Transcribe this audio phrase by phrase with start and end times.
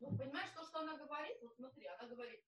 [0.00, 2.40] Ну, понимаешь, то, что она говорит, вот смотри, она говорит.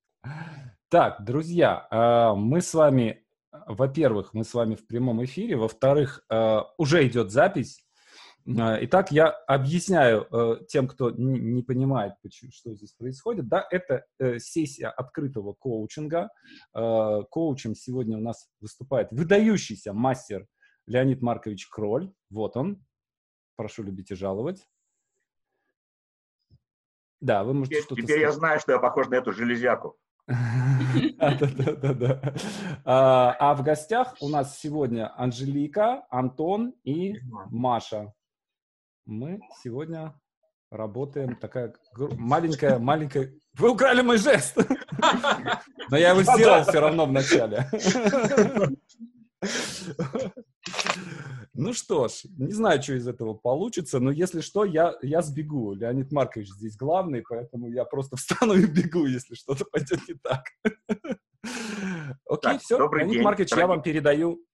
[0.89, 6.73] Так, друзья, а, мы с вами, во-первых, мы с вами в прямом эфире, во-вторых, а,
[6.79, 7.85] уже идет запись.
[8.47, 12.15] А, итак, я объясняю тем, кто не понимает,
[12.51, 13.49] что здесь происходит.
[13.49, 16.31] Да, это э, сессия открытого коучинга.
[16.73, 20.47] Коучем сегодня у нас выступает выдающийся мастер
[20.87, 22.13] Леонид Маркович Кроль.
[22.31, 22.83] Вот он.
[23.57, 24.67] Прошу любить и жаловать.
[27.23, 28.03] Да, вы можете что-то...
[28.03, 29.97] Теперь я знаю, что я похож на эту железяку.
[30.27, 32.35] Да-да-да.
[32.85, 38.13] А, а в гостях у нас сегодня Анжелика, Антон и Маша.
[39.07, 40.19] Мы сегодня
[40.73, 41.73] работаем такая
[42.17, 43.33] маленькая, маленькая...
[43.55, 44.57] Вы украли мой жест!
[45.91, 47.69] Но я его сделал все равно в начале.
[51.55, 55.75] Ну что ж, не знаю, что из этого получится, но если что, я, я сбегу.
[55.75, 60.45] Леонид Маркович здесь главный, поэтому я просто встану и бегу, если что-то пойдет не так.
[62.27, 62.79] Окей, все.
[62.79, 63.63] Леонид день, Маркович, дорогие.
[63.63, 64.47] я вам передаю.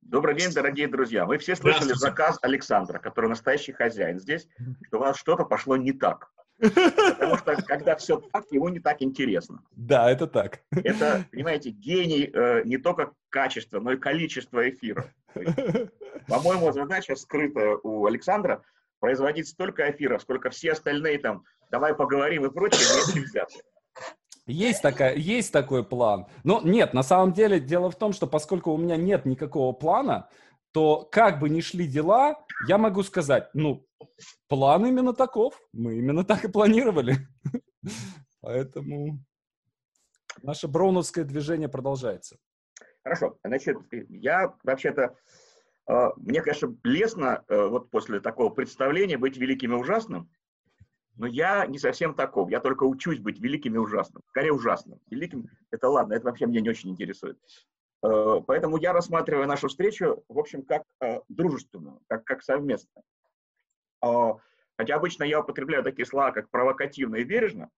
[0.00, 1.26] Добрый день, дорогие друзья.
[1.26, 4.48] Мы все слышали заказ Александра, который настоящий хозяин здесь,
[4.88, 6.32] что у вас что-то пошло не так.
[6.62, 9.62] Потому что когда все так, ему не так интересно.
[9.72, 10.60] Да, это так.
[10.70, 15.06] Это, понимаете, гений э, не только качества, но и количества эфиров.
[16.28, 18.62] По-моему, задача скрытая у Александра
[19.00, 23.54] производить столько эфиров, сколько все остальные там «давай поговорим» и прочее вместе взяты.
[24.46, 26.26] Есть, такая, есть такой план.
[26.44, 30.28] Но нет, на самом деле дело в том, что поскольку у меня нет никакого плана,
[30.72, 33.86] то как бы ни шли дела, я могу сказать, ну,
[34.48, 35.60] план именно таков.
[35.72, 37.16] Мы именно так и планировали.
[38.40, 39.18] Поэтому
[40.42, 42.36] наше броуновское движение продолжается.
[43.04, 43.36] Хорошо.
[43.44, 45.16] Значит, я вообще-то,
[45.88, 50.30] э, мне, конечно, лестно э, вот после такого представления быть великим и ужасным,
[51.16, 52.50] но я не совсем таков.
[52.50, 54.22] Я только учусь быть великим и ужасным.
[54.28, 55.00] Скорее ужасным.
[55.10, 57.38] Великим— это ладно, это вообще меня не очень интересует.
[58.02, 60.84] Э, поэтому я рассматриваю нашу встречу, в общем, как
[61.28, 63.04] дружественную, как, как совместную.
[64.02, 64.36] А,
[64.76, 67.70] хотя обычно я употребляю такие слова, как провокативно и бережно.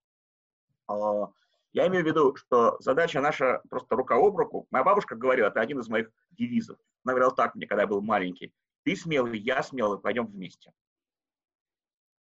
[0.89, 1.31] А,
[1.73, 4.67] я имею в виду, что задача наша просто рука об руку.
[4.71, 6.79] Моя бабушка говорила, это один из моих девизов.
[7.05, 8.53] Она говорила так мне, когда я был маленький.
[8.85, 10.73] Ты смелый, я смелый, пойдем вместе.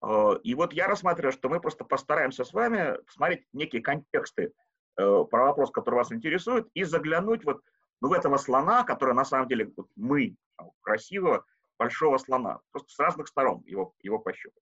[0.02, 4.52] А, и вот я рассматриваю, что мы просто постараемся с вами посмотреть некие контексты
[4.98, 7.64] э, про вопрос, который вас интересует, и заглянуть вот
[8.04, 10.36] ну, этого слона, который на самом деле вот мы,
[10.82, 11.46] красивого,
[11.80, 14.62] большого слона, просто с разных сторон его, его пощупать.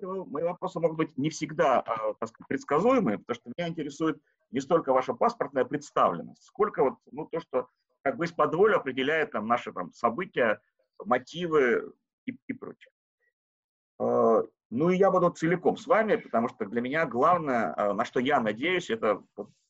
[0.00, 4.60] Мои вопросы могут быть не всегда а, так сказать, предсказуемые, потому что меня интересует не
[4.60, 7.68] столько ваша паспортная представленность, сколько вот, ну, то, что
[8.02, 10.60] как бы из-под воли определяет там, наши там, события,
[11.04, 11.92] мотивы
[12.26, 12.90] и, и прочее.
[14.00, 18.04] А, ну и я буду целиком с вами, потому что для меня главное, а, на
[18.04, 19.22] что я надеюсь, это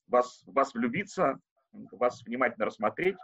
[0.06, 1.40] вас, вас влюбиться,
[1.92, 3.16] вас внимательно рассмотреть,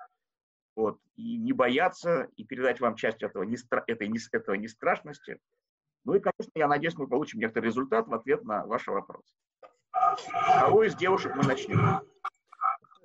[0.74, 5.38] вот, и не бояться, и передать вам часть этого, не, этой, не, этого нестрашности.
[6.04, 9.24] Ну и, конечно, я надеюсь, мы получим некоторый результат в ответ на ваш вопрос.
[10.60, 12.00] Кого из девушек мы начнем?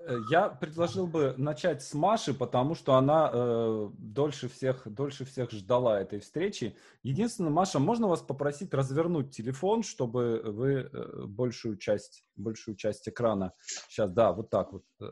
[0.07, 5.51] Э, я предложил бы начать с Маши, потому что она э, дольше всех дольше всех
[5.51, 6.77] ждала этой встречи.
[7.03, 13.51] Единственное, Маша, можно вас попросить развернуть телефон, чтобы вы э, большую часть большую часть экрана
[13.89, 15.05] сейчас, да, вот так вот э,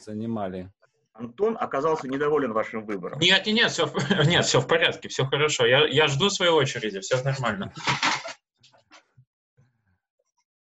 [0.00, 0.72] занимали.
[1.12, 3.18] Антон оказался недоволен вашим выбором.
[3.20, 3.88] Нет, нет, нет, все,
[4.24, 5.64] нет, все в порядке, все хорошо.
[5.64, 7.72] Я, я жду своей очереди, все нормально.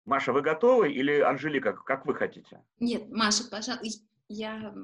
[0.07, 2.63] Маша, вы готовы или Анжелика, как вы хотите?
[2.79, 4.75] Нет, Маша, пожалуйста, я...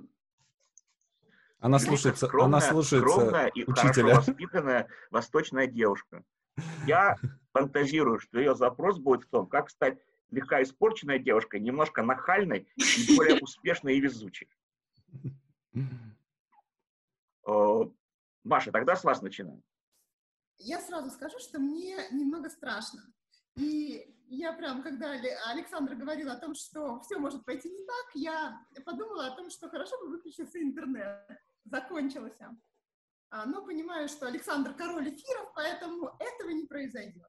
[1.61, 4.15] Она слушается, скромная, она слушается скромная и учителя.
[4.15, 6.25] хорошо воспитанная восточная девушка.
[6.87, 7.17] Я
[7.53, 13.17] фантазирую, что ее запрос будет в том, как стать слегка испорченной девушкой, немножко нахальной и
[13.17, 14.49] более успешной и везучей.
[18.43, 19.63] Маша, тогда с вас начинаем.
[20.59, 23.03] Я сразу скажу, что мне немного страшно.
[23.57, 25.11] И я прям, когда
[25.51, 29.69] Александр говорил о том, что все может пойти не так, я подумала о том, что
[29.69, 31.27] хорошо бы выключился интернет.
[31.65, 32.39] Закончилось.
[33.31, 37.29] А, но понимаю, что Александр король эфиров, поэтому этого не произойдет.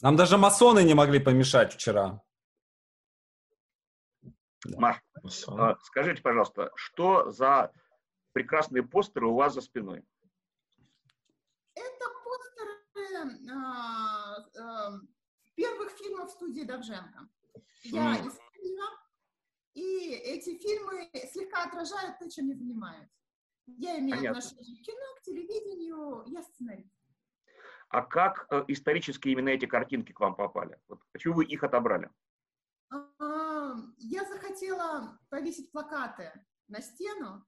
[0.00, 2.20] Нам даже масоны не могли помешать вчера.
[4.76, 5.00] Маш,
[5.48, 7.72] а, скажите, пожалуйста, что за
[8.32, 10.04] прекрасные постеры у вас за спиной?
[11.74, 14.21] Это постеры а, а,
[15.54, 17.28] первых фильмов студии Довженко.
[17.84, 18.28] Я mm.
[18.28, 19.02] исследовала,
[19.74, 23.08] и эти фильмы слегка отражают то, чем я занимаюсь.
[23.66, 24.38] Я имею Понятно.
[24.38, 26.92] отношение к кино, к телевидению, я сценарист.
[27.88, 30.78] а как э, исторически именно эти картинки к вам попали?
[30.88, 32.10] Вот почему вы их отобрали?
[32.90, 36.32] А, Я захотела повесить плакаты
[36.68, 37.46] на стену,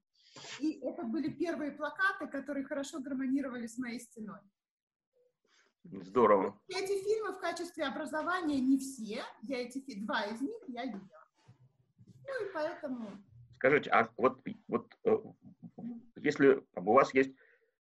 [0.59, 4.39] и это были первые плакаты, которые хорошо гармонировали с моей стеной.
[5.91, 6.59] Здорово.
[6.67, 11.27] Эти фильмы в качестве образования не все, я эти два из них я видела.
[12.27, 13.23] Ну и поэтому
[13.55, 15.17] Скажите, а вот, вот э,
[16.17, 17.31] если там, у вас есть,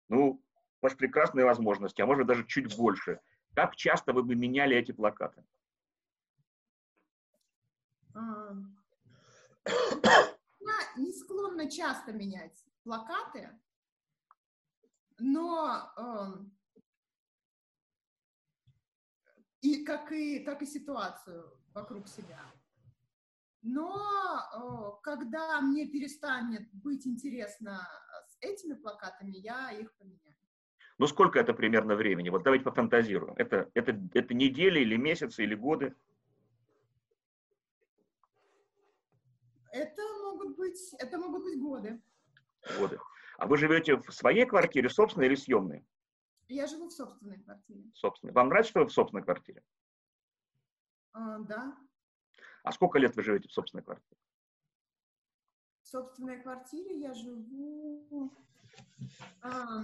[0.08, 0.42] ну, у
[0.80, 3.20] вас прекрасные возможности, а может даже чуть больше,
[3.54, 5.44] как часто вы бы меняли эти плакаты?
[8.14, 8.54] я
[10.96, 13.48] не склонна часто менять плакаты,
[15.18, 16.56] но эм,
[19.62, 22.40] и как и так и ситуацию вокруг себя.
[23.62, 27.88] Но когда мне перестанет быть интересно
[28.26, 30.36] с этими плакатами, я их поменяю.
[30.98, 32.28] Ну, сколько это примерно времени?
[32.28, 33.34] Вот давайте пофантазируем.
[33.36, 35.94] Это, это, это недели или месяцы или годы?
[39.72, 42.02] Это могут быть, это могут быть годы.
[42.78, 42.98] годы.
[43.38, 45.84] А вы живете в своей квартире, собственной или съемной?
[46.52, 47.90] Я живу в собственной квартире.
[47.94, 48.32] Собственной.
[48.34, 49.62] Вам нравится, что вы в собственной квартире?
[51.14, 51.76] А, да,
[52.62, 54.18] А сколько лет вы живете в собственной квартире?
[55.82, 58.32] в собственной квартире я живу.
[59.42, 59.82] а,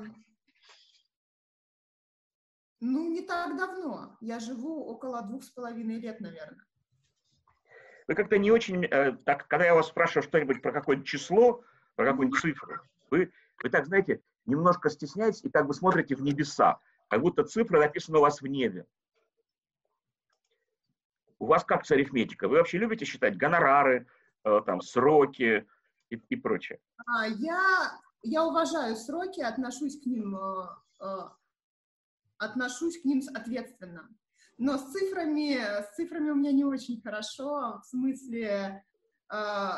[2.81, 4.17] ну, не так давно.
[4.21, 6.65] Я живу около двух с половиной лет, наверное.
[8.07, 11.63] Вы как-то не очень, э, так, когда я вас спрашиваю что-нибудь про какое-нибудь число,
[11.97, 12.81] про какую-нибудь цифру,
[13.11, 13.33] вы,
[13.63, 18.19] вы так, знаете, немножко стесняетесь и как бы смотрите в небеса, как будто цифра написана
[18.19, 18.87] у вас в небе.
[21.39, 22.49] У вас как с арифметикой?
[22.49, 24.09] Вы вообще любите считать гонорары,
[24.45, 25.67] э, там, сроки
[26.11, 26.81] и, и прочее?
[27.07, 27.93] А, я,
[28.23, 30.69] я уважаю сроки, отношусь к ним, э,
[31.01, 31.29] э,
[32.39, 34.09] отношусь к ним ответственно.
[34.57, 38.85] Но с цифрами, с цифрами у меня не очень хорошо, в смысле,
[39.33, 39.71] э,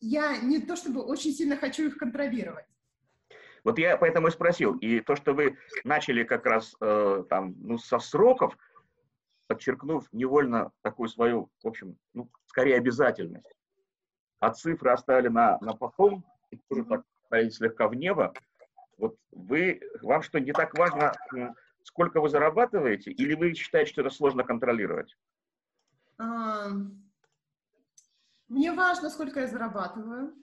[0.00, 2.66] я не то чтобы очень сильно хочу их контролировать.
[3.64, 4.76] Вот я поэтому и спросил.
[4.78, 8.56] И то, что вы начали как раз э, там, ну, со сроков,
[9.46, 13.46] подчеркнув невольно такую свою, в общем, ну, скорее обязательность.
[14.40, 17.04] А цифры оставили на, на потом, и тоже так
[17.52, 18.34] слегка в небо.
[18.98, 21.12] Вот вы, вам что, не так важно,
[21.84, 25.16] сколько вы зарабатываете, или вы считаете, что это сложно контролировать?
[28.48, 30.34] Мне важно, сколько я зарабатываю,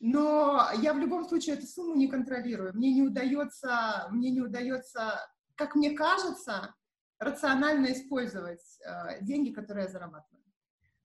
[0.00, 2.74] но я в любом случае эту сумму не контролирую.
[2.74, 6.74] Мне не удается, мне не удается, как мне кажется,
[7.18, 10.44] рационально использовать э, деньги, которые я зарабатываю.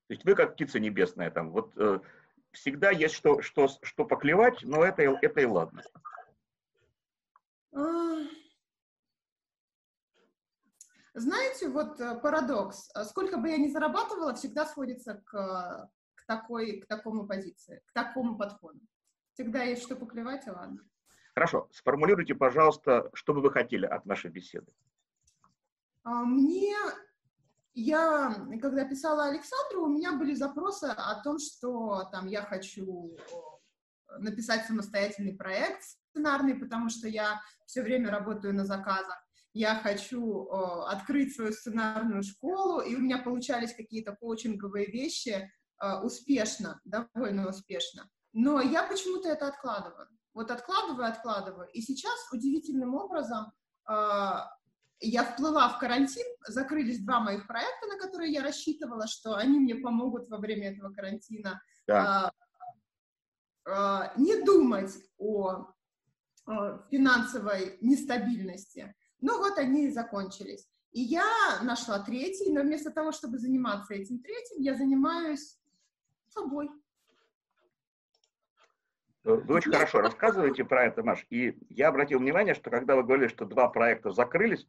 [0.07, 1.99] То есть вы как птица небесная там, вот э,
[2.51, 5.81] всегда есть что, что, что поклевать, но это, это и ладно.
[11.15, 12.89] Знаете, вот э, парадокс.
[12.95, 15.87] А Сколько бы я ни зарабатывала, всегда сводится к, э,
[16.23, 18.79] к, такой, к такому позиции, к такому подходу.
[19.33, 20.79] Всегда есть что поклевать, и ладно.
[21.35, 24.71] Хорошо, сформулируйте, пожалуйста, что бы вы хотели от нашей беседы.
[26.03, 26.75] А, Мне,
[27.73, 34.17] я, когда писала Александру, у меня были запросы о том, что там я хочу э,
[34.19, 39.17] написать самостоятельный проект сценарный, потому что я все время работаю на заказах.
[39.53, 45.51] Я хочу э, открыть свою сценарную школу, и у меня получались какие-то коучинговые вещи
[46.03, 48.09] успешно, довольно успешно.
[48.33, 50.07] Но я почему-то это откладываю.
[50.33, 51.69] Вот откладываю, откладываю.
[51.69, 53.51] И сейчас удивительным образом
[53.87, 53.93] э,
[54.99, 59.75] я вплыла в карантин, закрылись два моих проекта, на которые я рассчитывала, что они мне
[59.75, 62.31] помогут во время этого карантина Да.
[62.31, 62.31] а,
[63.65, 65.67] а, не думать о,
[66.45, 68.95] а, финансовой нестабильности.
[69.19, 70.67] Ну вот они и закончились.
[70.91, 71.25] И я
[71.63, 75.57] нашла третий, но вместо того, чтобы заниматься этим третьим, я занимаюсь
[76.33, 76.69] собой.
[79.25, 81.25] Э, Вы очень хорошо рассказываете про это, Маш.
[81.29, 84.67] И я обратил внимание, что когда вы говорили, что два проекта закрылись,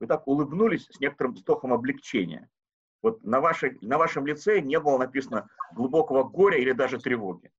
[0.00, 2.50] вы так улыбнулись с некоторым вздохом облегчения.
[3.02, 7.50] Вот на, вашей, на вашем лице не было написано глубокого горя или даже тревоги.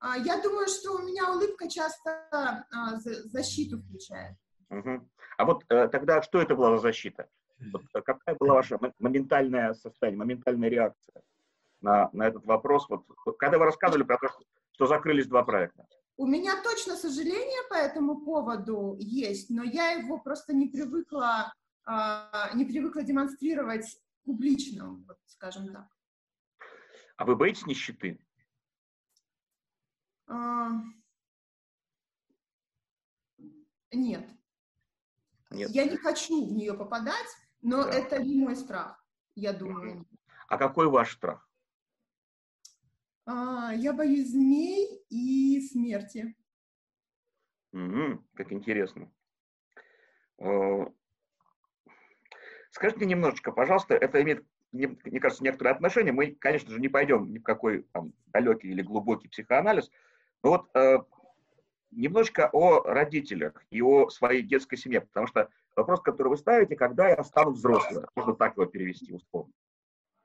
[0.00, 4.36] А, Я думаю, что у меня улыбка часто а, за- защиту включает.
[4.68, 5.08] Мгм.
[5.38, 7.28] А вот э, тогда что это была за защита?
[7.72, 11.22] Вот, э, какая была ваша мо- моментальное состояние, моментальная реакция
[11.84, 12.88] на, на этот вопрос?
[12.88, 13.04] Вот,
[13.38, 14.40] когда вы рассказывали про то, что,
[14.72, 15.86] что закрылись два проекта.
[16.16, 21.52] У меня точно сожаление по этому поводу есть, но я его просто не привыкла,
[21.84, 25.86] а, не привыкла демонстрировать публично, вот, скажем так.
[27.16, 28.18] А вы боитесь нищеты?
[30.26, 30.70] А,
[33.92, 34.28] Нет.
[35.50, 35.70] Нет.
[35.70, 37.28] Я не хочу в нее попадать,
[37.62, 37.90] но Да.
[37.90, 39.04] это не мой страх,
[39.36, 40.04] я думаю.
[40.48, 41.48] А какой ваш страх?
[43.26, 46.36] А, я боюсь змей и смерти.
[47.72, 49.10] Мгм, как интересно.
[50.38, 50.86] Э,
[52.70, 56.12] Скажите немножечко, пожалуйста, это имеет, мне кажется, некоторое отношение.
[56.12, 59.90] Мы, конечно же, не пойдем ни в какой там, далекий или глубокий психоанализ,
[60.42, 60.98] но вот э,
[61.92, 67.08] немножечко о родителях и о своей детской семье, потому что вопрос, который вы ставите, когда
[67.08, 69.52] я стану взрослым, можно так его перевести условно.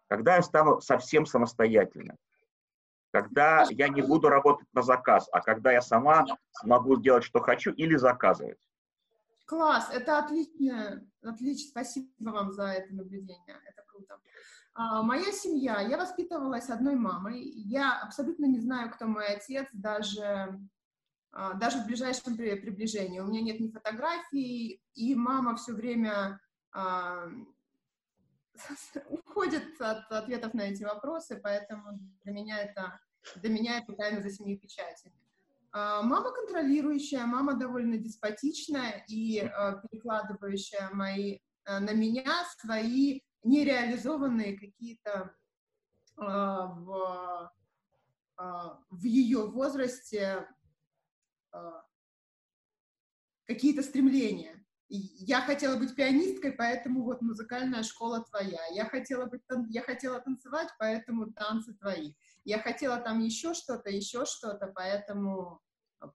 [0.08, 2.18] Когда я стану совсем самостоятельным,
[3.12, 7.72] когда я не буду работать на заказ, а когда я сама смогу делать, что хочу,
[7.72, 8.60] или заказывать.
[9.46, 14.20] Класс, это отлично, отлично, спасибо вам за это наблюдение, это круто.
[14.76, 20.60] А, моя семья, я воспитывалась одной мамой, я абсолютно не знаю, кто мой отец, даже,
[21.32, 23.20] а, даже в ближайшем при- приближении.
[23.20, 26.40] У меня нет ни фотографий, и мама все время
[26.72, 27.28] а,
[29.10, 33.00] уходит от ответов на эти вопросы, поэтому для меня это,
[33.36, 35.16] для меня это тайна за семью печатями.
[35.72, 44.58] А, Мама контролирующая, мама довольно деспотичная и э, перекладывающая мои, э, на меня свои нереализованные
[44.58, 45.36] какие-то
[46.18, 47.52] э, в,
[48.90, 50.48] в ее возрасте
[53.46, 54.64] какие-то стремления.
[54.92, 58.66] Я хотела быть пианисткой, поэтому вот музыкальная школа твоя.
[58.72, 62.16] Я хотела, быть, я хотела танцевать, поэтому танцы твои.
[62.44, 65.62] Я хотела там еще что-то, еще что-то, поэтому,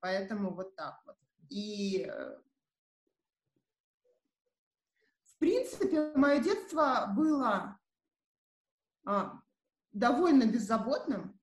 [0.01, 1.17] поэтому вот так вот.
[1.51, 2.37] И э,
[5.27, 7.79] в принципе, мое детство было
[9.05, 9.41] а,
[9.93, 11.39] довольно беззаботным,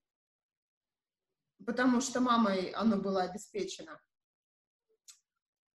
[1.65, 4.01] потому что мамой оно было обеспечено.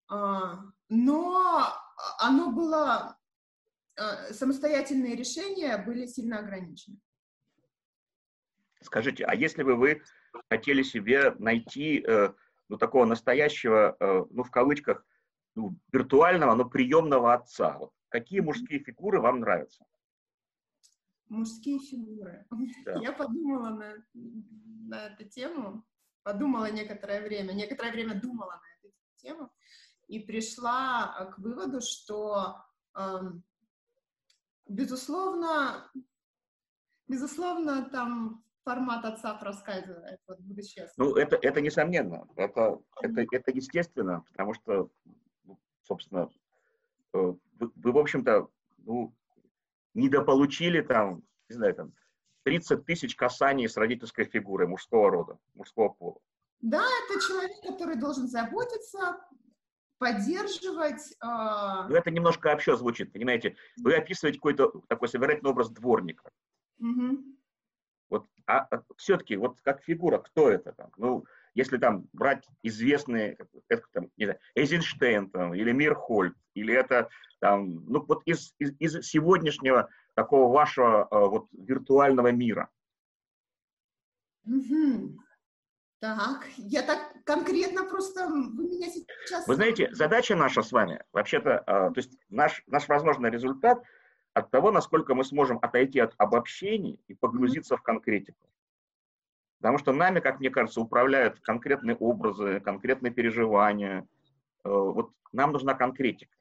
[0.09, 1.73] А, но
[2.19, 3.19] оно было,
[3.99, 6.99] а, самостоятельные решения были сильно ограничены.
[8.83, 10.03] Скажите, а если бы вы
[10.49, 12.33] хотели себе найти э,
[12.69, 15.05] ну, такого настоящего, э, ну, в кавычках,
[15.55, 19.85] ну, виртуального, но приемного отца, вот, какие мужские фигуры вам нравятся?
[21.29, 22.47] Мужские фигуры.
[22.85, 23.01] Да.
[23.01, 25.85] Я подумала на, на эту тему,
[26.23, 29.51] подумала некоторое время, некоторое время думала на эту тему
[30.09, 32.57] и пришла э, к выводу, что,
[32.97, 33.43] эм,
[34.69, 35.91] безусловно,
[37.09, 40.93] безусловно, там формат отца проскальзывает, вот буду честна.
[41.05, 44.91] Ну, это, это несомненно, это, это, это естественно, потому что,
[45.45, 46.29] ну, собственно,
[47.13, 48.49] э, вы, вы, в общем-то,
[48.79, 49.15] ну,
[49.95, 51.93] недополучили там, не знаю, там,
[52.45, 56.21] 30 тысяч касаний с родительской фигурой мужского рода, мужского пола.
[56.61, 59.21] Да, это человек, который должен заботиться,
[59.99, 61.13] поддерживать.
[61.23, 63.57] э, Но это немножко общо звучит, понимаете?
[63.77, 66.31] Вы описываете какой-то такой собирательный образ дворника.
[66.79, 67.37] мгм.
[68.09, 70.93] Вот, а, все-таки, вот как фигура, кто это там?
[70.97, 71.25] Ну,
[71.55, 73.37] если там брать известные,
[73.69, 77.09] это, там, не знаю, Эйзенштейн там, или Мирхольд, или это
[77.41, 82.71] там, ну вот из, из, из сегодняшнего такого вашего э, вот виртуального мира.
[84.45, 85.19] Мгм.
[85.99, 89.47] Так, я так конкретно просто, вы меня сейчас...
[89.49, 93.83] Вы знаете, задача наша с вами, вообще-то, э, то есть наш, наш возможный результат
[94.35, 98.47] от того, насколько мы сможем отойти от обобщений и погрузиться в конкретику.
[99.59, 104.07] Потому что нами, как мне кажется, управляют конкретные образы, конкретные переживания.
[104.65, 106.37] Э, Вот нам нужна конкретика.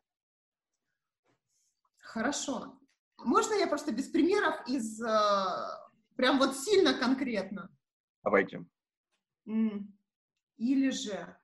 [2.02, 2.78] Хорошо.
[3.18, 5.02] Можно я просто без примеров из...
[5.02, 5.46] э,
[6.18, 7.70] Прям вот сильно конкретно?
[8.24, 8.66] Давайте.
[9.46, 11.38] Или же...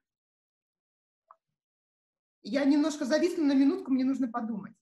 [2.44, 4.74] Я немножко зависну на минутку, мне нужно подумать.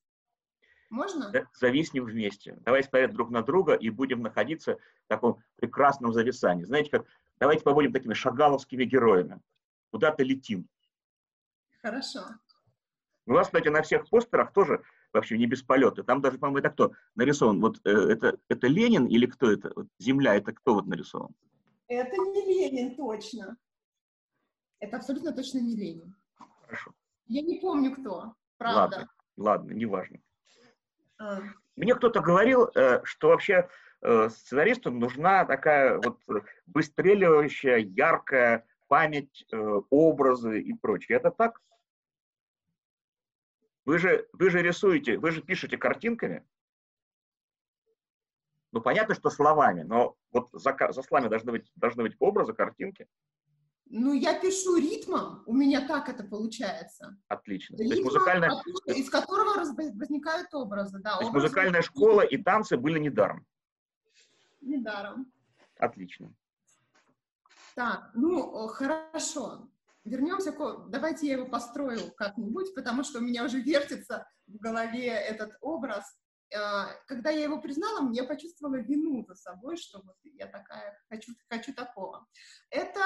[0.89, 1.31] Можно?
[1.33, 2.57] Э, Зависнем вместе.
[2.61, 6.63] Давайте смотреть друг на друга и будем находиться в таком прекрасном зависании.
[6.63, 7.05] Знаете, как
[7.39, 9.39] давайте побудем такими шагаловскими героями.
[9.91, 10.67] Куда-то летим.
[11.81, 12.21] Хорошо.
[13.25, 14.81] У вас, кстати, на всех постерах тоже
[15.13, 16.03] вообще не без полета.
[16.03, 17.59] Там даже, по-моему, это кто нарисован?
[17.59, 19.71] Вот э, это, это Ленин или кто это?
[19.75, 21.35] Вот Земля, это кто вот нарисован?
[21.89, 23.57] Это не Ленин, точно.
[24.79, 26.15] Это абсолютно точно не Ленин.
[26.61, 26.93] Хорошо.
[27.25, 28.35] Я не помню, кто.
[28.57, 28.97] Правда.
[28.97, 30.19] Ладно, ладно, неважно.
[31.17, 31.41] А,
[31.75, 33.67] Мне кто-то говорил, э, что вообще
[34.01, 36.19] э, сценаристу нужна такая вот
[36.67, 41.17] выстреливающая, яркая память, э, образы и прочее.
[41.17, 41.59] Это так?
[43.85, 46.45] Вы же, вы же рисуете, вы же пишете картинками.
[48.71, 53.07] Ну, понятно, что словами, но вот за, за словами должны быть, должны быть образы, картинки.
[53.91, 57.17] Ну, я пишу ритмом, у меня так это получается.
[57.27, 57.77] Отлично.
[57.77, 58.51] То есть Ритмом, музыкальная,
[58.85, 61.15] из которого раз- возникают образы, да.
[61.15, 63.47] то есть музыкальная школа и танцы были недаром.
[64.61, 65.31] Недаром.
[65.79, 66.31] Отлично.
[67.73, 69.69] Так, ну, э, хорошо.
[70.03, 70.89] Вернемся к...
[70.89, 76.15] Давайте я его построю как-нибудь, потому что у меня уже вертится в голове этот образ.
[76.51, 81.33] Э, Когда я его признала, я почувствовала вину за собой, что вот я такая, хочу,
[81.49, 82.27] хочу такого.
[82.69, 83.01] Это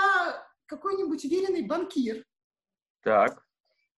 [0.66, 2.26] какой-нибудь уверенный банкир,
[3.02, 3.46] Так,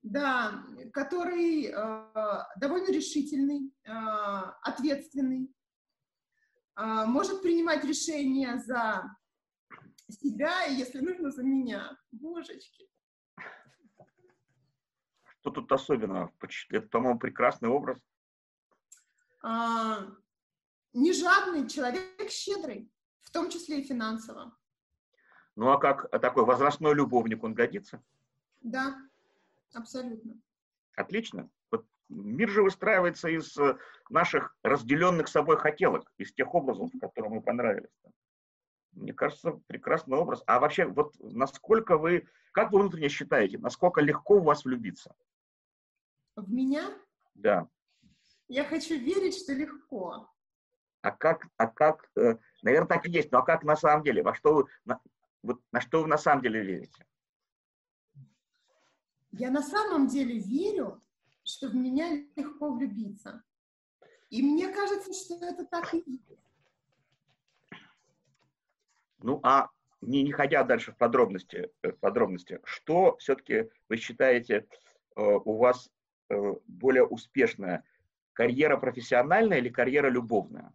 [0.01, 3.91] да, который э, довольно решительный, э,
[4.61, 5.51] ответственный,
[6.77, 9.03] э, может принимать решения за
[10.09, 11.97] себя, и если нужно, за меня.
[12.11, 12.87] Божечки.
[15.39, 16.31] что тут особенного?
[16.69, 17.99] Это, по-моему, прекрасный образ.
[19.47, 20.07] А,
[20.93, 24.57] не жадный человек, щедрый, в том числе и финансово.
[25.55, 28.03] Ну а как такой возрастной любовник он годится?
[28.61, 28.97] Да,
[29.71, 30.41] абсолютно.
[30.95, 31.47] Отлично.
[31.69, 33.77] Вот мир же выстраивается из э,
[34.09, 37.93] наших разделенных собой хотелок, из тех образов, которые мы понравились.
[38.93, 40.41] Мне кажется, прекрасный образ.
[40.47, 45.15] А вообще, вот насколько вы, как вы внутренне считаете, насколько легко у вас влюбиться?
[46.35, 46.89] В меня
[47.35, 47.69] Да.
[48.47, 50.29] Я хочу верить, что легко.
[51.01, 54.23] А как, а как, э, наверное, так и есть, но а как на самом деле?
[54.23, 54.99] Во что вы, на,
[55.43, 57.05] вот на что вы на самом деле верите?
[59.31, 61.03] Я на самом деле верю,
[61.43, 63.43] что в меня легко влюбиться.
[64.29, 66.39] И мне кажется, что это так и есть.
[69.19, 69.69] Ну, а
[70.01, 74.67] не, не ходя дальше в подробности, э, в подробности, что все-таки вы считаете
[75.15, 75.89] э, у вас
[76.29, 77.83] э, более успешная?
[78.35, 80.73] Карьера профессиональная или карьера любовная?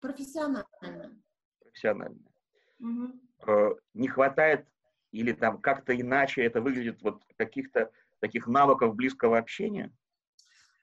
[0.00, 0.66] Профессиональная.
[2.80, 3.20] Мгм.
[3.46, 4.66] Э, не хватает
[5.12, 9.96] или там как-то иначе это выглядит вот каких-то таких навыков близкого общения?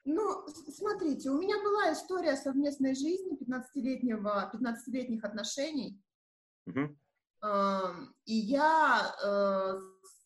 [0.04, 6.02] Ну, смотрите, у меня была история совместной жизни 15-летнего, 15-летних отношений.
[7.42, 9.80] Эм, и я э,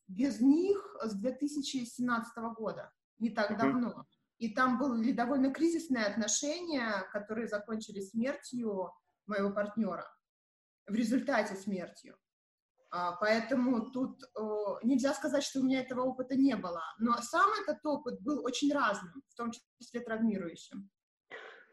[0.07, 3.59] без них с 2017 года, не так Мгм.
[3.59, 4.07] давно.
[4.39, 8.93] И там были довольно кризисные отношения, которые закончились смертью
[9.27, 10.07] моего партнера,
[10.87, 12.17] в результате смертью.
[12.91, 14.41] А, Поэтому тут э,
[14.83, 16.83] нельзя сказать, что у меня этого опыта не было.
[16.99, 20.89] Но сам этот опыт был очень разным, в том числе травмирующим.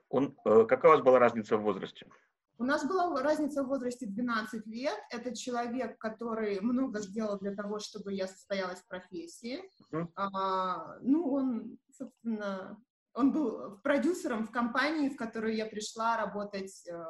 [0.10, 2.08] Он, э, какая у вас была разница в возрасте?
[2.58, 4.98] У нас была разница в возрасте 12 лет.
[5.10, 9.64] Это человек, который много сделал для того, чтобы я состоялась в профессии.
[9.92, 10.12] Мгм.
[10.16, 12.78] А, ну, он, собственно,
[13.14, 17.04] он был продюсером в компании, в которую я пришла работать э,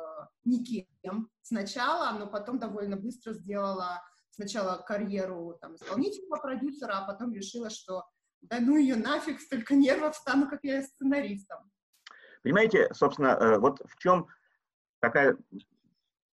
[0.45, 4.01] никем сначала, но потом довольно быстро сделала
[4.31, 8.05] сначала карьеру там, исполнительного продюсера, а потом решила, что
[8.41, 11.59] да ну ее нафиг, столько нервов, стану как я сценаристом.
[12.43, 14.27] Понимаете, собственно, э, вот в чем
[15.03, 15.37] такая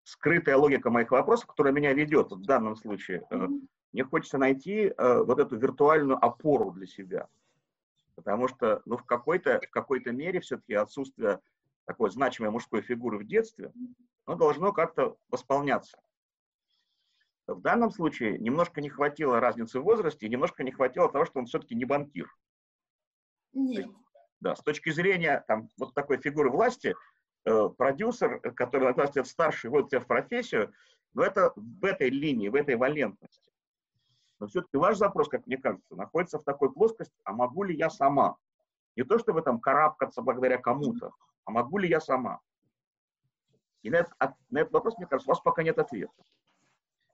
[0.05, 3.27] скрытая логика моих вопросов, которая меня ведет в данном случае.
[3.29, 3.49] Э.
[3.91, 7.27] Мне хочется найти э, вот эту виртуальную опору для себя.
[8.15, 11.41] Потому что, ну, в какой-то, в какой-то мере все-таки отсутствие
[11.83, 13.73] такой значимой мужской фигуры в детстве,
[14.23, 15.99] оно должно как-то восполняться.
[17.47, 21.45] В данном случае немножко не хватило разницы в возрасте, немножко не хватило того, что он
[21.47, 22.33] все-таки не банкир.
[23.51, 23.89] Нет.
[24.39, 26.95] Да, с точки зрения там, вот такой фигуры власти,
[27.43, 30.73] продюсер, э, который на 20 лет старше, вводит тебя в профессию,
[31.13, 33.51] но это в этой линии, в этой валентности.
[34.39, 37.89] Но все-таки ваш запрос, как мне кажется, находится в такой плоскости, а могу ли я
[37.89, 38.37] сама?
[38.95, 41.11] Не то, чтобы там карабкаться благодаря кому-то,
[41.45, 42.39] а могу ли я сама?
[43.83, 46.13] И на этот, от- на этот вопрос, мне кажется, у вас пока нет ответа.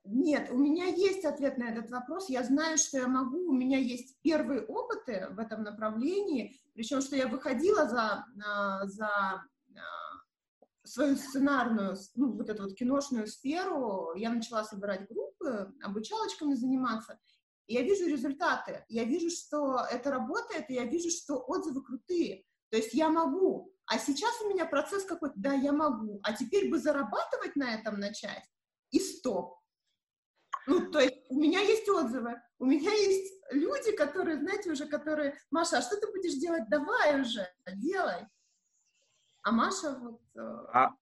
[0.10, 2.30] Нет, у меня есть ответ на этот вопрос.
[2.30, 3.50] Я знаю, что я могу.
[3.50, 6.58] У меня есть первые опыты в этом направлении.
[6.74, 10.07] Причем, что я выходила за, а, за а,
[10.88, 14.14] свою сценарную, ну, вот эту вот киношную сферу.
[14.16, 17.20] Я начала собирать группы, обучалочками заниматься.
[17.68, 18.86] И я вижу результаты.
[18.88, 22.46] Я вижу, что это работает, и я вижу, что отзывы крутые.
[22.70, 23.74] То есть я могу.
[23.86, 26.20] А сейчас у меня процесс какой-то, да, я могу.
[26.24, 28.44] А теперь бы зарабатывать на этом начать,
[28.92, 29.58] и стоп.
[30.66, 35.38] Ну, то есть у меня есть отзывы, у меня есть люди, которые, знаете, уже, которые,
[35.52, 36.68] Маша, а что ты будешь делать?
[36.70, 38.28] Давай уже, делай.
[39.48, 40.20] А Маша вот...
[40.36, 40.94] э, А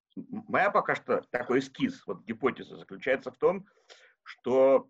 [0.47, 3.65] моя пока что такой эскиз, вот гипотеза заключается в том,
[4.21, 4.87] что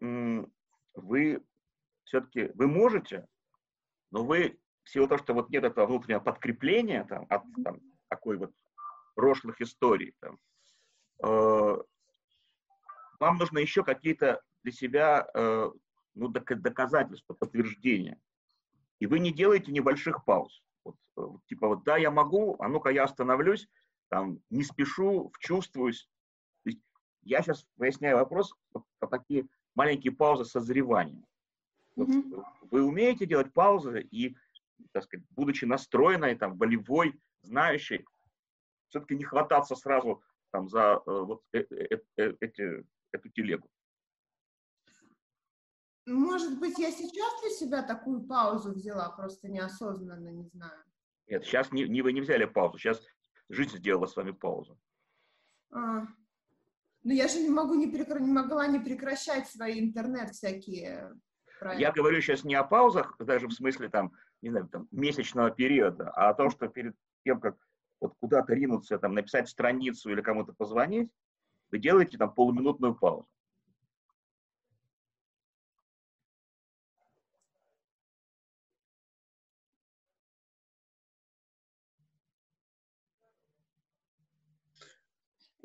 [0.94, 1.42] вы
[2.04, 3.26] все-таки, вы можете,
[4.12, 8.36] но вы в силу того, что вот нет этого внутреннего подкрепления там, от там, такой
[8.36, 8.52] вот
[9.16, 10.38] прошлых историй, там,
[11.24, 11.78] э,
[13.22, 15.72] вам нужно еще какие-то для себя э,
[16.16, 18.20] ну, док- доказательство, подтверждение.
[19.00, 20.62] И вы не делаете небольших пауз.
[21.48, 23.68] Типа вот да, я могу, а ну-ка я остановлюсь,
[24.10, 26.10] там, не спешу, вчувствуюсь.
[27.22, 31.26] Я сейчас выясняю вопрос вот, по такие маленькие паузы созревания.
[31.96, 32.44] Вот, Мгм.
[32.70, 34.36] Вы умеете делать паузы и,
[34.92, 38.06] так сказать, будучи настроенной, там, волевой, знающей,
[38.90, 43.70] все-таки не хвататься сразу там, за э, вот э- э- э- эти, эту телегу.
[46.06, 50.84] Может быть, я сейчас для себя такую паузу взяла, просто неосознанно, не знаю.
[51.28, 53.02] Нет, сейчас не, не вы не взяли паузу, сейчас
[53.50, 54.80] жизнь сделала с вами паузу.
[55.72, 56.08] А,
[57.04, 61.14] Но я же не могу не, прекра- не могла не прекращать свои интернет всякие
[61.60, 61.82] проекты.
[61.82, 64.12] Я говорю сейчас не о паузах, даже в смысле там,
[64.42, 67.58] не знаю, там, месячного периода, а о том, что перед тем, как
[68.00, 71.12] вот куда-то ринуться, там, написать страницу или кому-то позвонить,
[71.72, 73.28] вы делаете там полуминутную паузу.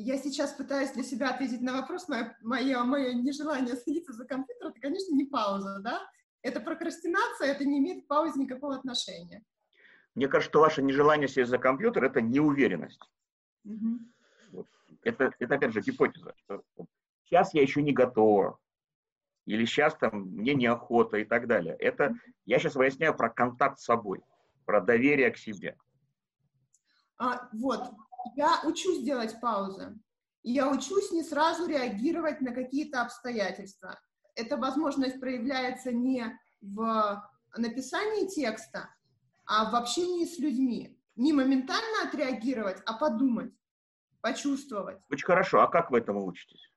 [0.03, 4.69] Я сейчас пытаюсь для себя ответить на вопрос, мое, мое, мое нежелание садиться за компьютер,
[4.69, 6.01] это, конечно, не пауза, да?
[6.41, 9.45] Это прокрастинация, это не имеет к паузе никакого отношения.
[10.15, 13.03] Мне кажется, что ваше нежелание сесть за компьютер– это неуверенность.
[13.65, 14.11] Мгм.
[15.03, 16.33] Это, это опять же, гипотеза.
[16.45, 16.89] что вот
[17.27, 18.59] Сейчас я еще не готова.
[19.45, 21.77] Или сейчас там мне неохота и так далее.
[21.79, 22.15] Это
[22.47, 24.23] я сейчас выясняю про контакт с собой,
[24.65, 25.77] про доверие к себе.
[27.19, 27.83] А, вот,
[28.35, 29.99] я учусь делать паузы.
[30.43, 33.99] Я учусь не сразу реагировать на какие-то обстоятельства.
[34.35, 37.23] Эта возможность проявляется не в
[37.57, 38.89] написании текста,
[39.45, 40.97] а в общении с людьми.
[41.17, 43.53] Не моментально отреагировать, а подумать,
[44.21, 44.99] почувствовать.
[45.11, 45.61] Очень хорошо.
[45.61, 46.71] А как вы этому учитесь?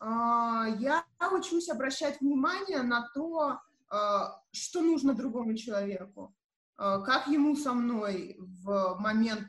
[0.00, 6.34] А, Я учусь обращать внимание на то, а, что нужно другому человеку,
[6.76, 9.48] а, как ему со мной в момент,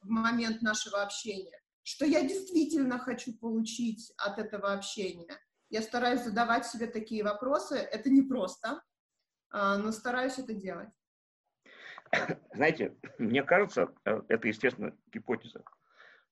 [0.00, 5.38] в момент нашего общения, что я действительно хочу получить от этого общения.
[5.70, 7.76] Я стараюсь задавать себе такие вопросы.
[7.76, 8.82] Это непросто,
[9.50, 10.88] а, но стараюсь это делать.
[12.54, 15.62] Знаете, мне кажется, э, это, естественно, гипотеза,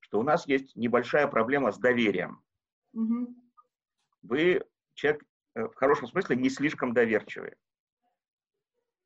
[0.00, 2.42] что у нас есть небольшая проблема с доверием.
[2.92, 3.36] Мгм.
[4.22, 5.22] Вы человек
[5.54, 7.56] э, в хорошем смысле не слишком доверчивый.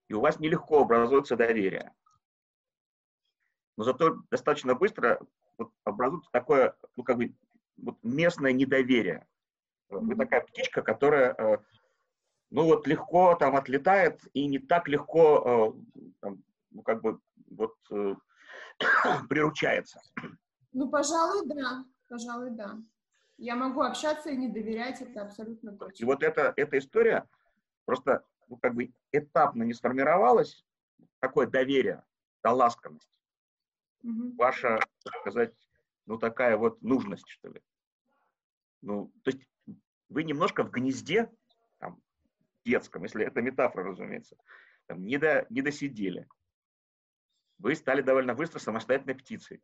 [0.08, 1.94] И у вас нелегко образуется доверие.
[3.80, 5.18] Но зато достаточно быстро
[5.56, 7.34] вот образуется такое, ну, как бы,
[7.78, 9.26] вот местное недоверие.
[9.88, 11.58] Вы такая птичка, которая, э,
[12.50, 17.74] ну, вот легко там отлетает и не так легко, э, там, ну, как бы, вот,
[17.90, 18.16] э,
[19.30, 20.02] приручается.
[20.72, 21.86] Ну, пожалуй, да.
[22.06, 22.76] Пожалуй, да.
[23.38, 26.06] Я могу общаться и не доверять, это абсолютно И точно.
[26.06, 27.26] вот эта, эта история
[27.86, 30.66] просто ну, как бы этапно не сформировалась,
[31.18, 32.04] такое доверие,
[32.42, 33.19] да, ласковость,
[34.02, 35.54] Ваша, так сказать,
[36.06, 37.62] ну такая вот нужность, что ли.
[38.82, 39.46] Ну, то есть
[40.08, 41.30] вы немножко в гнезде,
[41.78, 42.00] там,
[42.64, 44.36] детском, если это метафора, разумеется,
[44.86, 46.26] там, не, до, не досидели.
[47.58, 49.62] Вы стали довольно быстро самостоятельной птицей.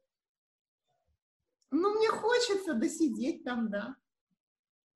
[1.71, 3.97] Ну, мне хочется досидеть там, да.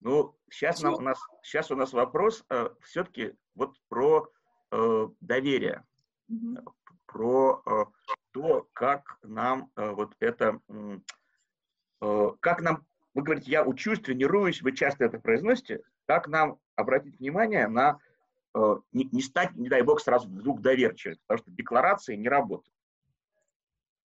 [0.01, 4.31] Ну, сейчас, нам, у, нас, сейчас у нас вопрос э, все-таки вот про
[4.71, 5.85] э, доверие.
[6.29, 6.65] Мгм.
[7.07, 7.85] про э,
[8.33, 10.61] то, как нам э, вот это,
[12.01, 17.19] э, как нам, вы говорите, я учусь, тренируюсь, вы часто это произносите, как нам обратить
[17.19, 17.99] внимание на,
[18.55, 22.75] э, не, не стать, не дай бог, сразу вдруг доверчивым, потому что декларации не работают.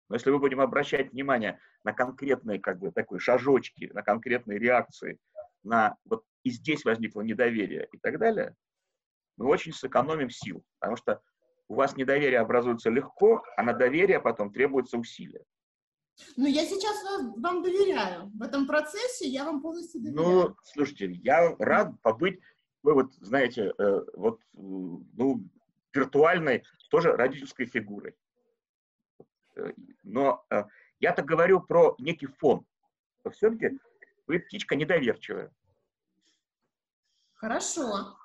[0.09, 5.19] Но если мы будем обращать внимание на конкретные, как бы, такой шажочки, на конкретные реакции,
[5.63, 8.55] на вот и здесь возникло недоверие и так далее,
[9.37, 11.23] мы очень сэкономим сил, потому что
[11.73, 15.43] у вас недоверие образуется легко, а на доверие потом требуется усилие.
[16.37, 17.03] Ну, я сейчас
[17.39, 18.31] вам доверяю.
[18.35, 20.27] В этом процессе я вам полностью доверяю.
[20.29, 22.41] Ну, слушайте, я рад побыть,
[22.83, 25.49] вы вот знаете, э, вот, ну,
[25.95, 28.15] виртуальной тоже родительской фигурой.
[29.57, 30.65] Э, Но э,
[31.01, 32.67] я-то говорю про некий фон.
[33.31, 33.79] Все-таки
[34.27, 35.51] вы птичка недоверчивая.
[37.33, 38.19] Хорошо.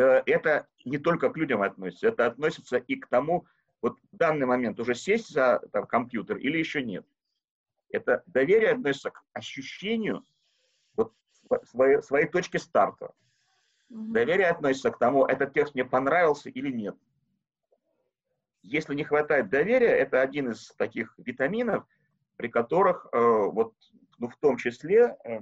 [0.00, 3.46] Э, Это не только к людям относится, это относится и к тому,
[3.82, 7.06] вот в данный момент уже сесть за там, компьютер или еще нет.
[7.90, 10.24] Это доверие относится к ощущению
[10.96, 11.12] вот,
[11.44, 13.12] сво- своей, своей точки старта.
[13.88, 14.12] Мгм.
[14.12, 16.96] Доверие относится к тому, этот текст мне понравился или нет.
[18.62, 21.84] Если не хватает доверия, это один из таких витаминов,
[22.36, 23.74] при которых, э, вот,
[24.18, 25.40] ну, в том числе, э,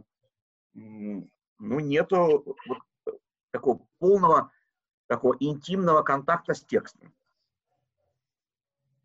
[0.74, 2.78] ну, нету вот
[3.50, 4.52] такого полного,
[5.06, 7.14] такого интимного контакта с текстом.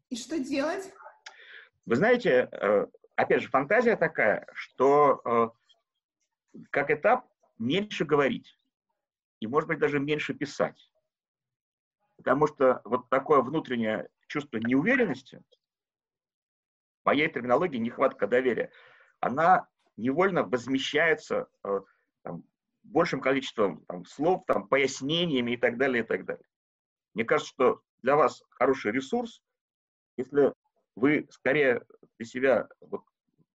[0.10, 0.94] И что делать?
[1.86, 7.28] Вы знаете, э, опять же, фантазия такая, что э, как этап
[7.58, 8.58] меньше говорить
[9.40, 10.92] и, может быть, даже меньше писать.
[12.18, 15.44] Потому что вот такое внутреннее чувство неуверенности,
[17.04, 18.72] моей терминологии нехватка доверия,
[19.20, 21.82] она невольно возмещается э,
[22.22, 22.44] там,
[22.84, 26.46] большим количеством там, слов, там, пояснениями и так далее, и так далее.
[27.14, 29.42] Мне кажется, что для вас хороший ресурс,
[30.18, 30.54] если
[30.96, 31.84] вы скорее
[32.18, 33.04] для себя вот,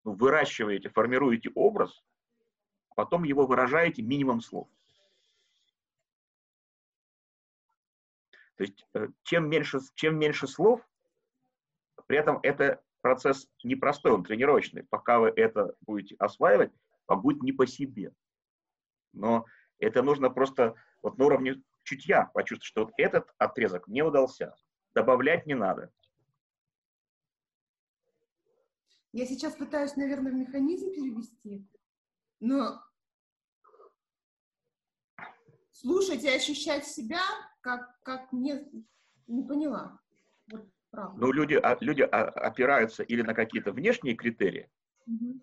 [0.03, 2.03] ну, выращиваете, формируете образ,
[2.95, 4.69] потом его выражаете минимум слов.
[8.55, 10.81] То есть э, чем меньше, чем меньше слов,
[12.07, 14.83] при этом это процесс непростой, он тренировочный.
[14.83, 16.71] Пока вы это будете осваивать,
[17.07, 18.13] вам будет не по себе.
[19.15, 19.45] Но
[19.79, 24.55] это нужно просто вот на уровне чутья почувствовать, что вот этот отрезок не удался.
[24.93, 25.91] Добавлять не надо.
[29.11, 31.65] Я сейчас пытаюсь, наверное, в механизм перевести,
[32.41, 32.83] но
[35.71, 37.21] слушать и ощущать себя,
[37.61, 38.69] как, как не,
[39.27, 40.01] не поняла.
[40.51, 44.69] Вот, Ну, люди, а, люди опираются или на какие-то внешние критерии,
[45.05, 45.41] угу.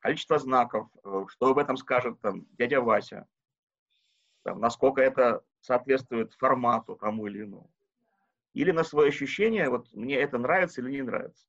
[0.00, 3.26] Количество знаков, э, что об этом скажет там, дядя Вася,
[4.42, 7.70] там, насколько это соответствует формату тому или иному.
[8.52, 11.46] Или на свое ощущение, вот мне это нравится или не нравится.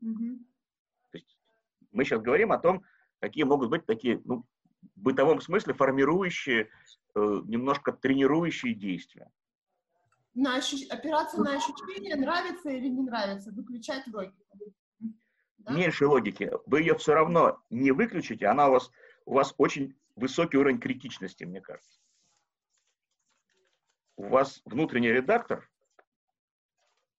[0.00, 0.38] Угу.
[1.10, 1.38] То есть
[1.92, 2.84] мы сейчас говорим о том,
[3.20, 4.44] какие могут быть такие, ну,
[4.96, 6.70] в бытовом смысле формирующие,
[7.14, 9.30] э, немножко тренирующие действия.
[10.34, 10.88] На ощущ...
[10.88, 14.36] Опираться на ощущение, нравится или не нравится, выключать логику.
[15.60, 15.72] Да?
[15.72, 16.50] Меньше логики.
[16.66, 18.90] Вы ее все равно не выключите, она у вас,
[19.24, 22.00] у вас очень высокий уровень критичности, мне кажется.
[24.16, 25.68] У вас внутренний редактор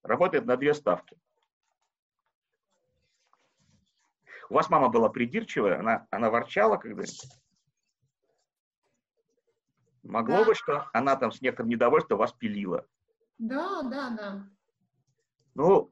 [0.04, 1.18] работает на две ставки.
[4.50, 7.22] У вас мама была придирчивая, она, она ворчала когда-нибудь?
[10.04, 10.46] Могло да.
[10.46, 12.86] бы, что она там с некоторым недовольством вас пилила.
[13.38, 14.50] Да, да, да.
[15.54, 15.92] Ну,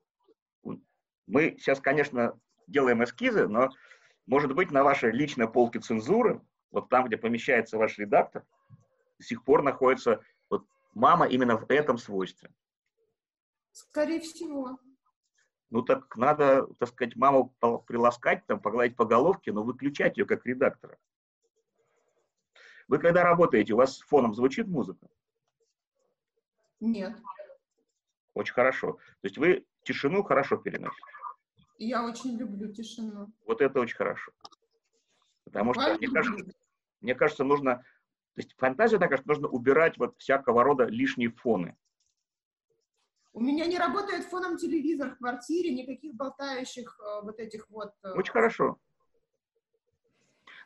[1.29, 2.37] мы сейчас, конечно,
[2.67, 3.69] делаем эскизы, но,
[4.25, 8.45] может быть, на вашей личной полке цензуры, вот там, где помещается ваш редактор,
[9.17, 12.49] до сих пор находится вот мама именно в этом свойстве.
[13.71, 14.79] Скорее всего.
[15.69, 17.53] Ну так надо, так сказать, маму
[17.85, 20.97] приласкать, там, погладить по головке, но выключать ее как редактора.
[22.87, 25.07] Вы когда работаете, у вас фоном звучит музыка?
[26.79, 27.15] Нет.
[28.33, 28.93] Очень хорошо.
[28.93, 31.18] То есть вы тишину хорошо переносите?
[31.79, 33.31] Я очень люблю тишину.
[33.47, 34.31] Вот это очень хорошо.
[35.45, 36.53] Потому что, мне кажется,
[37.01, 37.77] мне кажется, нужно...
[38.35, 41.75] То есть фантазия такая, что нужно убирать вот всякого рода лишние фоны.
[43.31, 47.93] У меня не работает фоном телевизор в квартире, никаких болтающих э, вот этих вот...
[48.03, 48.11] Э...
[48.11, 48.77] Очень хорошо.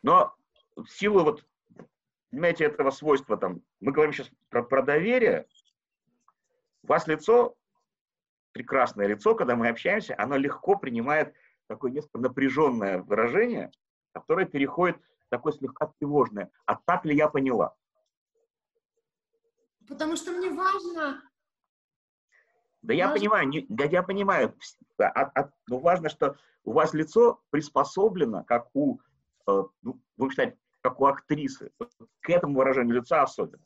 [0.02, 0.34] Но
[0.76, 1.45] в силу вот
[2.34, 5.47] понимаете, этого свойства там, мы говорим сейчас про, про доверие,
[6.82, 7.56] у вас лицо,
[8.53, 11.33] прекрасное лицо, когда мы общаемся, оно легко принимает
[11.67, 13.71] такое несколько напряженное выражение,
[14.13, 16.51] которое переходит в такое слегка тревожное.
[16.65, 17.75] А так ли я поняла?
[19.87, 21.21] Потому что мне важно...
[22.83, 24.53] Да я понимаю, не, да я понимаю,
[24.97, 28.99] а, а, но важно, что у вас лицо приспособлено, как у,
[29.47, 31.71] э, ну, вы считаете, как у актрисы.
[32.19, 33.63] К этому выражению лица особенно.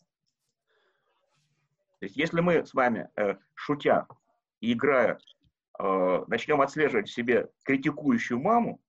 [1.99, 4.07] То есть если мы с вами, э, шутя
[4.61, 5.19] и играя,
[5.79, 8.81] э, начнем отслеживать в себе критикующую маму,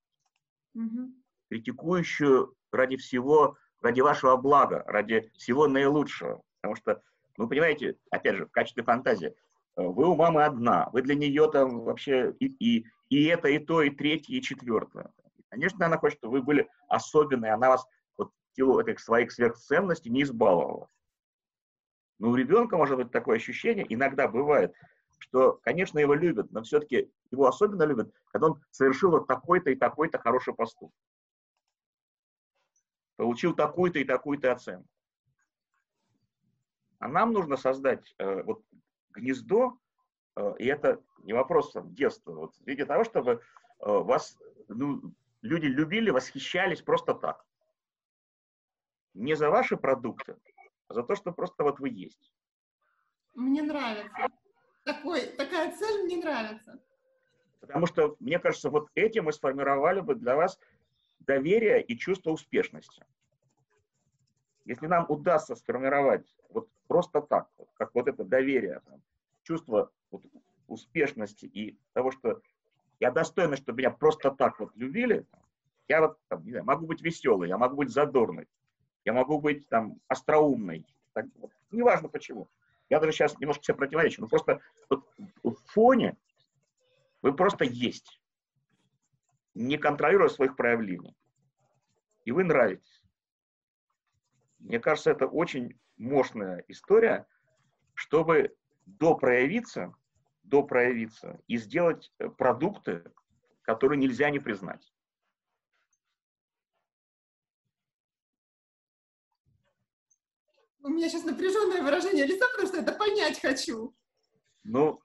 [0.75, 1.13] угу.
[1.51, 6.43] критикующую ради всего, ради вашего блага, ради всего наилучшего.
[6.61, 7.03] Потому что,
[7.37, 9.35] ну, понимаете, опять же, в качестве фантазии, э,
[9.77, 13.83] вы у мамы одна, вы для нее там вообще и, и, и это, и то,
[13.83, 15.11] и третье, и четвертое.
[15.51, 17.87] Конечно, она хочет, чтобы вы были особенные, она вас
[18.59, 20.89] силу этих своих сверхценностей не избаловала.
[22.19, 24.75] Но у ребенка может быть такое ощущение, иногда бывает,
[25.19, 29.77] что, конечно, его любят, но все-таки его особенно любят, когда он совершил вот такой-то и
[29.77, 30.95] такой-то хороший поступок.
[33.17, 34.89] Получил такую-то и такую-то оценку.
[37.01, 38.65] А нам нужно создать э, вот
[39.11, 39.79] гнездо,
[40.37, 43.39] э, и это не вопрос там, детства, вот, в виде того, чтобы э,
[43.81, 44.37] вас
[44.69, 47.45] ну, люди любили, восхищались просто так
[49.19, 50.37] не за ваши продукты,
[50.89, 52.33] а за то, что просто вот вы есть.
[53.35, 54.29] Мне нравится.
[54.89, 56.81] Такой, такая цель мне нравится.
[57.61, 60.59] Потому что, мне кажется, вот этим мы сформировали бы для вас
[61.21, 63.05] доверие и чувство успешности.
[64.65, 69.03] Если нам удастся сформировать вот просто так, вот, как вот это доверие, там,
[69.43, 70.23] чувство вот,
[70.69, 72.41] успешности и того, что
[72.99, 75.27] я достойна, чтобы меня просто так вот любили,
[75.87, 78.49] я вот, там, не знаю, могу быть веселый, я могу быть задорный,
[79.05, 82.49] я могу быть там остроумный, так, вот, неважно почему.
[82.91, 86.17] Я даже сейчас немножко себе противоречу, но просто в фоне
[87.23, 88.21] вы просто есть,
[89.55, 91.17] не контролируя своих проявлений.
[92.25, 93.03] И вы нравитесь.
[94.59, 97.27] Мне кажется, это очень мощная история,
[97.95, 99.95] чтобы допроявиться,
[100.43, 103.05] допроявиться и сделать э, продукты,
[103.63, 104.93] которые нельзя не признать.
[110.89, 113.95] У меня сейчас напряженное выражение лица, потому что это понять хочу.
[114.65, 115.03] Ну,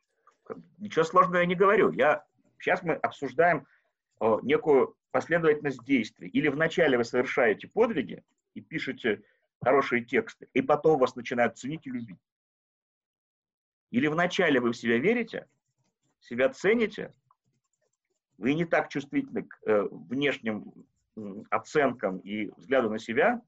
[0.78, 1.91] ничего сложного я не говорю.
[1.91, 2.24] Я,
[2.58, 3.67] сейчас мы обсуждаем
[4.19, 6.30] о, некую последовательность действий.
[6.30, 9.24] Или вначале вы совершаете подвиги и пишете
[9.62, 12.22] хорошие тексты, и потом вас начинают ценить и любить.
[13.91, 15.50] Или вначале вы в себя верите,
[16.22, 17.13] себя цените,
[18.38, 20.86] вы не так чувствительны к э, внешним
[21.50, 23.41] оценкам и взгляду на себя,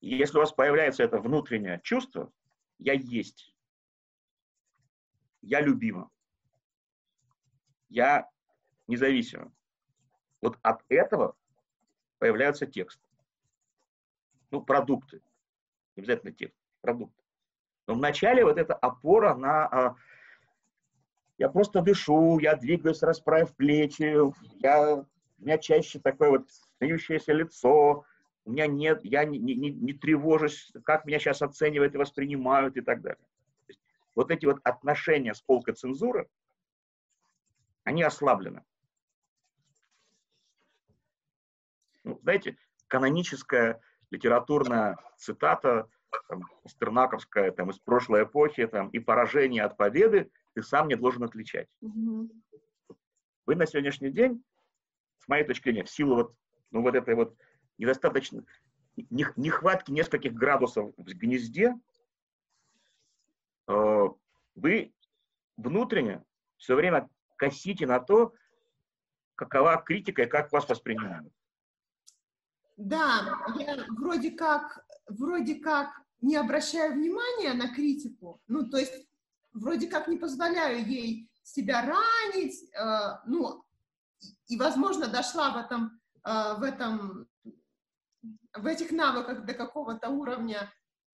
[0.00, 2.32] если у вас появляется это внутреннее чувство,
[2.78, 3.54] я есть,
[5.42, 6.10] я любима,
[7.88, 8.28] я
[8.86, 9.52] независима.
[10.40, 11.36] Вот от этого
[12.18, 13.02] появляются тексты.
[14.50, 15.22] Ну, продукты.
[15.96, 17.22] Не обязательно текст, продукты.
[17.86, 19.66] Но вначале вот эта опора на...
[19.66, 19.96] А,
[21.38, 24.14] я просто дышу, я двигаюсь, расправив плечи,
[24.60, 25.06] я, у
[25.38, 28.04] меня чаще такое вот смеющееся лицо,
[28.44, 32.80] у меня нет, я не, не, не тревожусь, как меня сейчас оценивают и воспринимают и
[32.80, 33.24] так далее.
[34.14, 36.28] Вот эти вот отношения с полкой цензуры,
[37.84, 38.64] они ослаблены.
[42.04, 42.56] Ну, знаете,
[42.88, 45.88] каноническая литературная цитата
[46.28, 51.22] там, Стернаковская там, из прошлой эпохи, там, и поражение от победы ты сам не должен
[51.22, 51.68] отличать.
[51.80, 52.30] Угу.
[53.46, 54.42] Вы на сегодняшний день,
[55.18, 56.34] с моей точки зрения, в силу вот,
[56.70, 57.36] ну, вот этой вот
[57.80, 58.44] недостаточно,
[58.96, 61.74] нехватки нескольких градусов в гнезде,
[63.66, 64.08] э,
[64.54, 64.92] вы
[65.56, 66.22] внутренне
[66.58, 68.34] все время косите на то,
[69.34, 71.32] какова критика и как вас воспринимают.
[72.76, 75.88] Да, я вроде как, вроде как
[76.20, 79.08] не обращаю внимания на критику, ну, то есть
[79.54, 83.64] вроде как не позволяю ей себя ранить, э, ну,
[84.48, 87.29] и, возможно, дошла в этом, э, в этом,
[88.56, 90.72] в этих навыках до какого-то уровня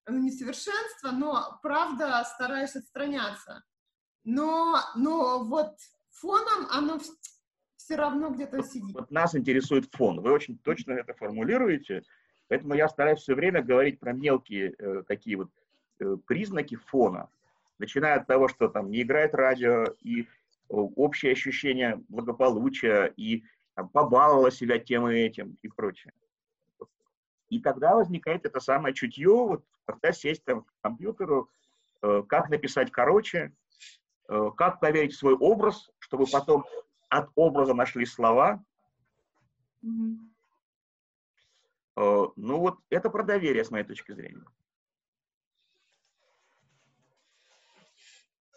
[0.06, 3.62] ну, несовершенства, но, правда, стараюсь отстраняться.
[4.24, 5.76] Но, но вот
[6.10, 6.98] фоном оно
[7.76, 8.94] все равно где-то сидит.
[8.94, 10.20] Вот нас интересует фон.
[10.20, 12.02] Вы очень точно это формулируете.
[12.48, 15.50] Поэтому я стараюсь все время говорить про мелкие э, такие вот
[16.00, 17.30] э, признаки фона.
[17.78, 20.26] Начиная от того, что там не играет радио, и э,
[20.68, 26.12] общее ощущение благополучия, и там, побаловала себя тем и этим, и прочее.
[27.50, 31.50] И тогда возникает это самое чутье, вот, когда сесть там к компьютеру,
[32.02, 33.54] э, как написать короче,
[34.28, 36.64] э, как проверить свой образ, чтобы потом
[37.08, 38.64] от образа нашли слова.
[39.84, 40.16] Mm-hmm.
[42.36, 44.46] Ну вот это про доверие, с моей точки зрения.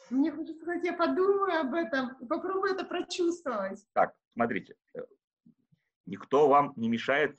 [0.09, 3.83] Мне хочется сказать, я подумаю об этом, попробую это прочувствовать.
[3.93, 4.99] Так, смотрите, э,
[6.05, 7.37] никто вам не мешает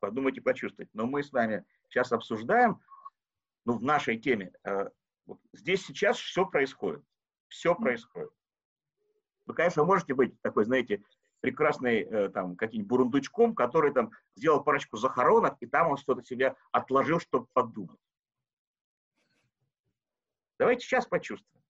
[0.00, 2.80] подумать и почувствовать, но мы с вами сейчас обсуждаем,
[3.64, 4.88] ну, в нашей теме, э,
[5.26, 7.04] вот здесь сейчас все происходит,
[7.48, 8.30] все происходит.
[9.46, 11.02] Вы, конечно, можете быть такой, знаете,
[11.40, 16.54] прекрасный э, там каким-нибудь бурундучком, который там сделал парочку захоронок, и там он что-то себе
[16.72, 18.00] отложил, чтобы подумать.
[20.58, 21.62] Давайте сейчас почувствуем.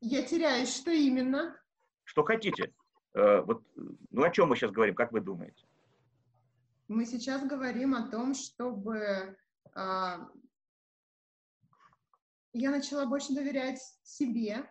[0.00, 1.60] Я теряюсь, что именно?
[2.04, 2.72] Что хотите.
[3.14, 3.62] Э, вот,
[4.10, 5.66] ну о чем мы сейчас говорим, как вы думаете?
[6.88, 10.18] Мы сейчас говорим о том, чтобы э,
[12.52, 14.70] я начала больше доверять себе,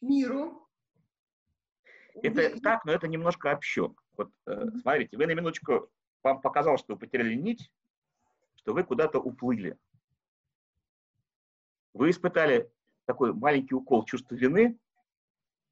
[0.00, 0.68] миру.
[2.22, 2.60] Это и...
[2.60, 4.02] так, но это немножко общок.
[4.16, 4.80] Вот mm-hmm.
[4.80, 5.90] смотрите, вы на минуточку,
[6.22, 7.70] вам показалось, что вы потеряли нить,
[8.56, 9.78] что вы куда-то уплыли.
[11.92, 12.70] Вы испытали
[13.06, 14.78] такой маленький укол чувства вины,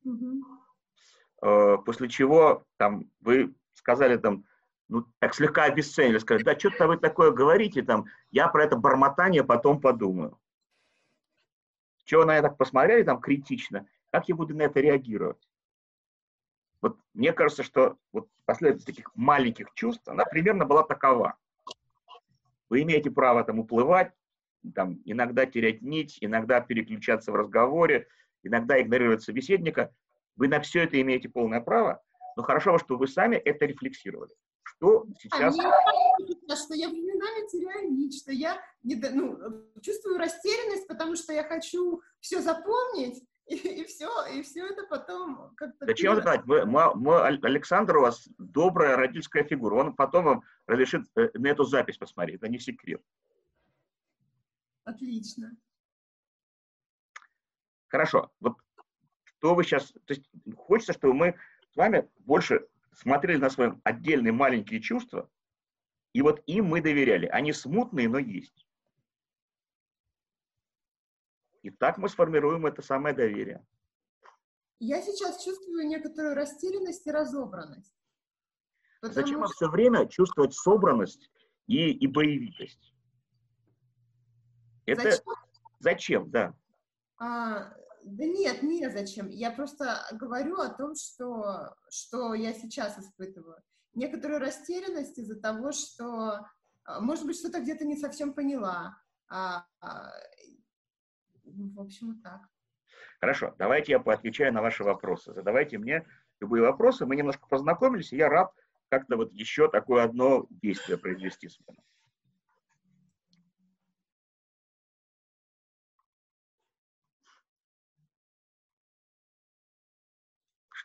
[0.05, 1.83] mm-hmm.
[1.85, 4.45] после чего там вы сказали там,
[4.89, 9.45] ну, так слегка обесценили, сказали, да, что-то вы такое говорите, там, я про это бормотание
[9.45, 10.39] потом подумаю.
[12.05, 15.39] Чего на это посмотрели там критично, как я буду на это реагировать?
[16.83, 21.39] вот мне кажется, что вот последовательность таких маленьких чувств, она примерно была такова.
[22.69, 24.13] Вы имеете право там уплывать,
[24.75, 28.07] там, иногда терять нить, иногда переключаться в разговоре,
[28.43, 29.93] иногда игнорировать собеседника.
[30.37, 32.03] Вы на все это имеете полное право,
[32.37, 34.33] но хорошо, что вы сами это рефлексировали.
[34.63, 35.59] Что сейчас...
[35.59, 39.39] А что я временами теряю нить, что я не, ну,
[39.81, 45.53] чувствую растерянность, потому что я хочу все запомнить, и, и все, и все это потом
[45.57, 45.87] как-то...
[45.87, 51.03] Зачем это мы, мы, мы, Александр у вас добрая родительская фигура, он потом вам разрешит
[51.17, 53.03] э, на эту запись посмотреть, это не секрет.
[54.85, 55.57] Отлично.
[57.89, 58.57] Хорошо, вот
[59.25, 59.93] что вы сейчас...
[59.93, 61.39] То есть хочется, чтобы мы
[61.73, 65.31] с вами больше смотрели на свои отдельные маленькие чувства,
[66.13, 67.27] и вот им мы доверяли.
[67.27, 68.67] Они смутные, но есть.
[71.63, 73.65] И так мы сформируем это самое доверие.
[74.79, 77.95] Я сейчас чувствую некоторую растерянность и разобранность.
[79.01, 79.55] Зачем что...
[79.55, 81.31] все время чувствовать собранность
[81.67, 82.92] и, и боевитость?
[84.87, 85.35] Это зачем?
[85.79, 86.55] зачем, да.
[87.19, 87.73] А,
[88.05, 89.29] да нет, не зачем.
[89.29, 93.57] Я просто говорю о том, что, что я сейчас испытываю.
[93.95, 96.47] Некоторую растерянность из-за того, что,
[96.85, 98.97] а, может быть, что-то где-то не совсем поняла.
[99.29, 100.11] А, а,
[101.45, 102.41] в общем, так.
[103.21, 105.33] Хорошо, давайте я поотвечаю на ваши вопросы.
[105.33, 106.05] Задавайте мне
[106.41, 107.07] любые вопросы.
[107.07, 108.53] Мы немножко познакомились, и я рад
[108.89, 111.79] как-то вот еще такое одно действие произвести с вами.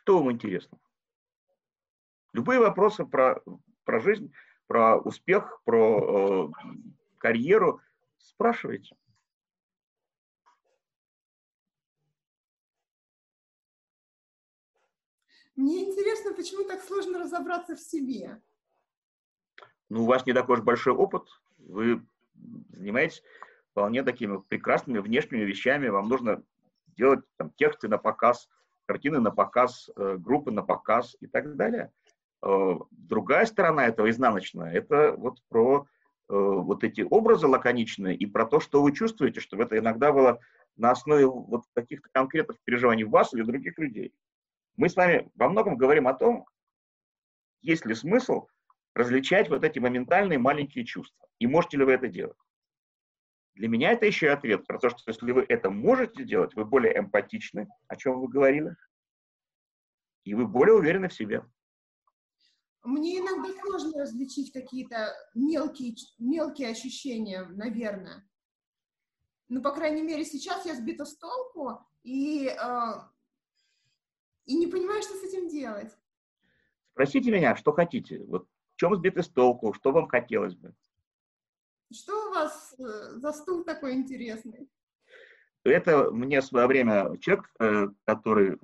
[0.08, 0.78] Что вам интересно?
[2.32, 3.42] Любые вопросы про,
[3.84, 4.32] про жизнь,
[4.66, 6.88] про успех, про э,
[7.18, 7.82] карьеру
[8.16, 8.96] спрашивайте.
[15.56, 18.40] Мне интересно, почему так сложно разобраться в себе?
[19.90, 21.28] Ну, у вас не такой уж большой опыт.
[21.58, 22.02] Вы
[22.70, 23.22] занимаетесь
[23.72, 25.88] вполне такими прекрасными внешними вещами.
[25.88, 26.42] Вам нужно
[26.96, 28.48] делать там, тексты на показ,
[28.88, 31.92] картины на показ, э, группы на показ и так далее.
[32.42, 35.86] Э, другая сторона этого изнаночная, это вот про
[36.30, 40.40] э, вот эти образы лаконичные и про то, что вы чувствуете, чтобы это иногда было
[40.76, 44.14] на основе вот каких-то конкретных переживаний вас или других людей.
[44.76, 46.46] Мы с вами во многом говорим о том,
[47.60, 48.46] есть ли смысл
[48.94, 52.36] различать вот эти моментальные маленькие чувства, и можете ли вы это делать.
[53.58, 56.64] Для меня это еще и ответ про то, что если вы это можете делать, вы
[56.64, 58.76] более эмпатичны, о чем вы говорили,
[60.22, 61.44] и вы более уверены в себе.
[62.84, 68.24] Мне иногда сложно различить какие-то мелкие, мелкие ощущения, наверное.
[69.48, 72.92] Ну, по крайней мере, сейчас я сбита с толку и, э,
[74.44, 75.92] и не понимаю, что с этим делать.
[76.92, 78.22] Спросите меня, что хотите.
[78.22, 80.76] Вот в чем сбиты с толку, что вам хотелось бы?
[81.92, 82.82] Что у вас э,
[83.18, 84.68] за стул такой интересный?
[85.64, 88.58] Это мне в свое время человек, э, который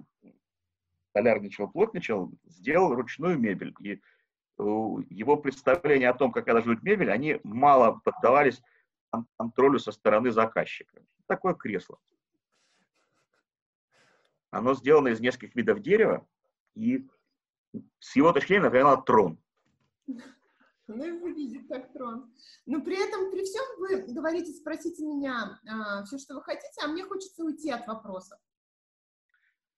[1.10, 3.74] столярничал, плотничал, сделал ручную мебель.
[3.80, 4.00] И
[4.58, 8.62] его представления о том, как должна быть мебель, они мало поддавались
[9.36, 11.02] контролю со стороны заказчика.
[11.26, 11.98] Такое кресло.
[14.50, 16.26] Оно сделано из нескольких видов дерева,
[16.74, 17.08] и
[17.98, 19.38] с его точки зрения, например, трон.
[20.86, 22.30] Ну и выглядит как трон.
[22.66, 26.88] Но при этом, при всем, вы говорите, спросите меня а, все, что вы хотите, а
[26.88, 28.38] мне хочется уйти от вопросов.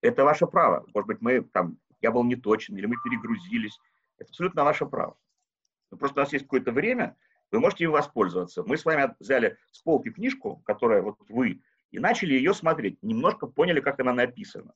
[0.01, 0.85] Это ваше право.
[0.93, 3.79] Может быть, мы там, я был не точен, или мы перегрузились.
[4.19, 5.17] Это абсолютно ваше право.
[5.91, 7.17] Но просто у нас есть какое-то время,
[7.53, 8.65] вы можете им воспользоваться.
[8.65, 13.01] Мы с вами взяли с полки книжку, которая вот вы, и начали ее смотреть.
[13.03, 14.75] Немножко поняли, как она написана.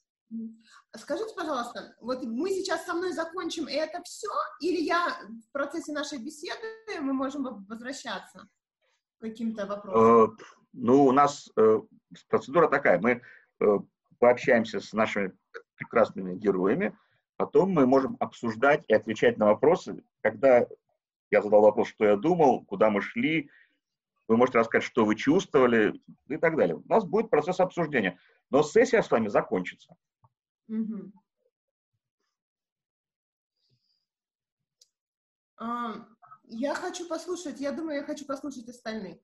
[0.96, 4.28] Скажите, пожалуйста, вот мы сейчас со мной закончим, и это все?
[4.60, 5.18] Или я
[5.48, 8.48] в процессе нашей беседы мы можем возвращаться
[9.18, 10.24] к каким-то вопросам?
[10.24, 10.36] Э,
[10.72, 11.80] ну, у нас э,
[12.28, 13.00] процедура такая.
[13.00, 13.22] Мы
[13.60, 13.78] э,
[14.18, 15.32] пообщаемся с нашими
[15.76, 16.96] прекрасными героями,
[17.36, 20.66] потом мы можем обсуждать и отвечать на вопросы, когда
[21.30, 23.50] я задал вопрос, что я думал, куда мы шли,
[24.28, 26.76] вы можете рассказать, что вы чувствовали и так далее.
[26.76, 28.18] У нас будет процесс обсуждения,
[28.50, 29.96] но сессия с вами закончится.
[30.70, 31.12] Угу.
[35.58, 36.06] А,
[36.44, 39.18] я хочу послушать, я думаю, я хочу послушать остальных.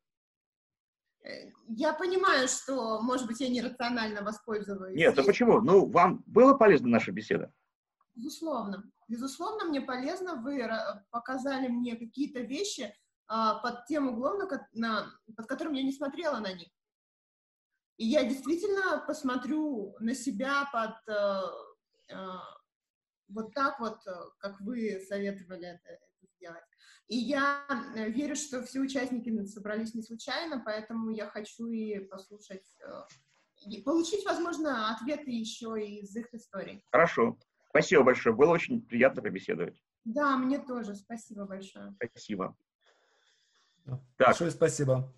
[1.24, 4.96] Э, я понимаю, что, может быть, я нерационально воспользуюсь.
[4.96, 5.60] Нет, а почему?
[5.60, 7.52] Ну, вам было полезна наша беседа?
[8.16, 8.90] Безусловно.
[9.08, 10.34] Безусловно, мне полезно.
[10.42, 10.68] Вы
[11.10, 12.92] показали мне какие-то вещи
[13.28, 16.68] а, под тем углом, на, на, под которым я не смотрела на них.
[17.96, 22.16] И я действительно посмотрю на себя под, э, э,
[23.28, 26.04] вот так вот, э, как вы советовали это, это
[26.36, 26.64] сделать.
[27.08, 32.66] И я э, верю, что все участники собрались не случайно, поэтому я хочу и послушать,
[32.80, 33.02] э,
[33.66, 36.84] и получить, возможно, ответы еще из их историй.
[36.90, 37.38] Хорошо.
[37.70, 38.34] Спасибо большое.
[38.34, 39.82] Было очень приятно побеседовать.
[40.04, 40.94] Да, мне тоже.
[40.94, 41.94] Спасибо большое.
[42.10, 42.56] Спасибо.
[43.84, 44.00] Так.
[44.18, 45.12] Большое спасибо.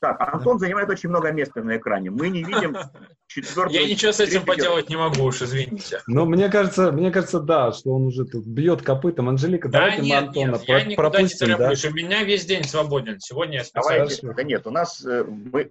[0.00, 0.64] Так, Антон да.
[0.64, 2.10] занимает очень много места на экране.
[2.10, 2.74] Мы не видим
[3.26, 3.68] четвертого...
[3.68, 6.00] Я ничего с этим поделать не могу уж, извините.
[6.06, 9.28] Ну, мне кажется, мне кажется, да, что он уже тут бьет копытом.
[9.28, 11.82] Анжелика, да давайте нет, мы Антона нет, про- я никуда пропустим, не тороплюсь.
[11.82, 11.88] Да?
[11.90, 13.20] У меня весь день свободен.
[13.20, 14.06] Сегодня я специально...
[14.06, 15.04] Давайте, да нет, у нас...
[15.04, 15.70] Э, мы,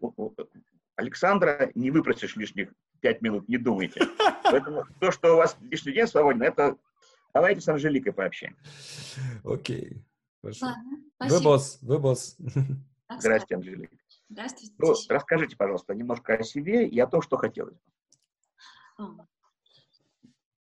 [0.96, 2.70] Александра не выпросишь лишних
[3.00, 4.02] пять минут, не думайте.
[4.44, 6.76] Поэтому то, что у вас лишний день свободен, это...
[7.34, 8.62] Давайте с Анжеликой пообщаемся.
[9.44, 10.04] Окей.
[10.42, 10.68] Хорошо.
[10.68, 12.38] Ладно, вы босс, вы босс.
[13.20, 13.96] Здравствуйте, Анжелика.
[14.30, 14.76] Здравствуйте.
[14.78, 17.76] Ну, расскажите, пожалуйста, немножко о себе и о том, что хотелось
[18.98, 19.26] бы.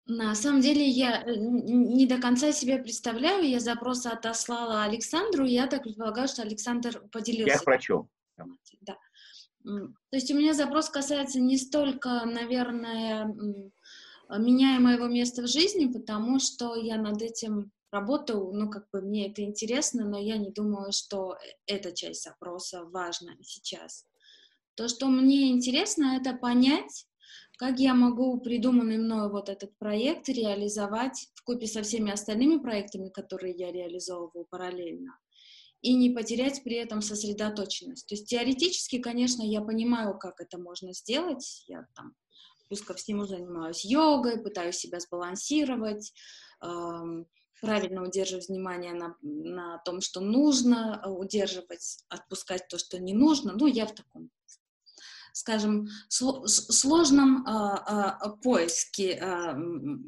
[0.07, 5.51] На самом деле я э, не до конца себе представляю, я запрос отослала Александру, и
[5.51, 7.53] я так предполагаю, что Александр поделился.
[7.53, 8.09] Я прочел.
[8.81, 8.97] Да.
[9.63, 13.25] То есть у меня запрос касается не столько, наверное,
[14.29, 19.01] меня и моего места в жизни, потому что я над этим работу, ну, как бы
[19.01, 24.05] мне это интересно, но я не думаю, что эта часть запроса важна сейчас.
[24.75, 27.05] То, что мне интересно, это понять,
[27.57, 33.09] как я могу придуманный мною вот этот проект реализовать в купе со всеми остальными проектами,
[33.09, 35.19] которые я реализовываю параллельно,
[35.81, 38.07] и не потерять при этом сосредоточенность.
[38.07, 41.65] То есть теоретически, конечно, я понимаю, как это можно сделать.
[41.67, 42.15] Я там
[42.69, 46.13] плюс ко всему занимаюсь йогой, пытаюсь себя сбалансировать,
[46.63, 47.27] эм,
[47.61, 53.53] правильно удерживать внимание на, на том, что нужно э, удерживать, отпускать то, что не нужно.
[53.53, 54.29] Ну, я в таком,
[55.33, 59.57] скажем, сложном а, а, поиске а,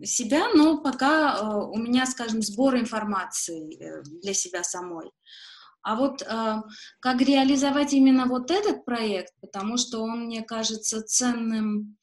[0.03, 5.11] себя, но пока а, у меня, скажем, сбор информации э, для себя самой.
[5.83, 6.55] А вот э,
[6.99, 11.97] как реализовать именно вот этот проект, потому что он мне кажется ценным.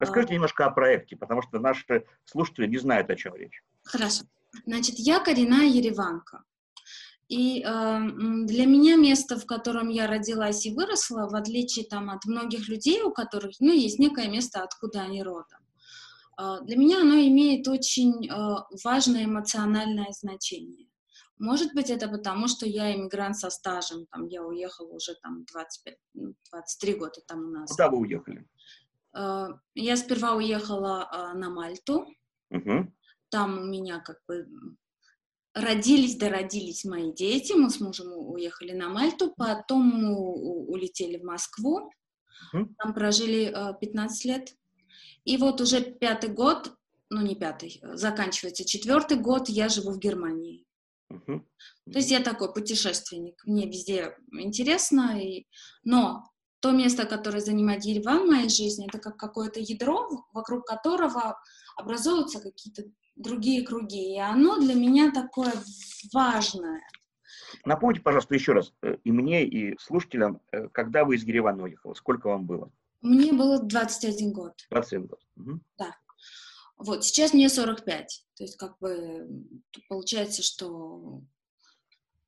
[0.00, 3.62] Расскажите немножко о проекте, потому что наши слушатели не знают, о чем речь.
[3.84, 4.24] Хорошо.
[4.66, 6.44] Значит, я коренная ереванка.
[7.28, 7.98] И э,
[8.46, 13.02] для меня место, в котором я родилась и выросла, в отличие там, от многих людей,
[13.02, 15.60] у которых ну, есть некое место, откуда они родом,
[16.40, 20.88] э, для меня оно имеет очень э, важное эмоциональное значение.
[21.38, 25.96] Может быть, это потому, что я иммигрант со стажем, там, я уехала уже там 25,
[26.50, 27.70] 23 ну, года там у нас.
[27.70, 28.44] Куда вы уехали?
[29.16, 32.06] Э, я сперва уехала э, на Мальту.
[32.50, 32.92] Угу.
[33.30, 34.46] Там у меня как бы
[35.54, 41.90] родились, дородились мои дети, мы с мужем уехали на Мальту, потом мы улетели в Москву,
[42.52, 44.54] там прожили 15 э, лет.
[45.24, 46.72] И вот уже пятый год,
[47.10, 50.66] ну не пятый, заканчивается четвертый год, я живу в Германии.
[51.12, 51.40] Uh-huh.
[51.92, 55.46] То есть я такой путешественник, мне везде интересно, и...
[55.82, 61.40] но то место, которое занимает Ереван в моей жизни, это как какое-то ядро, вокруг которого
[61.76, 62.84] образуются какие-то
[63.20, 64.14] другие круги.
[64.14, 65.52] И оно для меня такое
[66.12, 66.80] важное.
[67.64, 71.94] Напомните, пожалуйста, еще раз, э, и мне, и слушателям, э, когда вы из Еревана уехали,
[71.94, 72.70] сколько вам было?
[73.02, 74.52] Мне было 21 год.
[74.70, 75.20] 21 год.
[75.36, 75.60] Угу.
[75.78, 75.96] Да.
[76.76, 78.24] Вот, сейчас мне 45.
[78.36, 79.28] То есть, как бы,
[79.88, 81.20] получается, что...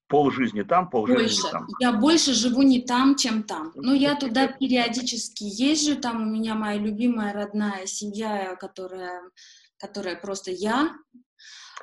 [0.08, 1.66] Пол жизни там, пол жизни там.
[1.80, 3.72] Я больше живу не там, чем там.
[3.74, 9.22] Но я туда периодически езжу, там у меня моя любимая родная семья, которая
[9.82, 10.94] которая просто я.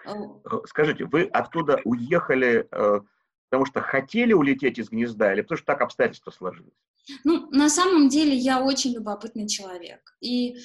[0.06, 0.12] Э,
[0.66, 3.02] скажите, вы оттуда уехали, э,
[3.50, 6.74] потому что хотели улететь из гнезда или потому что так обстоятельства сложились?
[7.24, 10.16] Ну, на самом деле я очень любопытный человек.
[10.22, 10.58] И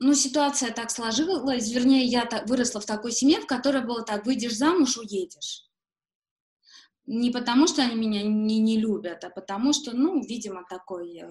[0.00, 4.26] ну, ситуация так сложилась, вернее, я так, выросла в такой семье, в которой было так,
[4.26, 5.64] выйдешь замуж, уедешь.
[7.06, 11.28] Не потому, что они меня не, не любят, а потому что, ну, видимо, такой э,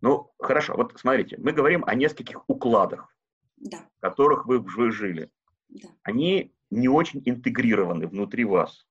[0.00, 3.14] ну, хорошо, вот смотрите, мы говорим о нескольких укладах,
[3.56, 3.78] да.
[3.98, 5.30] в которых вы, вы жили.
[5.68, 5.88] Да.
[6.02, 8.86] Они не очень интегрированы внутри вас.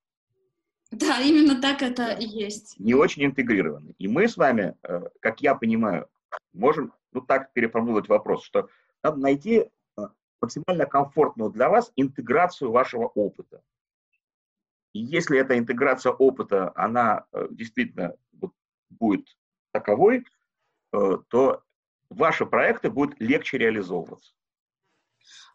[0.92, 2.80] Да, именно так это и есть.
[2.80, 3.94] Не очень интегрированы.
[3.98, 6.10] И мы с вами, э, как я понимаю,
[6.54, 8.70] можем ну так переформулировать вопрос, что
[9.04, 9.66] надо найти
[9.98, 10.02] э,
[10.42, 13.62] максимально комфортную для вас интеграцию вашего опыта.
[14.94, 18.16] И если эта интеграция опыта, она э, действительно
[18.90, 19.28] будет
[19.72, 20.26] таковой,
[20.92, 21.64] то
[22.10, 24.34] ваши проекты будут легче реализовываться.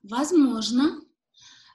[0.03, 1.01] Возможно,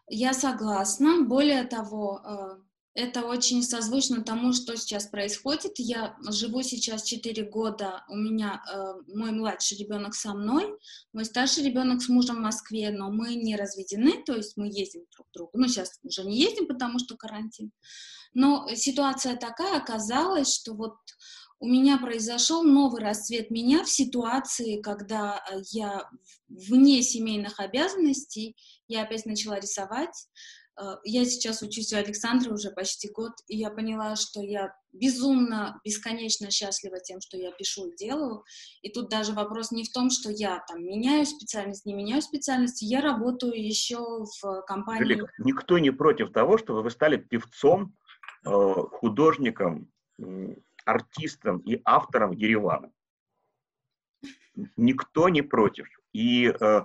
[0.08, 1.24] я согласна.
[1.24, 2.58] Более того, э,
[2.96, 5.74] это очень созвучно тому, что сейчас происходит.
[5.78, 10.78] Я живу сейчас 4 года, у меня э, мой младший ребенок со мной,
[11.14, 15.06] мой старший ребенок с мужем в Москве, но мы не разведены, то есть мы ездим
[15.16, 15.52] друг к другу.
[15.54, 17.72] Ну, сейчас уже не ездим, потому что карантин.
[18.34, 20.98] Но ситуация такая оказалась, что вот
[21.60, 26.10] у меня произошел новый расцвет меня в ситуации, когда э, я
[26.48, 28.56] вне семейных обязанностей,
[28.88, 30.28] я опять начала рисовать.
[30.82, 35.82] Э, я сейчас учусь у Александра уже почти год, и я поняла, что я безумно,
[35.84, 38.46] бесконечно счастлива тем, что я пишу и делаю.
[38.82, 42.82] И тут даже вопрос не в том, что я там меняю специальность, не меняю специальность,
[42.82, 45.04] я работаю еще в компании...
[45.04, 45.34] Велик.
[45.40, 47.98] Никто не против того, чтобы вы стали певцом,
[48.46, 49.92] э, художником,
[50.90, 52.92] артистом и автором Еревана.
[54.78, 55.88] Никто не против.
[56.12, 56.82] И э,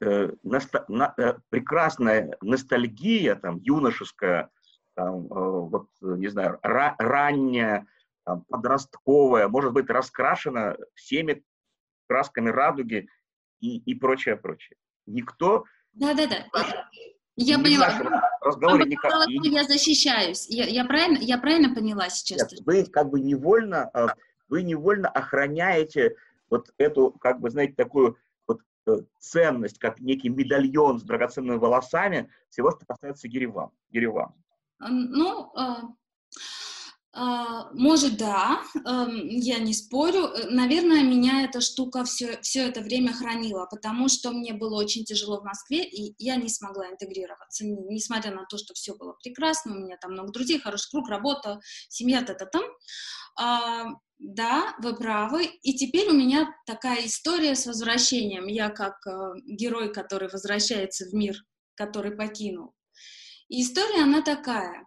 [0.00, 4.50] э, наста- на, э, прекрасная ностальгия, там, юношеская,
[4.94, 7.86] там, э, вот, не знаю, ра- ранняя,
[8.24, 11.42] там, подростковая, может быть раскрашена всеми
[12.06, 13.08] красками радуги
[13.60, 14.76] и, и прочее, прочее.
[15.06, 15.64] Никто...
[15.92, 16.46] Да-да-да.
[17.42, 18.30] Я не поняла.
[18.42, 19.12] Разговоре никак...
[19.28, 20.46] Я защищаюсь.
[20.48, 22.52] Я, я, правильно, я правильно поняла сейчас?
[22.52, 24.08] Нет, вы как бы невольно, э,
[24.48, 26.16] вы невольно охраняете
[26.50, 32.30] вот эту, как бы, знаете, такую вот э, ценность, как некий медальон с драгоценными волосами
[32.50, 33.70] всего, что касается Ереван.
[33.90, 34.34] Ереван.
[34.78, 35.82] Ну, а,
[37.12, 40.26] может, да, эм, я не спорю.
[40.26, 45.04] Э, наверное, меня эта штука все, все это время хранила, потому что мне было очень
[45.04, 49.74] тяжело в Москве, и я не смогла интегрироваться, несмотря на то, что все было прекрасно,
[49.74, 52.62] у меня там много друзей, хороший круг, работа, семья, та-та там.
[53.36, 53.86] А,
[54.18, 55.46] да, вы правы.
[55.62, 58.46] И теперь у меня такая история с возвращением.
[58.46, 61.36] Я как э, герой, который возвращается в мир,
[61.74, 62.74] который покинул.
[63.48, 64.86] И история, она такая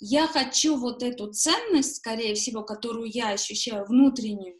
[0.00, 4.58] я хочу вот эту ценность, скорее всего, которую я ощущаю внутреннюю,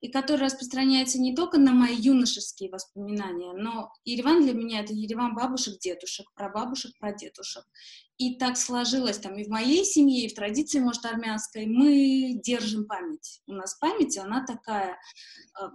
[0.00, 5.34] и которая распространяется не только на мои юношеские воспоминания, но Ереван для меня— это Ереван
[5.34, 7.64] бабушек, дедушек, прабабушек, прадедушек.
[8.16, 12.86] И так сложилось там и в моей семье, и в традиции, может, армянской, мы держим
[12.86, 13.42] память.
[13.46, 14.98] У нас память, она такая...
[15.54, 15.70] А,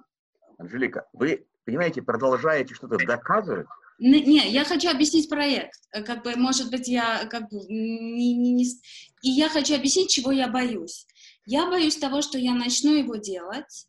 [0.58, 3.68] Анжелика, вы, понимаете, продолжаете что-то доказывать,
[4.00, 5.80] не, я хочу объяснить проект.
[5.92, 8.66] Э, как бы, может быть, я как бы не, не, не...
[9.22, 11.08] И я хочу объяснить, чего я боюсь.
[11.46, 13.88] Я боюсь того, что я начну его делать,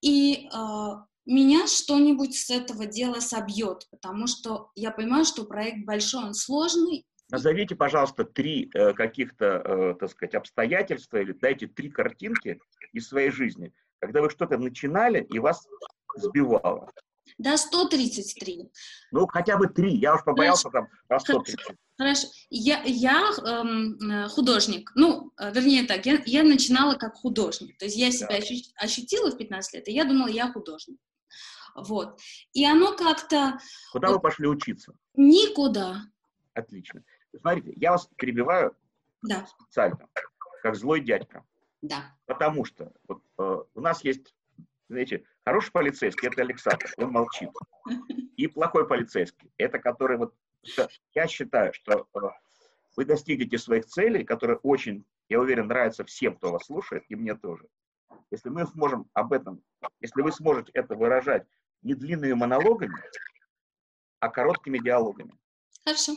[0.00, 0.88] и э,
[1.26, 7.04] меня что-нибудь с этого дела собьет, потому что я понимаю, что проект большой, он сложный.
[7.30, 12.58] Назовите, пожалуйста, три э, каких-то, э, так сказать, обстоятельства или дайте три картинки
[12.92, 15.68] из своей жизни, когда вы что-то начинали и вас
[16.16, 16.90] сбивало.
[17.36, 18.70] Да, 133.
[19.12, 19.96] Ну, хотя бы три.
[19.96, 20.88] Я уж побоялся Хорошо.
[20.88, 21.76] там про 130.
[21.98, 22.28] Хорошо.
[22.50, 24.90] Я, я эм, э, художник.
[24.94, 27.76] Ну, э, вернее так, я, я начинала как художник.
[27.78, 28.84] То есть я себя да.
[28.84, 30.98] ощутила в 15 лет, и я думала, я художник.
[31.74, 32.20] Вот.
[32.52, 33.58] И оно как-то...
[33.92, 34.94] Куда вот, вы пошли учиться?
[35.14, 36.02] Никуда.
[36.54, 37.02] Отлично.
[37.38, 38.76] Смотрите, я вас перебиваю
[39.22, 39.46] да.
[39.46, 40.08] специально,
[40.62, 41.44] как злой дядька.
[41.82, 42.16] Да.
[42.26, 44.34] Потому что вот, э, у нас есть,
[44.88, 47.48] знаете, Хороший полицейский– это Александр, он молчит.
[48.36, 50.34] И плохой полицейский– это который вот...
[51.14, 52.18] Я считаю, что э,
[52.96, 57.34] вы достигнете своих целей, которые очень, я уверен, нравятся всем, кто вас слушает, и мне
[57.34, 57.66] тоже.
[58.30, 59.62] Если мы сможем об этом,
[60.00, 61.46] если вы сможете это выражать
[61.80, 63.02] не длинными монологами,
[64.20, 65.32] а короткими диалогами.
[65.82, 66.12] Хорошо.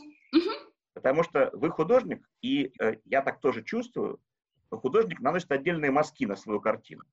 [0.94, 4.20] Потому что вы художник, и э, я так тоже чувствую,
[4.66, 7.04] что художник наносит отдельные мазки на свою картину.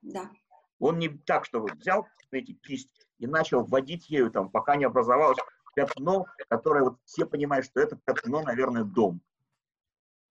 [0.00, 0.30] Да.
[0.78, 5.38] Он не так, что взял, знаете, кисть и начал вводить ею, там, пока не образовалось
[5.74, 9.20] пятно, которое вот все понимают, что это пятно, наверное, дом.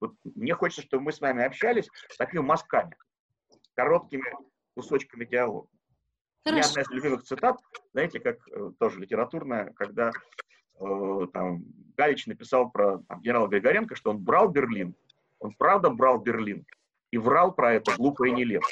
[0.02, 2.96] Вот мне хочется, чтобы мы с вами общались такими мазками,
[3.76, 4.26] короткими
[4.76, 5.68] кусочками диалога.
[6.46, 7.60] У меня одна из любимых цитат,
[7.94, 10.12] знаете, как э, тоже литературная, когда
[10.80, 11.64] э, там,
[11.98, 14.96] Галич написал про там, генерала Григоренко, что он брал Берлин,
[15.40, 16.66] он правда брал Берлин
[17.10, 18.68] и врал про это глупо и нелепо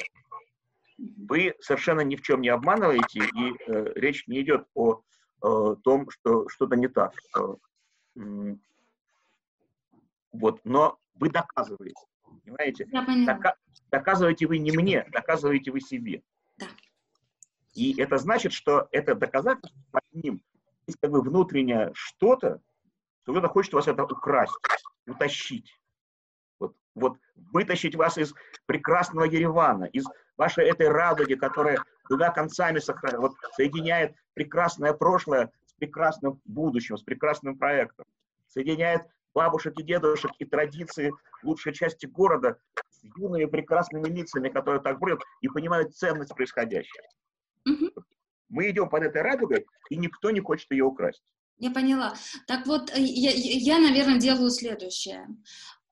[0.97, 5.01] вы совершенно ни в чем не обманываете, и э, речь не идет о
[5.41, 7.13] э, том, что что-то не так.
[7.37, 8.55] Э,
[10.31, 12.05] вот, но вы доказываете,
[12.43, 12.85] понимаете?
[13.25, 13.55] Дока-
[13.91, 16.23] доказываете вы не мне, доказываете вы себе.
[16.57, 16.67] Да.
[17.73, 20.41] И это значит, что это доказательство под ним
[20.87, 22.61] есть как бы внутреннее что-то,
[23.23, 24.53] что кто-то хочет у вас это украсть,
[25.07, 25.79] утащить.
[26.95, 27.17] Вот,
[27.51, 28.33] вытащить вас из
[28.65, 30.05] прекрасного Еревана, из
[30.37, 37.03] вашей этой радуги, которая двумя концами сохраняет, вот, соединяет прекрасное прошлое с прекрасным будущим, с
[37.03, 38.05] прекрасным проектом,
[38.47, 41.11] соединяет бабушек и дедушек и традиции
[41.43, 42.57] лучшей части города
[42.89, 47.03] с юными прекрасными лицами, которые так бродят и понимают ценность происходящего.
[48.49, 51.23] Мы идем под этой радугой, и никто не хочет ее украсть.
[51.57, 52.13] Я поняла.
[52.47, 55.27] Так вот, э, я, я, наверное, делаю следующее.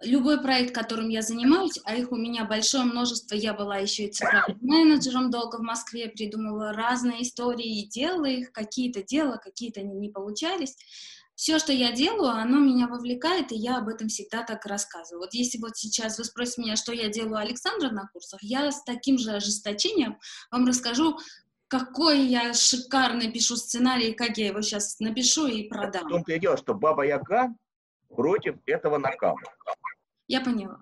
[0.04, 4.12] Любой проект, которым я занимаюсь, а их у меня большое множество, я была еще и
[4.12, 9.96] цифровым менеджером долго в Москве, придумывала разные истории и делала их, какие-то делала, какие-то не,
[9.96, 10.76] не получались.
[11.36, 15.22] Все, что я делаю, оно меня вовлекает, и я об этом всегда так рассказываю.
[15.22, 18.84] Вот если вот сейчас вы спросите меня, что я делаю Александра на курсах, я с
[18.84, 20.20] таким же ожесточением
[20.52, 21.18] вам расскажу,
[21.68, 26.10] какой я шикарный пишу сценарий, как я его сейчас напишу и В продам.
[26.10, 27.56] том-то и дело, что Баба Яга
[28.10, 29.38] против этого накала.
[30.32, 30.80] Я поняла.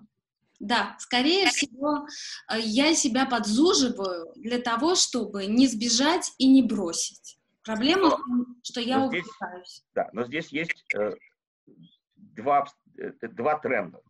[0.60, 2.06] Да, скорее всего,
[2.52, 7.40] э, я себя подзуживаю для того, чтобы не сбежать и не бросить.
[7.64, 9.84] Проблема в том, что я Но здесь- увлекаюсь.
[9.92, 11.14] Да, но здесь есть э,
[12.14, 12.64] два,
[12.96, 14.00] э, два тренда.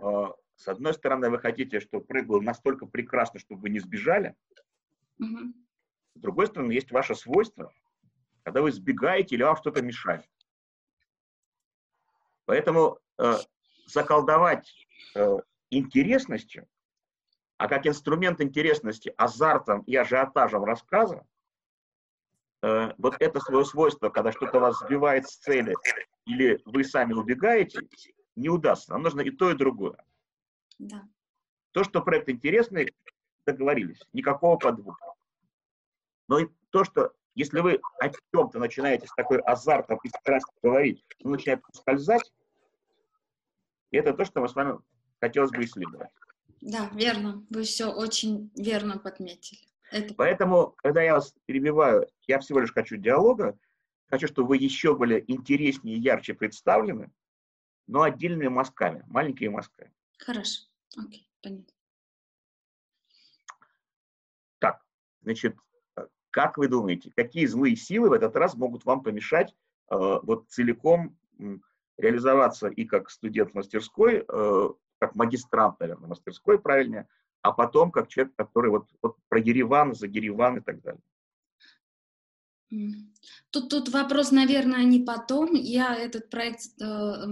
[0.00, 4.34] Э, с одной стороны, вы хотите, чтобы проект был настолько прекрасно, чтобы вы не сбежали.
[5.18, 5.54] Мгм.
[6.14, 7.70] С другой стороны, есть ваше свойство,
[8.44, 10.26] когда вы сбегаете или вам что-то мешает.
[12.46, 13.34] Поэтому э,
[13.92, 14.72] заколдовать
[15.14, 15.36] э,
[15.70, 16.66] интересностью,
[17.58, 21.24] а как инструмент интересности азартом и ажиотажем рассказа,
[22.62, 25.74] э, вот это свое свойство, когда что-то вас сбивает с цели
[26.26, 27.80] или вы сами убегаете,
[28.36, 28.92] не удастся.
[28.92, 30.02] Нам нужно и то, и другое.
[30.78, 31.02] Да.
[31.72, 32.94] То, что проект интересный,
[33.46, 35.14] договорились, никакого подвоха.
[36.28, 41.04] Но и то, что если вы о чем-то начинаете с такой азартом и страстью говорить,
[41.24, 42.32] он начинает скользать,
[43.92, 44.78] и это то, что мы с вами
[45.20, 46.08] хотелось бы исследовать.
[46.60, 47.46] Да, верно.
[47.50, 49.60] Вы все очень верно подметили.
[49.90, 53.58] Это Поэтому, когда я вас перебиваю, я всего лишь хочу диалога,
[54.08, 57.12] хочу, чтобы вы еще были интереснее и ярче представлены,
[57.86, 59.92] но отдельными мазками, маленькими мазками.
[60.18, 60.62] хорошо.
[60.96, 61.74] Окей, понятно.
[64.58, 64.82] Так,
[65.22, 65.56] значит,
[66.30, 69.54] как вы думаете, какие злые силы в этот раз могут вам помешать
[69.90, 71.18] э, вот целиком
[71.98, 74.68] реализоваться и как студент мастерской, э,
[74.98, 77.08] как магистрант, наверное, мастерской, правильнее,
[77.42, 81.02] а потом как человек, который вот, вот про Ереван, за Ереван и так далее.
[83.50, 85.52] Тут, тут вопрос, наверное, не потом.
[85.52, 87.26] Я этот проект э,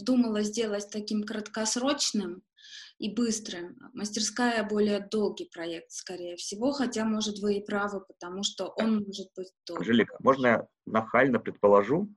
[0.00, 2.42] думала сделать таким краткосрочным
[2.98, 3.76] и быстрым.
[3.92, 9.28] Мастерская более долгий проект, скорее всего, хотя, может, вы и правы, потому что он может
[9.36, 9.82] быть долгий.
[9.82, 12.12] Анжелика, можно я нахально предположу,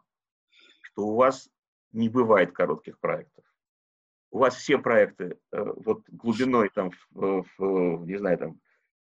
[0.81, 1.49] что у вас
[1.91, 3.45] не бывает коротких проектов.
[4.31, 8.59] У вас все проекты э, вот глубиной там, в, в, не знаю, там,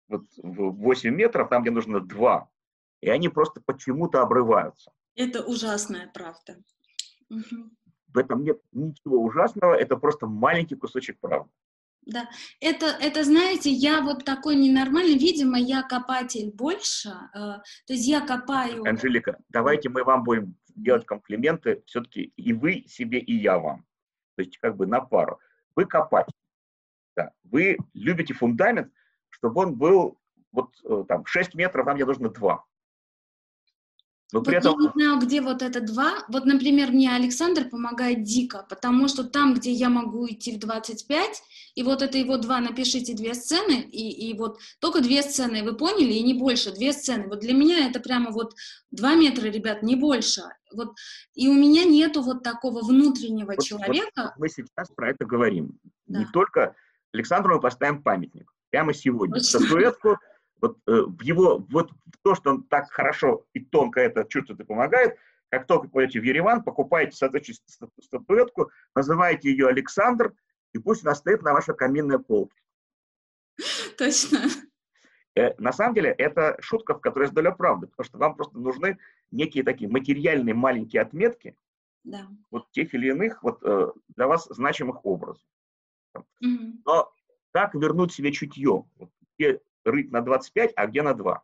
[0.07, 2.49] вот в 8 метров, там, где нужно 2,
[3.01, 4.91] и они просто почему-то обрываются.
[5.15, 6.57] Это ужасная правда.
[7.29, 11.51] В этом нет ничего ужасного, это просто маленький кусочек правды.
[12.07, 12.29] Да,
[12.61, 18.25] это, это, знаете, я вот такой ненормальный, видимо, я копатель больше, э, то есть я
[18.25, 18.85] копаю...
[18.87, 23.85] Анжелика, давайте мы вам будем делать комплименты все-таки и вы себе, и я вам.
[24.35, 25.39] То есть как бы на пару.
[25.75, 26.29] Вы копать.
[27.15, 27.31] Да.
[27.43, 28.93] Вы любите фундамент,
[29.29, 30.19] чтобы он был
[30.51, 32.63] вот э, там 6 метров, там где нужно 2.
[34.33, 36.25] Но Вот при я этом не знаю, где вот это два.
[36.27, 41.41] Вот, например, мне Александр помогает дико, потому что там, где я могу идти в 25,
[41.75, 45.77] и вот это его два, напишите две сцены, и, и вот только две сцены, вы
[45.77, 47.27] поняли, и не больше, две сцены.
[47.27, 48.53] Вот для меня это прямо вот
[48.91, 50.41] два метра, ребят, не больше.
[50.73, 50.93] Вот,
[51.33, 54.09] и у меня нету вот такого внутреннего вот- человека.
[54.23, 55.79] вот мы сейчас про это говорим.
[56.07, 56.31] Не Да.
[56.33, 56.75] только
[57.13, 58.51] Александру мы поставим памятник.
[58.71, 59.39] Прямо сегодня.
[59.39, 60.17] Статуэтку,
[60.61, 61.91] вот э, в его, вот
[62.23, 65.17] то, что он так хорошо и тонко это чувствует и помогает,
[65.49, 70.33] как только пойдете в Ереван, покупаете соответствующую ста- статуэтку, называете ее Александр,
[70.73, 72.55] и пусть она стоит на вашей каминной полке.
[73.97, 74.39] Точно.
[75.35, 78.57] Э, На самом деле, это шутка, в которой есть доля правды, потому что вам просто
[78.57, 78.97] нужны
[79.31, 81.55] некие такие материальные маленькие отметки
[82.03, 82.27] Да.
[82.51, 85.41] вот тех или иных вот э, для вас значимых образов.
[86.41, 86.81] Мгм.
[86.85, 87.11] Но
[87.51, 88.85] как вернуть себе чутье?
[88.97, 91.41] Вот где рыть на 25, а где на 2?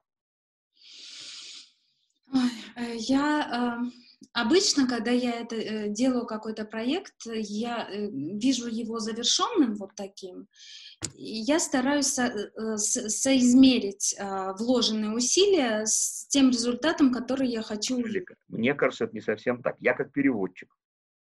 [2.34, 2.40] Ой,
[2.76, 3.92] э, Я э,
[4.34, 10.48] обычно, когда я это э, делаю какой-то проект, я вижу его завершенным вот таким,
[11.16, 12.24] я стараюсь со-
[12.56, 14.16] э, с- соизмерить
[14.60, 17.98] вложенные усилия с тем результатом, который я хочу
[18.48, 19.76] Мне кажется, это не совсем так.
[19.80, 20.76] Я как переводчик.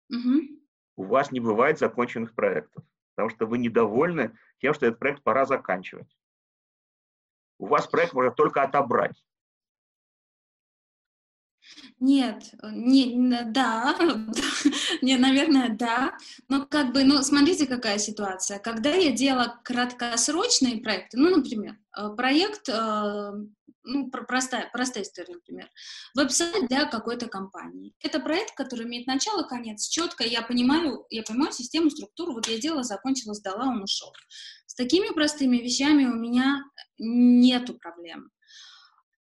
[0.09, 0.59] Мгм.
[0.97, 2.83] У вас не бывает законченных проектов,
[3.15, 6.07] потому что вы недовольны тем, что этот проект пора заканчивать.
[7.59, 9.21] У вас проект можно только отобрать.
[11.99, 13.95] Нет, не, да,
[15.01, 18.59] не, наверное, да, но как бы, ну, смотрите, какая ситуация.
[18.59, 23.31] Когда я делала краткосрочные проекты, ну, например, э, проект, э,
[23.89, 25.69] ну, простая, простая история, например,
[26.15, 27.93] веб-сайт для какой-то компании.
[28.01, 32.59] Это проект, который имеет начало, конец, четко, я понимаю, я понимаю систему, структуру, вот я
[32.59, 34.13] делала, закончила, сдала, он ушел.
[34.65, 36.63] С такими простыми вещами у меня
[36.97, 38.29] нету проблем.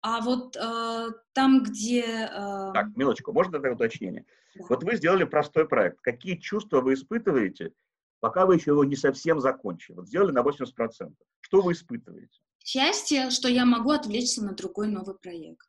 [0.01, 2.01] А вот э, там, где...
[2.03, 2.71] Э...
[2.73, 4.25] Так, милочку, можно тогда уточнение?
[4.55, 4.65] Да.
[4.69, 5.99] Вот вы сделали простой проект.
[6.01, 7.73] Какие чувства вы испытываете,
[8.19, 9.95] пока вы еще его не совсем закончили?
[9.95, 11.13] Вот сделали на 80%.
[11.41, 12.39] Что вы испытываете?
[12.65, 15.67] Счастье, что я могу отвлечься на другой новый проект.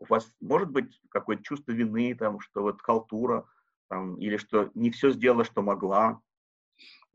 [0.00, 3.46] У вас может быть какое-то чувство вины, там, что вот халтура,
[3.88, 6.20] там, или что не все сделала, что могла?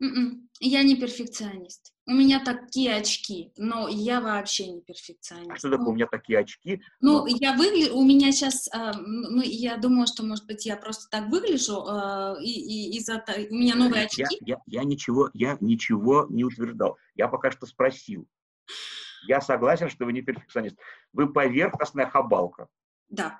[0.00, 1.92] М-м, я не перфекционист.
[2.06, 5.50] У меня такие очки, но я вообще не перфекционист.
[5.50, 6.80] А что такое у меня такие очки?
[7.02, 7.26] Ну, но...
[7.26, 11.28] я выгляжу, у меня сейчас, э, ну, я думаю, что, может быть, я просто так
[11.28, 14.22] выгляжу, э, и, и из-за у меня новые очки.
[14.40, 16.96] Я, я, я, ничего, я ничего не утверждал.
[17.14, 18.26] Я пока что спросил.
[19.26, 20.76] Я согласен, что вы не перфекционист.
[21.12, 22.68] Вы поверхностная хабалка.
[23.08, 23.38] Да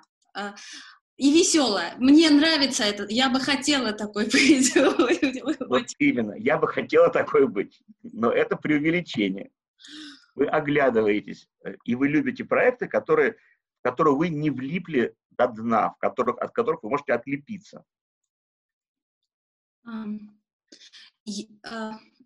[1.17, 1.95] и веселая.
[1.97, 3.05] Мне нравится это.
[3.09, 4.75] Я бы хотела такой быть.
[5.67, 6.33] Вот именно.
[6.33, 7.81] Я бы хотела такой быть.
[8.03, 9.51] Но это преувеличение.
[10.35, 13.33] Вы оглядываетесь, э, и вы любите проекты, которые,
[13.79, 17.83] в которые вы не влипли до дна, в которых, от которых вы можете отлепиться.
[19.83, 20.05] А,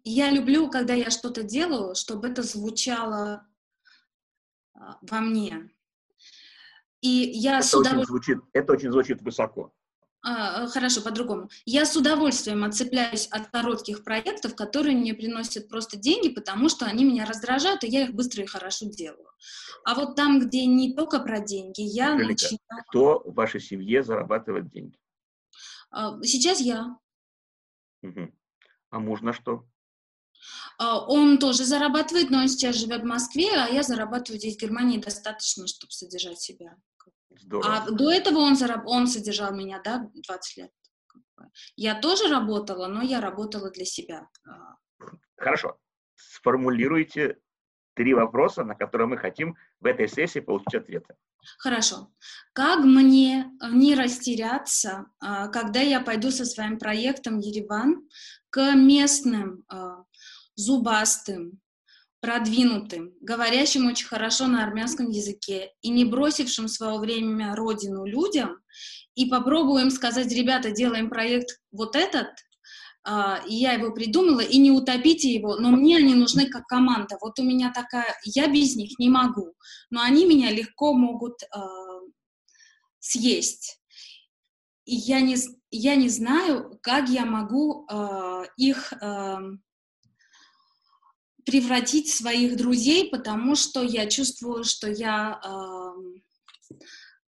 [0.04, 3.51] я люблю, когда я что-то делаю, чтобы это звучало а,
[5.02, 5.70] во мне.
[7.02, 8.00] И я это, с удовольствием...
[8.00, 9.74] очень звучит, это очень звучит высоко.
[10.24, 11.50] А, хорошо, по-другому.
[11.66, 17.04] Я с удовольствием отцепляюсь от коротких проектов, которые мне приносят просто деньги, потому что они
[17.06, 19.32] меня раздражают, и я их быстро и хорошо делаю.
[19.84, 22.84] А вот там, где не только про деньги, я Анжелика, начинаю...
[22.90, 25.00] Кто в вашей семье зарабатывает деньги?
[25.90, 26.98] А, сейчас я.
[28.04, 28.32] Угу.
[28.92, 29.66] А муж на что?
[30.78, 34.60] А, он тоже зарабатывает, но он сейчас живет в Москве, а я зарабатываю здесь, в
[34.60, 36.76] Германии, достаточно, чтобы содержать себя.
[37.30, 37.76] Здорово.
[37.76, 38.86] А до этого он, зараб...
[38.86, 40.72] он содержал меня, да, 20 лет.
[41.76, 44.28] Я тоже работала, но я работала для себя.
[44.46, 44.76] А.
[45.38, 45.78] Хорошо.
[46.16, 47.38] Сформулируйте
[47.96, 51.16] три вопроса, на которые мы хотим в этой сессии получить ответы.
[51.58, 52.12] Хорошо.
[52.54, 58.08] Как мне не растеряться, а, когда я пойду со своим проектом Ереван
[58.50, 59.64] к местным
[60.56, 61.60] зубастым,
[62.22, 68.62] продвинутым, говорящим очень хорошо на армянском языке и не бросившим в свое время родину людям,
[69.16, 72.28] и попробуем сказать, ребята, делаем проект вот этот,
[73.04, 77.18] Uh, и я его придумала, и не утопите его, но мне они нужны как команда.
[77.20, 79.56] Вот у меня такая, я без них не могу,
[79.90, 82.12] но они меня легко могут uh,
[83.00, 83.82] съесть.
[84.86, 85.36] И я не,
[85.72, 88.94] я не знаю, как я могу uh, их
[91.52, 96.80] превратить своих друзей, потому что я чувствую, что я э,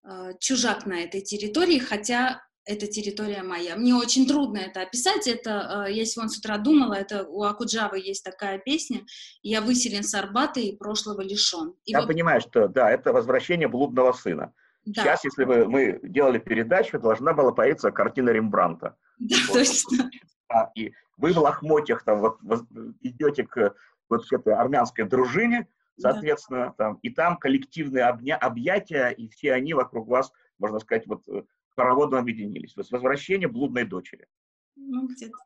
[0.04, 3.76] э, чужак на этой территории, хотя эта территория моя.
[3.76, 5.26] Мне очень трудно это описать.
[5.26, 9.06] Это, э, я сегодня с утра думала, это у Акуджавы есть такая песня
[9.42, 11.74] «Я выселен с Арбата и прошлого лишен».
[11.86, 12.08] И я вот...
[12.08, 14.52] понимаю, что да, это возвращение блудного сына.
[14.84, 15.02] Да.
[15.02, 18.96] Сейчас, если бы мы делали передачу, должна была появиться картина Рембранта.
[19.18, 19.54] Да, вот.
[19.54, 20.10] точно.
[20.52, 22.38] А, и вы в лохмотьях там вот
[23.02, 23.74] идете к
[24.10, 26.72] вот к этой армянской дружине, соответственно, да.
[26.72, 31.44] там, и там коллективные обня, объятия, и все они вокруг вас, можно сказать, вот э,
[31.70, 32.74] хороводом объединились.
[32.74, 34.26] То есть возвращение блудной дочери.
[34.76, 35.38] Ну, где-то.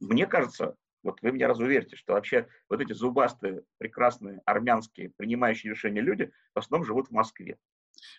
[0.00, 6.00] Мне кажется, вот вы меня разуверите, что вообще вот эти зубастые, прекрасные, армянские, принимающие решения
[6.00, 7.58] люди в основном живут в Москве.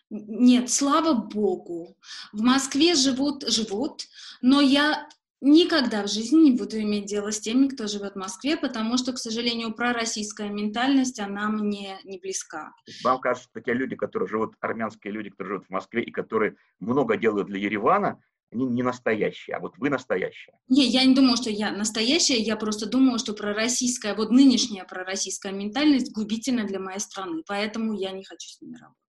[0.09, 1.97] Нет, слава богу.
[2.31, 4.03] В Москве живут, живут,
[4.41, 5.07] но я
[5.45, 9.11] Никогда в жизни не буду иметь дело с теми, кто живет в Москве, потому что,
[9.11, 12.71] к сожалению, пророссийская ментальность, она мне не близка.
[13.03, 16.55] Вам кажется, что те люди, которые живут, армянские люди, которые живут в Москве и которые
[16.79, 18.21] много делают для Еревана,
[18.53, 20.57] они не настоящие, а вот вы настоящая.
[20.69, 25.51] Не, я не думаю, что я настоящая, я просто думаю, что пророссийская, вот нынешняя пророссийская
[25.51, 29.03] ментальность губительна для моей страны, поэтому я не хочу с ними работать.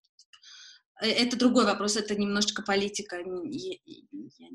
[1.01, 3.19] Э, это другой вопрос, это немножечко политика.
[3.19, 4.49] Я, я, я,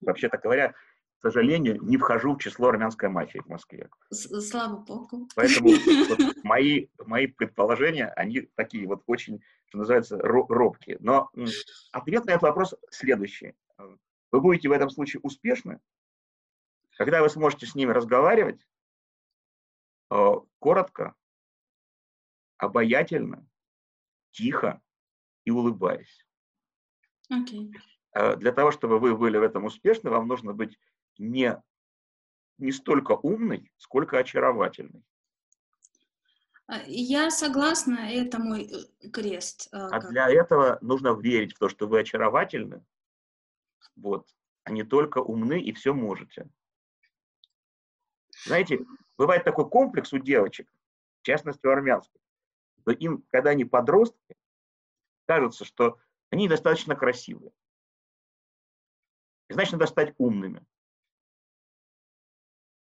[0.00, 3.88] вообще-то говоря, к сожалению, не вхожу в число армянской мафии в Москве.
[4.10, 5.28] Слава богу.
[5.36, 5.68] Поэтому
[6.08, 10.96] вот, мои, мои предположения, они такие вот очень, что называется, робкие.
[11.00, 11.30] Но
[11.92, 13.54] ответ на этот вопрос следующий.
[14.32, 15.78] Вы будете в этом случае успешны,
[16.96, 18.66] когда вы сможете с ними разговаривать
[20.10, 21.14] э, коротко,
[22.56, 23.46] обаятельно,
[24.30, 24.80] тихо,
[25.44, 26.26] и улыбаясь.
[27.28, 27.72] Окей.
[28.12, 30.78] Э, Для того, чтобы вы были в этом успешны, вам нужно быть
[31.18, 31.60] не,
[32.58, 35.02] не столько умный, сколько очаровательный.
[36.66, 38.64] А, Я согласна, это мой
[39.02, 39.68] э, крест.
[39.72, 42.84] э, А для этого нужно верить в то, что вы очаровательны,
[43.96, 44.28] вот,
[44.64, 46.48] а не только умны и все можете.
[48.44, 48.80] Знаете,
[49.16, 50.68] бывает такой комплекс у девочек,
[51.20, 52.20] в частности у армянских,
[52.80, 54.36] что им, когда они подростки,
[55.26, 55.98] кажется, что
[56.30, 57.52] они достаточно красивые.
[59.52, 60.64] И значит, надо стать умными.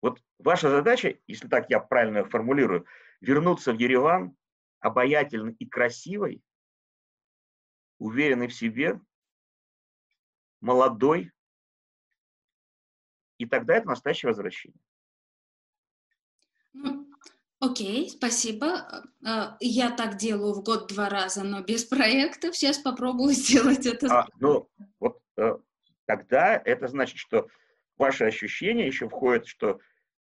[0.02, 2.84] Вот ваша задача, если так я правильно формулирую,
[3.22, 4.36] вернуться в Ереван
[4.80, 6.42] обаятельной и красивой,
[7.98, 9.00] уверенной в себе,
[10.60, 11.32] молодой,
[13.38, 14.82] и тогда это настоящее возвращение.
[16.74, 17.10] Ну,
[17.58, 19.02] окей, спасибо.
[19.26, 22.54] Э, Я так делаю в год два раза, но без проектов.
[22.54, 24.08] Сейчас попробую сделать это.
[24.14, 25.56] А, ну, вот э,
[26.10, 27.46] тогда это значит, что
[27.96, 29.78] ваши ощущения еще входят, что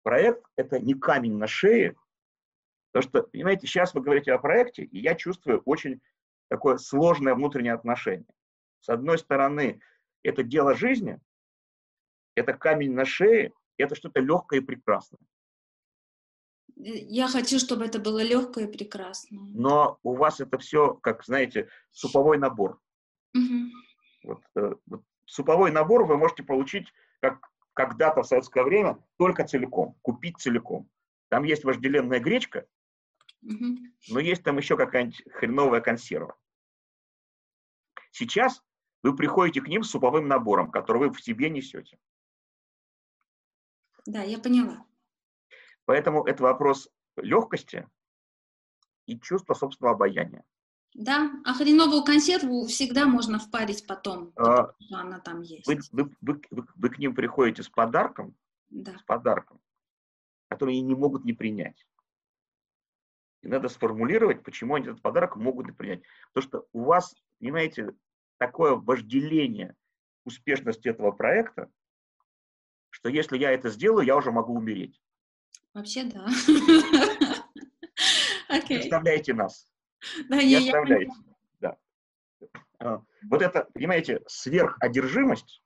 [0.03, 1.95] проект– это не камень на шее,
[2.91, 6.01] потому что, понимаете, сейчас вы говорите о проекте, и я чувствую очень
[6.49, 8.33] такое сложное внутреннее отношение.
[8.81, 9.83] С одной стороны,
[10.23, 11.21] это дело жизни,
[12.35, 15.21] это камень на шее, это что-то легкое и прекрасное.
[16.77, 19.41] Я хочу, чтобы это было легкое и прекрасное.
[19.53, 22.81] Но у вас это все, как, знаете, суповой набор.
[23.35, 23.71] Мгм.
[24.23, 27.41] Вот, э, вот суповой набор вы можете получить, как
[27.73, 30.89] когда-то в советское время, только целиком, купить целиком.
[31.29, 32.67] Там есть вожделенная гречка,
[33.41, 36.37] но есть там еще какая-нибудь хреновая консерва.
[38.11, 38.63] Сейчас
[39.03, 41.99] вы приходите к ним с суповым набором, который вы в себе несете.
[44.07, 44.87] Да, я поняла.
[45.85, 47.89] Поэтому это вопрос легкости
[49.07, 50.45] и чувства собственного обаяния.
[50.95, 55.67] Да, а хреновую консерву всегда можно впарить потом, А, что она там есть.
[55.67, 58.37] Вы, вы- вы- вы- вы к ним приходите с подарком,
[58.71, 58.97] Да.
[58.97, 59.61] с подарком,
[60.49, 61.85] который они не могут не принять.
[63.43, 66.03] И надо сформулировать, почему они этот подарок могут не принять.
[66.33, 67.93] Потому что у вас, понимаете,
[68.39, 69.75] такое вожделение
[70.25, 71.71] успешности этого проекта,
[72.91, 75.03] что если я это сделаю, я уже могу умереть.
[75.75, 76.27] Вообще, да.
[78.69, 79.67] Представляете нас.
[80.29, 81.13] Да, Не оставляете.
[81.61, 81.77] Да.
[82.79, 85.63] А, Вот это, понимаете, сверходержимость,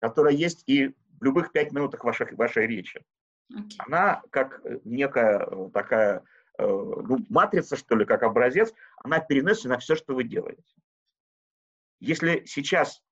[0.00, 0.88] которая есть и
[1.20, 3.04] в любых пять минутах вашей, вашей речи.
[3.54, 3.78] Окей.
[3.86, 6.24] она как э, некая э, такая
[6.58, 8.72] э, ну, матрица, что ли, как образец,
[9.04, 10.62] она переносится на все, что вы делаете.
[12.00, 13.02] Если сейчас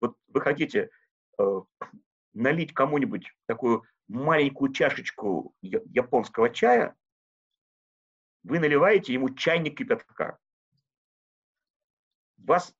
[0.00, 0.90] вот вы хотите
[1.38, 1.60] э,
[2.32, 6.94] налить кому-нибудь такую маленькую чашечку японского чая,
[8.48, 10.38] вы наливаете ему чайник кипятка.
[12.38, 12.74] У вас,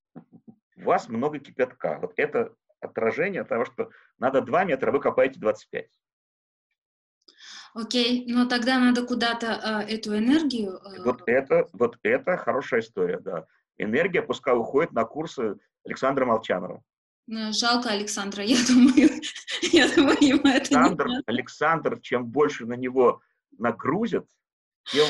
[0.77, 1.99] вас много кипятка.
[2.01, 5.91] Вот это отражение того, что надо 2 метра, вы копаете 25.
[7.75, 10.81] Окей, но тогда надо куда-то а, эту энергию...
[10.83, 13.47] а, Вот это, вот это хорошая история, да.
[13.77, 16.83] Энергия пускай уходит на курсы Александра Молчанова.
[17.31, 19.11] э, Жалко Александра, я думаю,
[19.73, 21.23] я думаю, ему это не Александр, надо.
[21.27, 23.21] Александр, чем больше на него
[23.59, 24.27] нагрузят,
[24.85, 25.07] тем,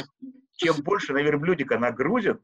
[0.58, 2.42] чем больше на верблюдика нагрузят,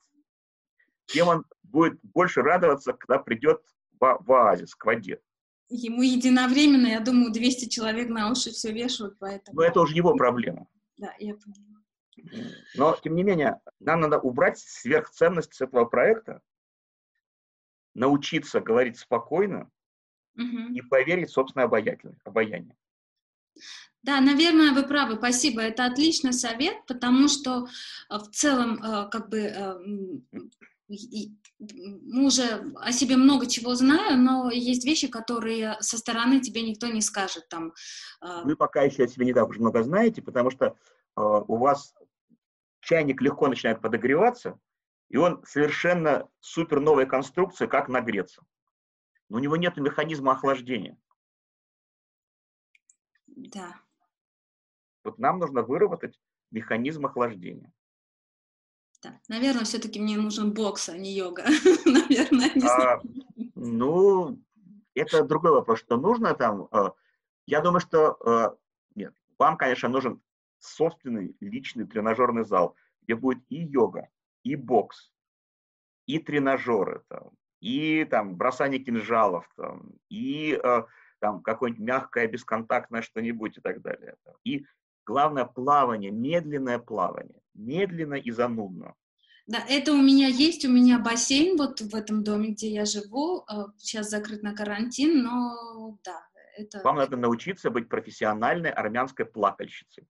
[1.06, 3.60] тем он будет больше радоваться, когда придет
[4.00, 5.20] в, в оазис, к воде.
[5.68, 9.56] Ему единовременно, я думаю, 200 человек на уши все вешают, поэтому...
[9.56, 10.68] Но это уже его проблема.
[10.96, 11.82] Да, я поняла.
[12.76, 16.40] Но, тем не менее, нам надо убрать сверхценность с этого проекта,
[17.94, 19.70] научиться говорить спокойно
[20.34, 20.74] Мгм.
[20.74, 22.76] и поверить в собственное обаяние.
[24.04, 25.62] Да, наверное, вы правы, спасибо.
[25.62, 27.64] Это отличный совет, потому что
[28.10, 29.78] э, в целом, э, как бы, э,
[30.86, 36.88] мы уже о себе много чего знаем, но есть вещи, которые со стороны тебе никто
[36.88, 37.48] не скажет.
[37.48, 37.72] Там,
[38.20, 40.76] Вы пока еще о себе не так уж много знаете, потому что
[41.16, 41.94] у вас
[42.80, 44.58] чайник легко начинает подогреваться,
[45.08, 48.42] и он совершенно супер новая конструкция, как нагреться.
[49.30, 50.98] Но у него нет механизма охлаждения.
[53.26, 53.83] да.
[55.04, 56.18] Вот нам нужно выработать
[56.50, 57.72] механизм охлаждения.
[59.02, 61.44] Да, наверное, все-таки мне нужен бокс, а не йога.
[61.84, 63.02] Наверное, не А, знаю.
[63.54, 64.38] Ну,
[64.94, 66.68] это другой вопрос, что нужно там.
[66.72, 66.90] э,
[67.46, 68.56] Я думаю, что э,
[68.94, 70.22] нет, вам, конечно, нужен
[70.58, 74.08] собственный личный тренажерный зал, где будет и йога,
[74.42, 75.12] и бокс,
[76.06, 80.82] и тренажеры, там, и там бросание кинжалов, там, и э,
[81.18, 84.16] там какое-нибудь мягкое бесконтактное что-нибудь и так далее.
[84.24, 84.34] там.
[84.44, 84.64] И
[85.04, 88.94] главное плавание, медленное плавание, медленно и занудно.
[89.46, 93.44] Да, это у меня есть, у меня бассейн вот в этом доме, где я живу,
[93.76, 96.26] сейчас закрыт на карантин, но да,
[96.56, 96.80] это...
[96.82, 100.08] Вам надо научиться быть профессиональной армянской плакальщицей.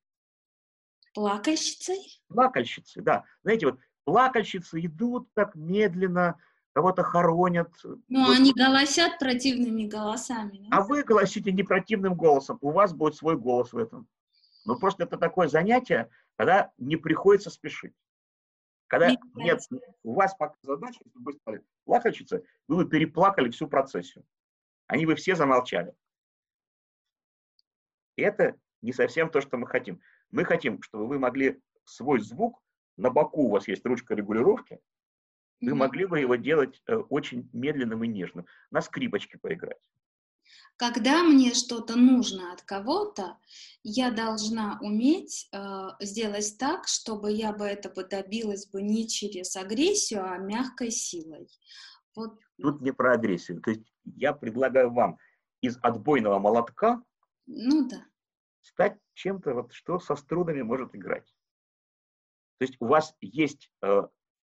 [1.14, 2.22] Плакальщицей?
[2.28, 3.24] Плакальщицей, да.
[3.42, 6.38] Знаете, вот плакальщицы идут так медленно,
[6.72, 7.72] кого-то хоронят.
[8.09, 8.36] Ну, вот.
[8.36, 10.68] они голосят противными голосами.
[10.70, 10.78] Да?
[10.78, 14.07] А вы голосите не противным голосом, у вас будет свой голос в этом.
[14.64, 17.94] Ну, просто это такое занятие, когда не приходится спешить.
[18.86, 19.60] Когда не нет,
[20.02, 24.24] у вас пока задача, если вы стали плакальщица, вы бы переплакали всю процессию.
[24.86, 25.94] Они бы все замолчали.
[28.16, 30.00] И это не совсем то, что мы хотим.
[30.30, 32.62] Мы хотим, чтобы вы могли свой звук,
[32.96, 34.80] на боку у вас есть ручка регулировки,
[35.60, 39.80] вы могли бы его делать э, очень медленным и нежным, на скрипочке поиграть.
[40.77, 43.39] Когда мне что-то нужно от кого-то,
[43.85, 49.55] я должна уметь э, сделать так, чтобы я бы это бы добилась бы не через
[49.57, 51.49] агрессию, а мягкой силой.
[52.16, 52.41] Вот.
[52.61, 53.61] Тут не про агрессию.
[53.61, 55.18] То есть я предлагаю вам
[55.61, 57.03] из отбойного молотка
[57.47, 58.05] ну, да.
[58.61, 61.27] стать чем-то, вот, что со струнами может играть.
[62.59, 64.03] То есть у вас есть э,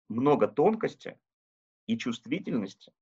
[0.09, 1.19] много тонкости
[1.87, 2.93] и чувствительности,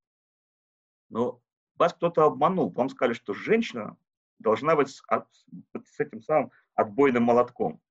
[1.09, 1.41] но
[1.77, 2.71] вас кто-то обманул.
[2.71, 3.97] Вам сказали, что женщина
[4.39, 5.27] должна быть с, от,
[5.73, 7.81] с этим самым отбойным молотком.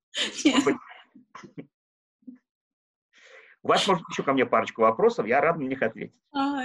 [3.62, 6.14] У вас, может, еще ко мне парочку вопросов, я рад на них ответить.
[6.32, 6.64] А,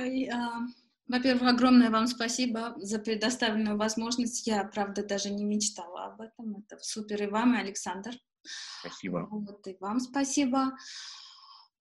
[1.08, 4.46] во-первых, огромное вам спасибо за предоставленную возможность.
[4.46, 6.58] Я, правда, даже не мечтала об этом.
[6.58, 8.12] Это супер и вам, и Александр.
[8.82, 9.28] Спасибо.
[9.32, 10.74] Вот и вам спасибо.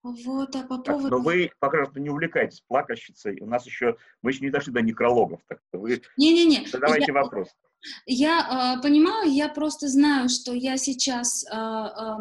[0.02, 1.02] Вот, а по поводу...
[1.02, 3.40] Так, но вы пока что не увлекаетесь плакальщицей.
[3.40, 5.40] У нас еще, мы еще не дошли до некрологов.
[5.48, 6.66] Так вы Не-не-не.
[6.68, 7.48] задавайте я, вопрос.
[8.06, 12.16] Я э, понимаю, я просто знаю, что я сейчас э, э,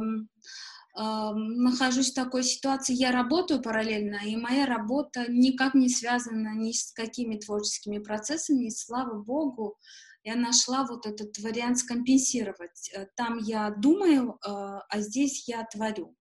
[0.99, 2.93] э, нахожусь в такой ситуации.
[2.93, 8.65] Я работаю параллельно, и моя работа никак не связана ни с какими творческими процессами.
[8.65, 9.77] И слава богу,
[10.23, 12.91] я нашла вот этот вариант скомпенсировать.
[12.93, 16.16] Э, там я думаю, э, а здесь я творю.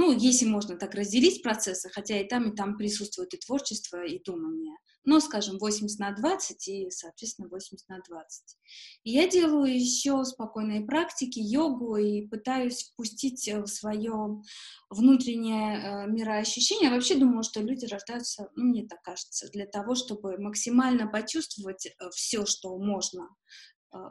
[0.00, 4.18] Ну, если можно так разделить процессы, хотя и там, и там присутствует и творчество, и
[4.18, 4.74] думание.
[5.04, 8.56] Но, скажем, 80 на 20 и, соответственно, 80 на 20.
[9.04, 14.40] И я делаю еще спокойные практики, йогу, и пытаюсь впустить в свое
[14.88, 16.88] внутреннее э, мироощущение.
[16.88, 21.84] Я вообще думаю, что люди рождаются, ну, мне так кажется, для того, чтобы максимально почувствовать
[21.84, 23.28] э, все, что можно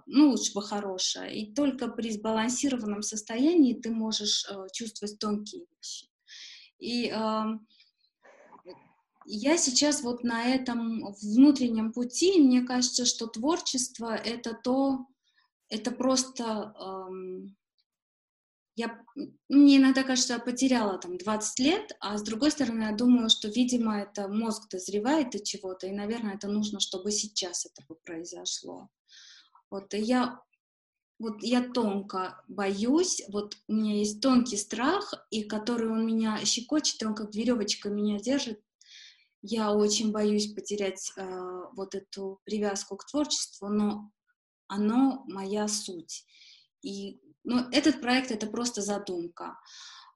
[0.06, 1.30] ну, лучше бы хорошая.
[1.32, 6.08] И только при сбалансированном состоянии ты можешь э, чувствовать тонкие вещи.
[6.80, 7.12] И
[9.32, 15.06] я сейчас вот на этом внутреннем пути, мне кажется, что творчество— это то,
[15.70, 16.74] это просто...
[16.80, 17.48] Э,
[18.76, 19.00] я,
[19.50, 23.50] мне иногда кажется, я потеряла там 20 лет, а с другой стороны, я думаю, что,
[23.50, 28.90] видимо, это мозг дозревает от чего-то, и, наверное, это нужно, чтобы сейчас это бы произошло.
[29.70, 30.42] Вот я
[31.20, 37.02] вот я тонко боюсь, вот у меня есть тонкий страх, и который он меня щекочет,
[37.02, 38.62] и он как веревочка меня держит.
[39.42, 44.12] Я очень боюсь потерять э, вот эту привязку к творчеству, но
[44.68, 46.26] оно моя суть.
[46.82, 49.60] И ну, этот проект это просто задумка.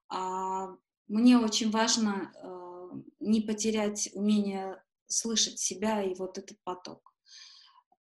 [0.10, 0.70] А
[1.08, 2.90] мне очень важно э,
[3.20, 7.13] не потерять умение слышать себя и вот этот поток.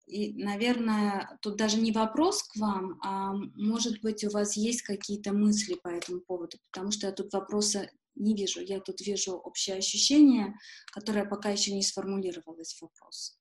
[0.05, 5.33] И, наверное, тут даже не вопрос к вам, а может быть, у вас есть какие-то
[5.33, 8.61] мысли по этому поводу, потому что я тут вопроса не вижу.
[8.61, 10.55] Я тут вижу общее ощущение,
[10.91, 13.39] которое пока еще не сформулировалось в вопрос.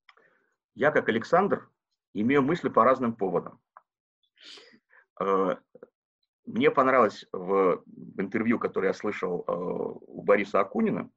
[0.74, 1.68] Я, как Александр,
[2.14, 3.60] имею мысли по разным поводам.
[5.20, 5.56] Э,
[6.47, 7.84] мне понравилось в
[8.18, 11.10] интервью, которое я слышал э, у Бориса Акунина,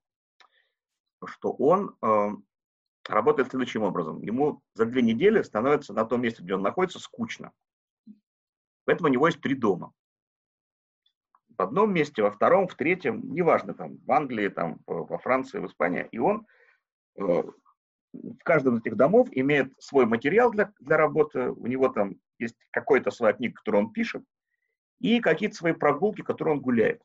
[1.25, 2.29] что он э,
[3.07, 4.21] работает следующим образом.
[4.21, 7.51] Ему за две недели становится на том месте, где он находится, скучно.
[8.85, 9.91] Поэтому у него есть три дома.
[11.57, 15.67] В одном месте, во втором, в третьем, неважно, там, в Англии, там, во Франции, в
[15.67, 16.07] Испании.
[16.11, 16.45] И он
[17.17, 22.15] э, в каждом из этих домов имеет свой материал для, для работы, у него там
[22.39, 24.23] есть какой-то своя книга, которую он пишет,
[24.99, 27.01] и какие-то свои прогулки, которые он гуляет.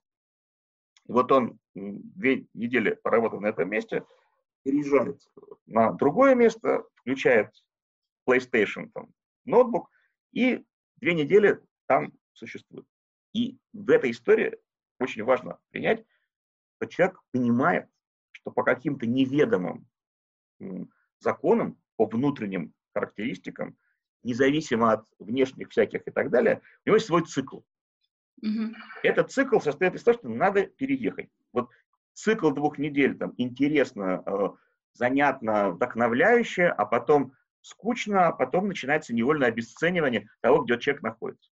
[1.07, 4.05] И вот он две недели поработал на этом месте–
[4.62, 5.20] переезжает
[5.66, 7.51] на другое место, включает
[8.28, 9.12] PlayStation, там,
[9.45, 9.91] ноутбук,
[10.32, 10.65] и
[10.97, 12.87] две недели там существует.
[13.32, 14.59] И в этой истории
[14.99, 16.05] очень важно принять,
[16.77, 17.89] что человек понимает,
[18.32, 19.87] что по каким-то неведомым
[21.19, 23.77] законам, по внутренним характеристикам,
[24.23, 27.61] независимо от внешних всяких и так далее, у него есть свой цикл.
[28.45, 28.73] Mm-hmm.
[29.03, 31.31] Этот цикл состоит из того, что надо переехать.
[31.53, 31.70] Вот
[32.15, 34.49] цикл двух недель, там, интересно, э,
[34.95, 37.32] занятно, вдохновляюще, а потом
[37.62, 41.51] скучно, а потом начинается невольное обесценивание того, где человек находится.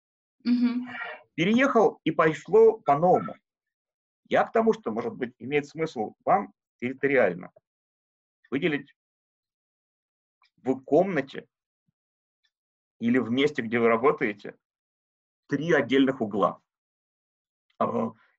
[0.43, 0.89] Мгм.
[1.35, 3.35] Переехал и пошло по-новому.
[4.29, 7.51] Я к тому, что, может быть, имеет смысл вам территориально
[8.49, 8.95] выделить
[10.57, 11.47] в комнате
[12.99, 14.55] или в месте, где вы работаете,
[15.47, 16.61] три отдельных угла.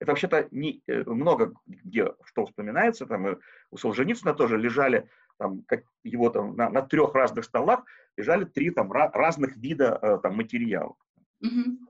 [0.00, 3.06] Это вообще-то не, э, много где что вспоминается.
[3.06, 3.36] Там и
[3.70, 5.08] у Солженицына тоже лежали
[5.38, 7.84] там, как его там на, на трех разных столах
[8.16, 10.96] лежали три там ра- разных вида э, там материалов.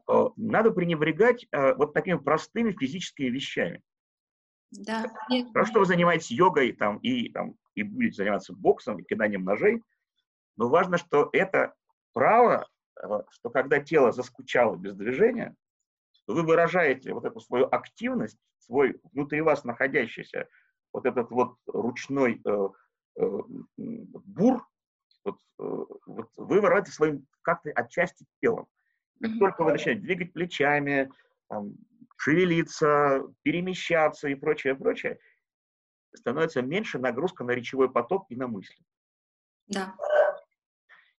[0.08, 3.82] Э, Надо пренебрегать э, вот такими простыми физическими вещами.
[4.70, 5.06] Да.
[5.52, 9.82] Хорошо, что вы занимаетесь йогой там, и, там, и будете заниматься боксом, и киданием ножей,
[10.56, 11.74] но важно, что это
[12.12, 12.66] право,
[13.00, 15.54] э, что когда тело заскучало без движения,
[16.26, 20.48] то вы выражаете вот эту свою активность, свой внутри вас находящийся
[20.92, 22.68] вот этот вот ручной э,
[23.16, 23.40] э,
[23.76, 24.66] бур,
[25.24, 28.66] вот, э, вот вы выражаете своим как-то отчасти телом.
[29.20, 31.10] Как только вы начинаете двигать плечами,
[31.48, 31.74] там,
[32.16, 35.18] шевелиться, перемещаться и прочее, прочее,
[36.14, 38.84] становится меньше нагрузка на речевой поток и на мысли.
[39.66, 39.94] Да.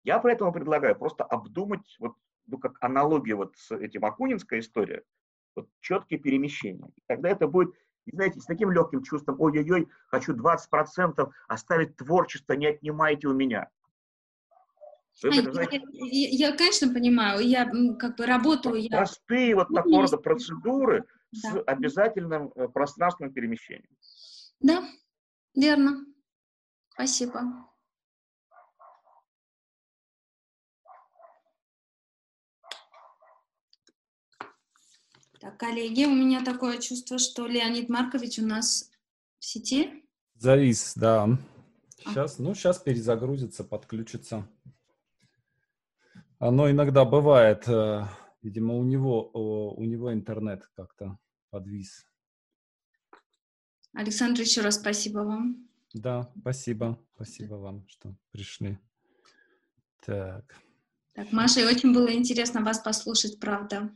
[0.02, 2.14] Я поэтому предлагаю просто обдумать, вот,
[2.46, 5.02] ну, как аналогия вот с этим Акунинской историей,
[5.56, 6.86] вот четкие перемещения.
[6.96, 7.74] И Тогда это будет,
[8.06, 13.68] знаете, с таким легким чувством, ой-ой-ой, хочу 20% оставить творчество, не отнимайте у меня.
[15.22, 18.88] Вы А, Я, знаете, я- я, конечно, понимаю, я как бы работаю, я...
[18.98, 21.60] простые вот Ну, такого рода процедуры с Да.
[21.62, 23.88] обязательным э, пространственным перемещением.
[24.60, 24.84] Да,
[25.54, 26.04] верно.
[26.90, 27.42] Спасибо.
[35.44, 38.90] Так, коллеги, у меня такое чувство, что Леонид Маркович у нас
[39.38, 40.02] в сети.
[40.36, 41.36] Завис, да.
[41.98, 44.48] Сейчас, ну, сейчас перезагрузится, подключится.
[46.38, 48.04] Оно иногда бывает, э,
[48.40, 51.18] видимо, у него, у него интернет как-то
[51.50, 52.06] подвис.
[53.92, 55.68] Александр, еще раз спасибо вам.
[55.92, 58.78] Да, спасибо, спасибо вам, что пришли.
[60.06, 60.56] Так,
[61.12, 63.92] Так, Маша, очень было интересно вас послушать, правда.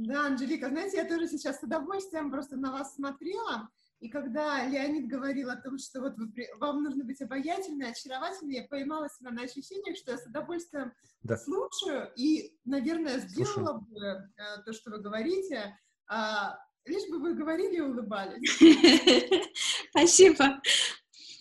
[0.00, 3.68] Да, Анжелика, знаете, я тоже сейчас с удовольствием просто на вас смотрела,
[3.98, 8.68] и когда Леонид говорил о том, что вот вы вам нужно быть обаятельной, очаровательной, я
[8.68, 10.92] поймала себя на ощущениях, что я с удовольствием
[11.24, 11.36] Да.
[11.36, 13.28] слушаю и, наверное, Слушаю.
[13.54, 15.76] сделала бы э, то, что вы говорите,
[16.06, 18.56] а, лишь бы вы говорили и улыбались.
[19.90, 20.60] Спасибо.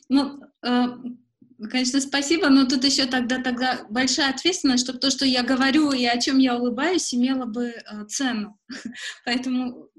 [0.10, 0.86] Ну, э,
[1.70, 6.06] конечно, спасибо, но тут еще тогда, тогда большая ответственность, чтобы то, что я говорю и
[6.06, 8.60] о чем я улыбаюсь, имело бы э, цену.
[9.26, 9.90] Поэтому,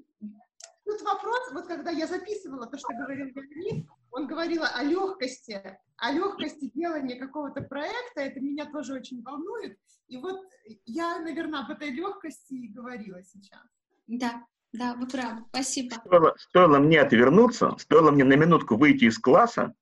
[0.89, 5.61] Тут вопрос, вот когда я записывала то, что говорил Леонид, он говорил о легкости,
[5.99, 9.79] о легкости делания какого-то проекта, это меня тоже очень волнует.
[10.09, 10.41] И вот
[10.87, 13.61] я, наверное, об этой легкости и говорила сейчас.
[14.07, 15.45] да, да, вы правы.
[15.51, 15.95] Спасибо.
[16.07, 19.75] Стоило, стоило мне отвернуться, стоило мне на минутку выйти из класса,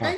[0.00, 0.12] А,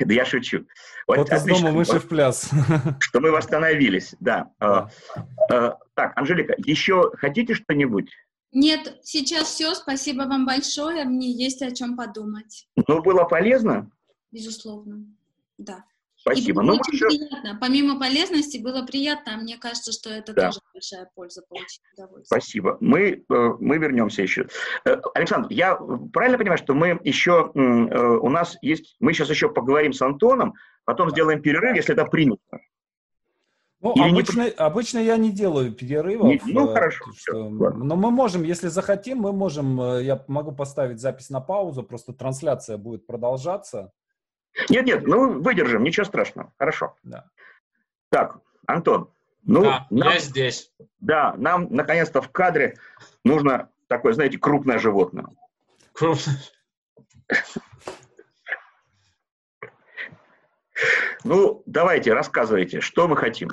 [0.00, 0.66] да я шучу.
[1.06, 2.50] Вот Вот из дома мыши в пляс.
[3.00, 4.50] что мы восстановились, да.
[4.58, 4.90] А,
[5.50, 8.10] а, Так, Анжелика, еще хотите что-нибудь?
[8.52, 9.74] Нет, сейчас все.
[9.74, 11.04] Спасибо вам большое.
[11.04, 12.66] Мне есть о чем подумать.
[12.88, 13.90] Ну, было полезно?
[14.32, 15.04] Безусловно.
[15.58, 15.84] Да.
[16.20, 16.48] Спасибо.
[16.50, 17.58] И было Ну, мы очень еще- приятно.
[17.60, 19.34] Помимо полезности, было приятно.
[19.34, 20.46] а Мне кажется, что это Да.
[20.46, 22.26] тоже большая польза получить удовольствие.
[22.40, 22.76] Спасибо.
[22.80, 24.46] Мы, э, мы вернемся еще.
[24.84, 25.76] Э, Александр, я
[26.12, 30.54] правильно понимаю, что мы еще, э, у нас есть, мы сейчас еще поговорим с Антоном,
[30.84, 32.42] потом сделаем перерыв, если это принято.
[33.82, 36.26] Ну, Или не обычно, обычно я не делаю перерывов.
[36.28, 37.82] Не- ну, э, хорошо, что- ладно.
[37.82, 42.12] но мы можем, если захотим, мы можем, э, я могу поставить запись на паузу, просто
[42.12, 43.90] трансляция будет продолжаться.
[44.68, 46.52] Нет, нет, ну выдержим, ничего страшного.
[46.58, 46.96] Хорошо.
[47.02, 47.28] Да.
[48.10, 49.12] Так, Антон,
[49.44, 50.72] ну, да, нам, я здесь.
[51.00, 52.76] да, нам наконец-то в кадре
[53.24, 55.26] нужно такое, знаете, крупное животное.
[55.92, 56.32] Крупно.
[61.24, 63.50] Ну, давайте, рассказывайте, что мы хотим.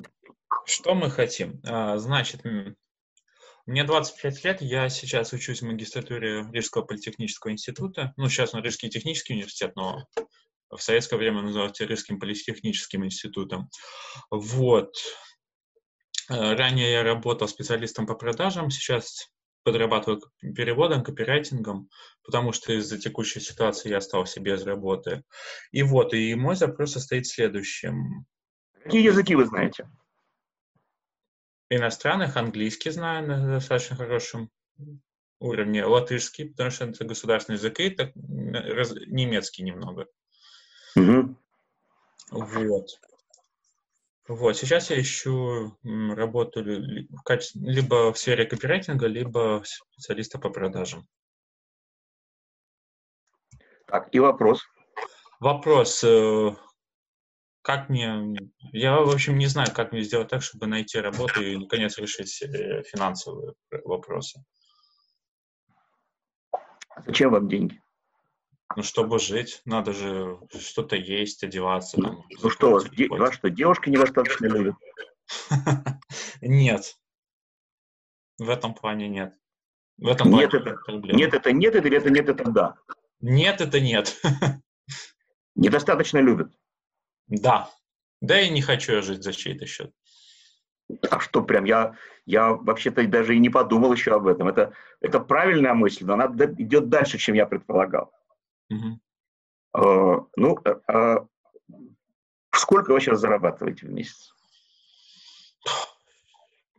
[0.65, 1.61] Что мы хотим?
[1.65, 2.41] А, Значит,
[3.65, 8.13] мне 25 лет, я сейчас учусь в магистратуре Рижского политехнического института.
[8.15, 10.05] Ну, сейчас он Рижский технический университет, но
[10.69, 13.69] в советское время назывался Рижским политехническим институтом.
[14.30, 14.95] Вот.
[16.30, 19.31] Э, Ранее я работал специалистом по продажам, сейчас
[19.64, 20.22] подрабатываю
[20.56, 21.89] переводом, копирайтингом,
[22.23, 25.23] потому что из-за текущей ситуации я остался без работы.
[25.72, 28.26] И вот, и мой запрос состоит в следующем.
[28.81, 29.89] Какие языки вы знаете?
[31.69, 34.49] иностранных, английский знаю на достаточно хорошем
[35.39, 40.07] уровне латышский, потому что это государственный язык, и так, раз, немецкий немного.
[40.97, 41.37] Мгм.
[42.31, 42.99] Вот.
[44.27, 51.07] Вот, сейчас я ищу работу в качестве, либо в сфере копирайтинга, либо специалиста по продажам.
[53.85, 54.63] Так, и вопрос.
[55.39, 56.55] Вопрос, э,
[57.61, 58.35] как мне,
[58.73, 62.41] я, в общем, не знаю, как мне сделать так, чтобы найти работу и, наконец, решить
[62.41, 63.53] э, финансовые
[63.85, 64.43] вопросы.
[67.05, 67.79] Зачем вам деньги?
[68.76, 71.98] Ну, чтобы жить, надо же что-то есть, одеваться.
[72.02, 74.76] Там, Ну что, вас, де- вас что, девушки недостаточно любят?
[76.41, 76.98] Нет.
[78.38, 79.34] В этом плане нет.
[79.98, 81.18] В этом Нет, плане это- проблема.
[81.18, 82.76] Нет, это нет, или это нет, это да.
[83.19, 84.15] Нет, это нет.
[85.56, 86.52] Недостаточно любят.
[87.27, 87.72] Да.
[88.22, 89.91] Да и не хочу я жить за чей-то счет.
[91.10, 91.95] А что прям, я,
[92.26, 94.48] я вообще-то даже и не подумал еще об этом.
[94.48, 96.27] Это, это правильная мысль, но она
[96.57, 98.14] идет дальше, чем я предполагал.
[98.69, 101.15] Э, ну, э, э,
[102.53, 104.34] сколько вы сейчас зарабатываете в месяц?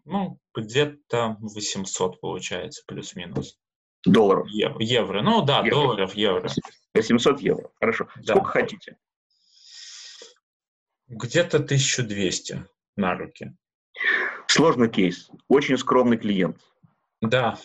[0.05, 3.59] Ну, где-то 800 получается, плюс-минус.
[4.05, 4.47] Долларов.
[4.49, 5.23] Ев- Евро.
[5.23, 5.71] Ну да, Евро.
[5.71, 6.49] долларов, евро.
[6.95, 7.71] 800 евро.
[7.79, 8.09] Хорошо.
[8.17, 8.35] Да.
[8.35, 8.97] Сколько хотите?
[11.09, 12.67] Где-то 1200
[12.97, 13.55] на руки.
[14.47, 15.31] Сложный кейс.
[15.49, 16.59] Очень скромный клиент.
[17.21, 17.59] Да.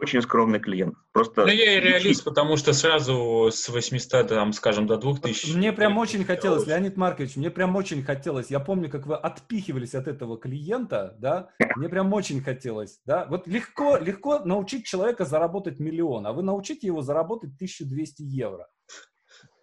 [0.00, 0.94] Очень скромный клиент.
[1.12, 5.56] Просто Но я и реалист, потому что сразу с 800, там, скажем, до 2000.
[5.56, 6.66] Мне прям очень хотелось.
[6.66, 8.50] Леонид Маркович, мне прям очень хотелось.
[8.50, 11.50] Я помню, как вы отпихивались от этого клиента, да?
[11.76, 13.26] Мне прям очень хотелось, да?
[13.28, 18.68] Вот легко, легко научить человека заработать миллион, а вы научите его заработать 1200 евро.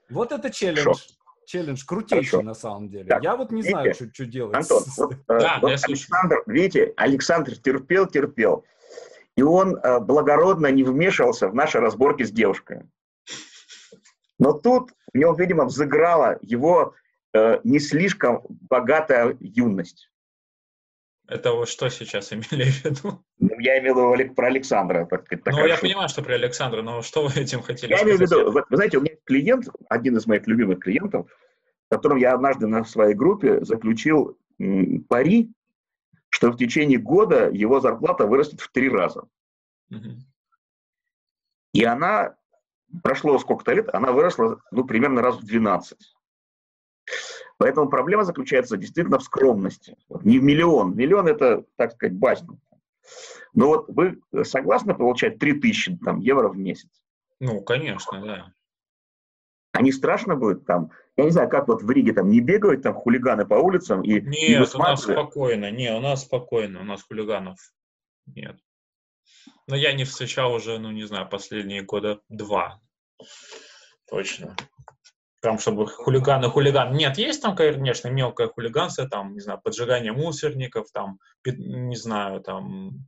[0.10, 0.84] Вот это челлендж.
[0.84, 1.06] Хорошо.
[1.46, 2.48] Челлендж крутейший Хорошо.
[2.48, 3.06] на самом деле.
[3.06, 4.56] Так, Я вот не видите, знаю, что, что делать.
[4.56, 5.84] Антон, вот, э, Да, вот.
[5.84, 8.66] Александр, видите, Александр терпел, терпел.
[9.38, 12.90] И он э, благородно не вмешивался в наши разборки с девушками.
[14.40, 16.94] Но тут в нем, видимо, взыграла его
[17.34, 20.10] э, не слишком богатая юность.
[21.28, 23.24] Это вы что сейчас имели в виду?
[23.40, 25.06] Ну, я имел в виду про Александра.
[25.06, 25.82] Так, сказать, Ну, я шутка.
[25.82, 28.40] понимаю, что про Александра, но что вы этим хотели Я имею в сказать?
[28.46, 31.28] виду, вот, вы знаете, у меня клиент, один из моих любимых клиентов,
[31.88, 34.38] с которым я однажды на своей группе заключил
[35.10, 35.50] пари,
[36.36, 39.24] что в течение года его зарплата вырастет в три раза.
[41.72, 42.36] И она,
[43.04, 45.98] прошло сколько-то лет, она выросла, ну, примерно раз в 12.
[47.56, 49.96] Поэтому проблема заключается действительно в скромности.
[50.10, 50.94] Вот не в миллион.
[50.98, 52.60] Миллион– это, так сказать, базно.
[53.54, 56.90] Но вот вы согласны получать 3000 там, евро в месяц?
[57.40, 58.54] Ну, конечно, да.
[59.72, 62.84] А не страшно будет там, я не знаю, как вот в Риге там не бегают
[62.84, 65.72] там хулиганы по улицам и, Нет, у нас спокойно.
[65.72, 66.82] Не, у нас спокойно.
[66.82, 67.58] У нас хулиганов
[68.26, 68.58] нет.
[69.68, 72.82] Но я не встречал уже, ну, не знаю, последние года два.
[74.10, 74.56] Точно.
[75.42, 76.94] Там, чтобы хулиганы, хулиган.
[76.94, 83.08] Нет, есть там, конечно, мелкое хулиганство, там, не знаю, поджигание мусорников, там, не знаю, там,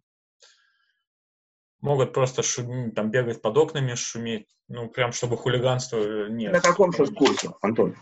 [1.81, 4.47] могут просто шуметь, там, бегать под окнами, шуметь.
[4.67, 6.51] Ну, прям, чтобы хулиганство э, нет.
[6.53, 7.95] На каком сейчас курсе, Антон?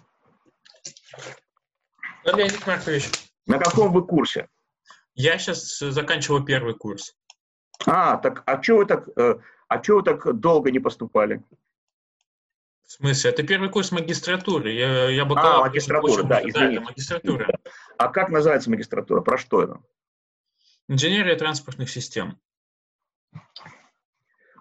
[2.24, 3.10] Да, Леонид Маркович,
[3.46, 4.48] На каком вы курсе?
[5.14, 7.16] я сейчас заканчиваю первый курс.
[7.86, 9.36] А, так, а что вы так, э,
[9.68, 11.44] а чё вы так долго не поступали?
[12.88, 13.32] В смысле?
[13.32, 14.72] Это первый курс магистратуры.
[14.72, 16.76] Я, я А, бакалавр магистратура, очень да, извините.
[16.78, 17.60] это магистратура.
[17.98, 19.22] А как называется магистратура?
[19.22, 19.80] Про что это?
[20.88, 22.40] Инженерия транспортных систем.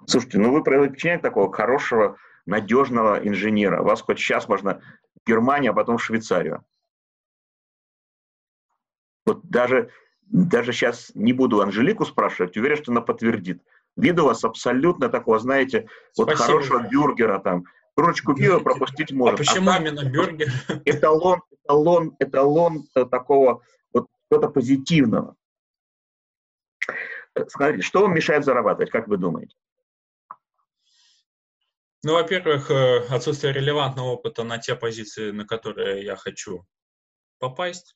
[0.07, 3.83] Слушайте, ну вы впечатление такого хорошего, надежного инженера.
[3.83, 4.81] Вас хоть сейчас можно
[5.23, 6.65] в Германию, а потом в Швейцарию.
[9.27, 9.91] Вот даже,
[10.23, 13.63] даже сейчас не буду Анжелику спрашивать, уверен, что она подтвердит.
[13.97, 16.47] Вид у вас абсолютно такого, знаете, вот Спасибо.
[16.47, 17.65] хорошего бюргера там.
[17.97, 19.39] Кружечку пива пропустить А может.
[19.39, 20.49] почему так именно бюргер?
[20.85, 25.37] эталон, эталон, эталон э, такого вот что-то позитивного.
[27.49, 29.57] Смотрите, что вам мешает зарабатывать, как вы думаете?
[32.05, 36.67] Ну, во-первых, э, отсутствие релевантного опыта на те позиции, на которые я хочу
[37.39, 37.95] попасть.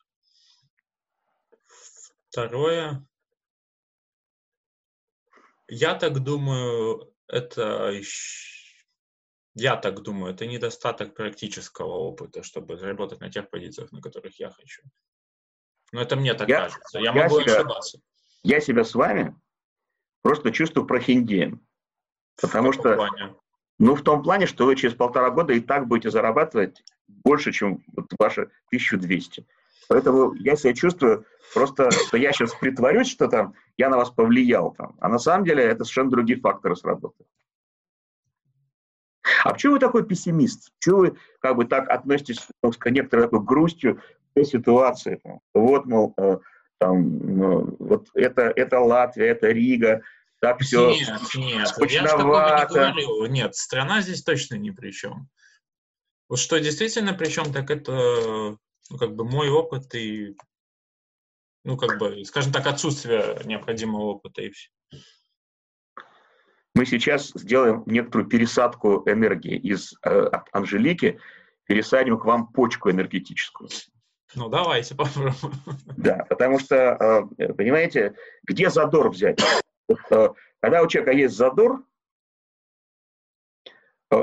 [2.30, 3.06] Второе.
[5.68, 7.92] Я так думаю, это
[9.54, 14.50] я так думаю, это недостаток практического опыта, чтобы заработать на тех позициях, на которых я
[14.50, 14.82] хочу.
[15.92, 16.98] Но это мне так Я- кажется.
[16.98, 18.00] Я, я могу себя- ошибаться.
[18.42, 19.34] Я себя с вами
[20.22, 21.60] просто чувствую прохиндеем.
[22.40, 23.34] Потому что, плане?
[23.78, 27.82] ну, в том плане, что вы через полтора года и так будете зарабатывать больше, чем
[27.96, 29.46] вот ваши 1200.
[29.88, 31.24] Поэтому я себя чувствую
[31.54, 34.96] просто, что я сейчас притворюсь, что там я на вас повлиял там.
[35.00, 37.28] А на самом деле это совершенно другие факторы сработают.
[39.44, 40.72] А почему вы такой пессимист?
[40.78, 42.46] Почему вы как бы так относитесь
[42.78, 44.00] к некоторой такой грустью
[44.34, 45.20] к ситуации?
[45.54, 46.38] Вот, мол, э,
[46.78, 50.02] там, ну, вот это, это Латвия, это Рига,
[50.40, 52.80] так все нет, нет, скучновато.
[52.80, 53.26] Я не говорю.
[53.26, 55.28] Нет, страна здесь точно ни при чем.
[56.28, 58.56] Вот что действительно при чем, так это
[58.90, 60.36] ну, как бы мой опыт и,
[61.64, 64.70] ну, как бы, скажем так, отсутствие необходимого опыта и все.
[66.74, 71.18] Мы сейчас сделаем некоторую пересадку энергии из э, Анжелики,
[71.64, 73.68] пересадим к вам почку энергетическую.
[74.34, 75.34] Ну, давайте попробуем.
[75.96, 78.14] Да, потому что, э, понимаете,
[78.44, 79.40] где задор взять?
[80.10, 80.28] Э,
[80.60, 81.82] когда у человека есть задор,
[84.10, 84.16] э,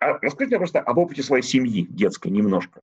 [0.00, 2.80] а расскажите просто об опыте своей семьи детской немножко.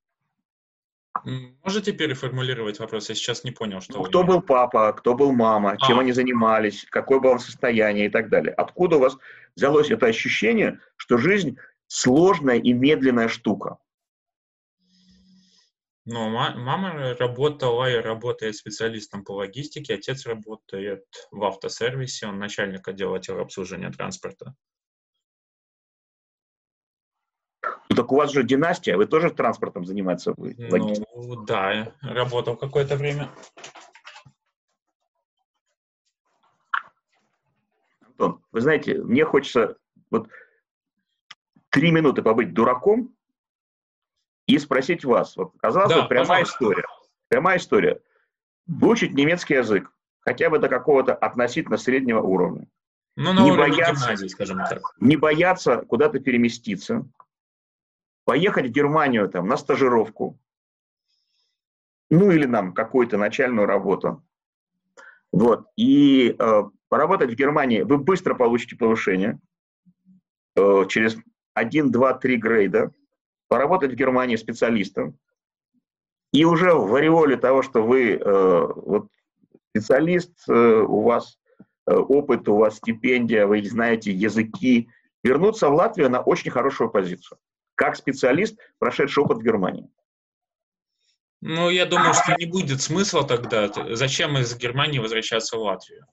[1.62, 3.08] Можете переформулировать вопрос?
[3.10, 3.98] Я сейчас не понял, что...
[3.98, 5.86] Ну, кто был папа, кто был мама, а.
[5.86, 8.52] чем они занимались, какое было состояние и так далее.
[8.54, 9.18] Откуда у вас
[9.54, 13.76] взялось это ощущение, что жизнь сложная и медленная штука?
[16.04, 23.20] Ну, мама работала и работает специалистом по логистике, отец работает в автосервисе, он начальник отдела
[23.28, 24.56] обслуживания транспорта.
[27.88, 30.66] Ну, так у вас же династия, вы тоже транспортом заниматься будете?
[31.14, 33.30] Ну, да, работал какое-то время.
[38.00, 39.76] Антон, вы знаете, мне хочется
[40.10, 40.28] вот
[41.70, 43.14] три минуты побыть дураком
[44.52, 45.36] и спросить вас.
[45.36, 46.54] Вот, казалось да, прямая пожалуйста.
[46.54, 46.84] история.
[47.28, 48.00] Прямая история.
[48.66, 52.68] Выучить немецкий язык, хотя бы до какого-то относительно среднего уровня.
[53.16, 54.82] Ну, на не бояться, гимназии, скажем так.
[55.00, 57.06] Не бояться куда-то переместиться,
[58.24, 60.38] поехать в Германию там, на стажировку,
[62.10, 64.22] ну или нам какую-то начальную работу.
[65.32, 65.66] Вот.
[65.76, 69.40] И э, поработать в Германии вы быстро получите повышение
[70.56, 71.16] э, через
[71.54, 72.92] 1, 2, 3 грейда,
[73.52, 75.18] поработать в Германии специалистом,
[76.32, 79.08] и уже в ореоле того, что вы э, вот,
[79.68, 81.38] специалист, э, у вас
[81.86, 84.88] э, опыт, у вас стипендия, вы знаете языки,
[85.22, 87.36] вернуться в Латвию на очень хорошую позицию
[87.74, 89.86] как специалист, прошедший опыт в Германии.
[91.42, 93.70] Ну, я думаю, что не будет смысла тогда.
[93.94, 96.06] Зачем из Германии возвращаться в Латвию?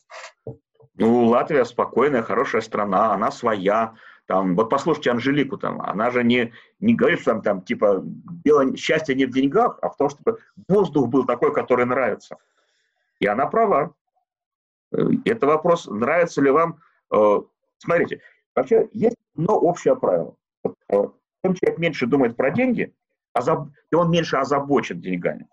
[0.95, 3.94] Ну, Латвия спокойная, хорошая страна, она своя.
[4.30, 8.04] Там, вот послушайте Анжелику, там, она же не, не говорит, что там, там, типа,
[8.46, 10.38] дело, счастье не в деньгах, а в том, чтобы
[10.68, 12.38] воздух был такой, который нравится.
[13.20, 13.96] И она права.
[14.92, 16.80] Э, это вопрос, нравится ли вам...
[17.12, 17.40] Э,
[17.80, 18.22] смотрите,
[18.54, 20.36] вообще есть но общее правило.
[20.64, 21.08] Э,
[21.44, 22.94] чем человек меньше думает про деньги,
[23.92, 25.48] и он меньше озабочен деньгами,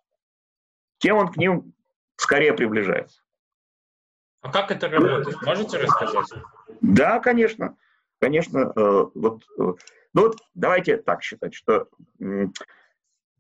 [0.99, 1.73] тем он к ним
[2.17, 3.23] скорее приближается.
[4.43, 5.41] А как это работает?
[5.47, 6.27] Можете рассказать?
[6.83, 7.75] Да, конечно.
[8.21, 8.73] Конечно.
[8.75, 9.75] Э, вот, э,
[10.15, 11.89] ну вот давайте так считать, что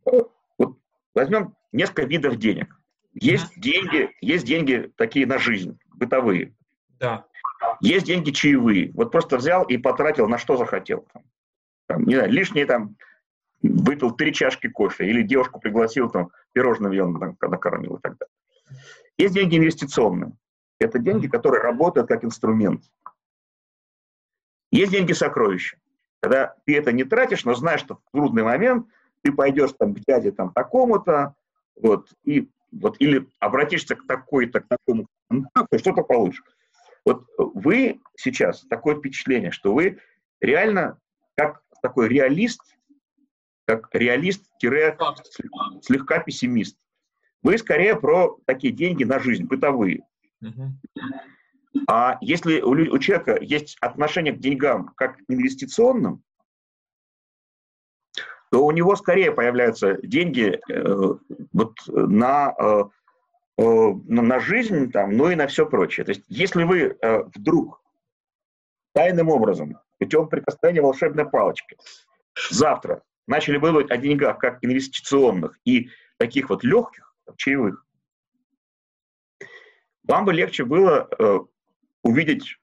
[0.04, 0.78] вот
[1.14, 2.78] возьмем несколько видов денег.
[3.14, 6.54] Есть mm деньги, есть деньги такие на жизнь, бытовые.
[6.98, 7.26] Да.
[7.80, 8.92] Есть деньги чаевые.
[8.92, 11.06] Вот просто взял и потратил на что захотел.
[11.12, 11.22] Там,
[11.86, 12.96] там, не знаю, лишние там
[13.62, 18.32] выпил три чашки кофе, или девушку пригласил, там, пирожным ее накормил и так далее.
[19.16, 20.32] Есть деньги инвестиционные.
[20.78, 22.82] Это деньги, которые работают как инструмент.
[24.76, 25.78] Есть деньги сокровища.
[26.20, 28.86] Когда ты это не тратишь, но знаешь, что в трудный момент
[29.22, 31.34] ты пойдешь там, к дяде там, такому-то,
[31.80, 36.44] вот, и, вот, или обратишься к такой-то, к такому, то что-то получишь.
[37.06, 39.98] Вот вы сейчас, такое впечатление, что вы
[40.40, 40.98] реально
[41.36, 42.60] как такой реалист,
[43.64, 46.76] как реалист-слегка пессимист.
[47.42, 50.02] Вы скорее про такие деньги на жизнь, бытовые.
[51.88, 56.22] А если у, у человека есть отношение к деньгам как к инвестиционным,
[58.50, 61.14] то у него скорее появляются деньги э,
[61.52, 62.84] вот на, э,
[63.58, 66.04] э, на жизнь, там, ну и на все прочее.
[66.04, 67.82] То есть если вы э, вдруг
[68.96, 71.76] тайным образом путем прикосновения волшебной палочки.
[72.50, 77.84] Завтра начали бы думать о деньгах как инвестиционных и таких вот легких, чаевых,
[80.04, 81.40] вам бы легче было э,
[82.06, 82.56] увидеть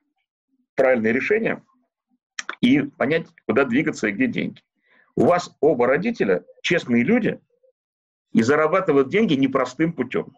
[0.76, 1.62] правильное решение
[2.62, 4.62] и понять, куда двигаться и где деньги.
[5.16, 7.40] У вас оба родителя честные люди
[8.32, 10.36] и зарабатывают деньги непростым путем.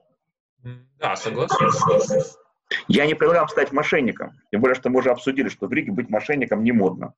[0.99, 2.21] Да, согласен.
[2.87, 4.33] Я не предлагал стать мошенником.
[4.51, 7.13] Тем более, что мы уже обсудили, что в Риге быть мошенником не модно.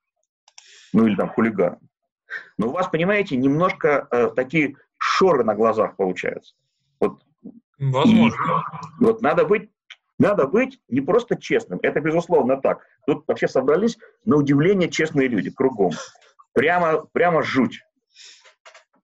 [0.91, 1.80] Ну или там хулиганом.
[2.57, 6.53] Но у вас, понимаете, немножко э, такие шоры на глазах получаются.
[6.99, 7.23] Вот,
[7.80, 8.64] Возможно.
[8.99, 9.69] И, вот надо быть,
[10.19, 12.85] надо быть не просто честным, это безусловно так.
[13.06, 15.91] Тут вообще собрались на удивление честные люди кругом.
[16.53, 17.81] Прямо, прямо жуть.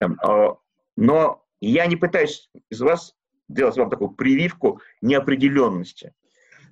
[0.00, 0.56] Эм, а,
[0.96, 3.14] но я не пытаюсь из вас
[3.48, 6.12] делать вам такую прививку неопределенности.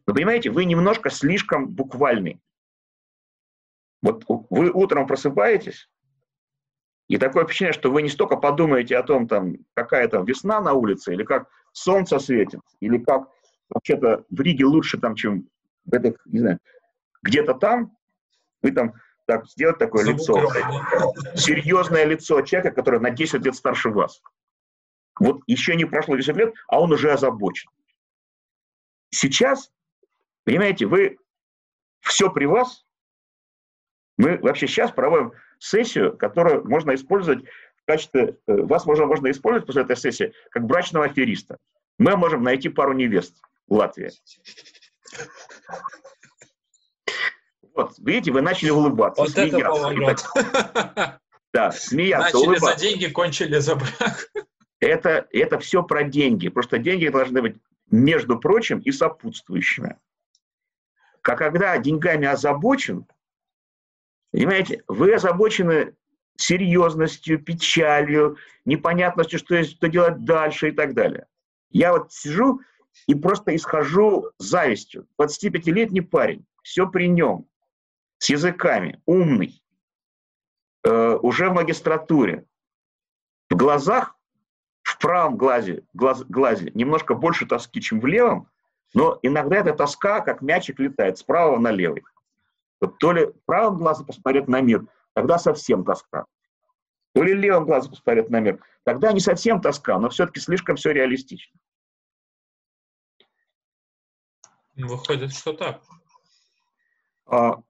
[0.06, 2.40] Но понимаете, вы немножко слишком буквальный.
[4.02, 5.89] Вот вы утром просыпаетесь,
[7.09, 10.73] и такое впечатление, что вы не столько подумаете о том, там, какая там весна на
[10.73, 13.28] улице, или как солнце светит, или как
[13.72, 15.48] вообще-то в Риге лучше там, чем
[15.84, 16.58] в этих, не знаю,
[17.22, 17.96] где-то там,
[18.62, 18.94] вы там
[19.26, 20.34] так сделать такое лицо,
[21.34, 24.22] серьезное лицо человека, который на 10 лет старше вас.
[25.18, 27.70] Вот еще не прошло 10 лет, а он уже озабочен.
[29.10, 29.70] Сейчас,
[30.44, 31.18] понимаете, вы
[32.00, 32.84] все при вас.
[34.16, 38.38] Мы вообще сейчас проводим сессию, которую можно использовать в качестве...
[38.46, 41.58] Э, вас можно, можно использовать после этой сессии как брачного афериста.
[41.98, 43.40] Мы можем найти пару невест
[43.72, 44.10] в Латвии.
[47.74, 50.36] Вот, видите, вы начали улыбаться, вот смеяться.
[50.44, 51.20] Это
[51.54, 52.78] да, смеяться, Начали улыбаться.
[52.78, 54.28] за деньги, кончили за брак.
[54.78, 56.48] Это, это все про деньги.
[56.48, 57.56] Просто деньги должны быть,
[57.90, 59.98] между прочим, и сопутствующими.
[61.22, 63.06] Как когда деньгами озабочен,
[64.32, 65.94] понимаете, вы озабочены
[66.36, 68.36] серьезностью, печалью,
[68.66, 71.26] непонятностью, что, что делать дальше и так далее.
[71.70, 72.60] Я вот сижу
[73.06, 75.06] и просто исхожу завистью.
[75.20, 77.47] 25-летний парень, все при нем,
[78.19, 79.62] с языками, умный,
[80.85, 82.47] э, уже в магистратуре.
[83.51, 84.16] В глазах
[84.82, 88.48] в правом глазе, глаз, глазе немножко больше тоски, чем в левом,
[88.94, 92.02] но иногда эта тоска, как мячик, летает с правого на левый.
[92.81, 96.27] Вот то ли правым глазом посмотреть на мир, тогда совсем тоска.
[97.14, 100.93] То ли левым глазом посмотреть на мир, тогда не совсем тоска, но все-таки слишком все
[100.93, 101.59] реалистично.
[104.76, 105.82] Выходит, что так.
[107.26, 107.62] А,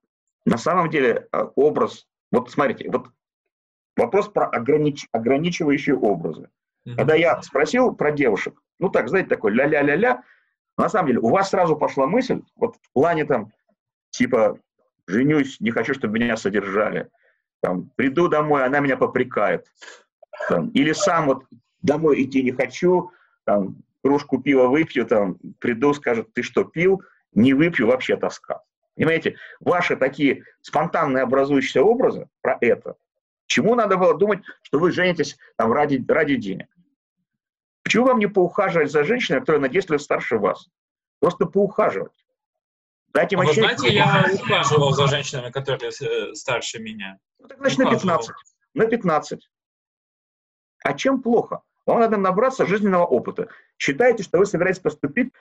[0.45, 3.09] на самом деле а, образ, вот смотрите, вот
[3.97, 6.49] вопрос про огранич, ограничивающие образы.
[6.85, 10.25] Когда я спросил про девушек, ну так, знаете, такой ля-ля-ля-ля,
[10.77, 13.53] на самом деле у вас сразу пошла мысль, вот в плане там,
[14.11, 14.59] типа,
[15.07, 17.09] женюсь, не хочу, чтобы меня содержали,
[17.61, 19.67] там, приду домой, она меня попрекает,
[20.49, 21.45] там, или сам вот
[21.83, 23.13] домой идти не хочу,
[23.45, 27.03] там, кружку пива выпью, там, приду, скажет, ты что, пил?
[27.33, 28.63] Не выпью, вообще тоска.
[28.95, 32.97] Понимаете, ваши такие спонтанные образующиеся образы про это,
[33.47, 36.69] чему надо было думать, что вы женитесь там, ради, ради денег?
[37.83, 40.69] Почему вам не поухаживать за женщиной, которая на 10 лет старше вас?
[41.21, 42.13] Просто поухаживать.
[43.09, 47.19] Дать им а Вы знаете, я ухаживал за женщинами, которые э, старше меня.
[47.39, 48.37] Ну, так значит, на 15.
[48.75, 49.51] На 15.
[50.85, 51.63] А чем плохо?
[51.87, 53.49] Вам надо набраться жизненного опыта.
[53.79, 55.33] Считаете, что вы собираетесь поступить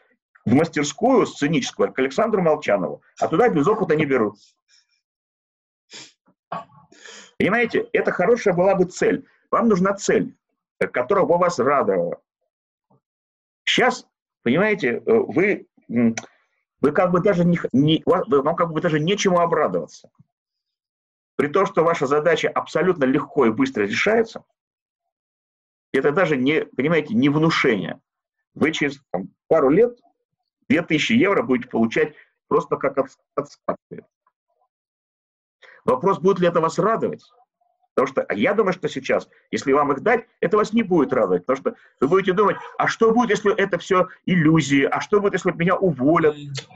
[0.46, 4.38] в мастерскую сценическую к Александру Молчанову, а туда без опыта не берут.
[7.38, 9.28] Понимаете, это хорошая была бы цель.
[9.50, 10.36] Вам нужна цель,
[10.80, 12.22] которая бы вас радовала.
[13.64, 14.08] Сейчас,
[14.44, 20.10] понимаете, э, вы, вы как бы даже не, не, вам как бы даже нечему обрадоваться.
[21.36, 24.44] При том, что ваша задача абсолютно легко и быстро решается,
[26.00, 28.00] это даже не, понимаете, не внушение.
[28.54, 29.98] Вы через там, пару лет
[30.70, 32.14] 2000 евро будете получать
[32.48, 33.50] просто как от, от
[35.84, 37.24] Вопрос, будет ли это вас радовать?
[37.94, 41.12] Потому что а я думаю, что сейчас, если вам их дать, это вас не будет
[41.12, 41.46] радовать.
[41.46, 44.84] Потому что вы будете думать, а что будет, если это все иллюзии?
[44.84, 46.36] А что будет, если меня уволят?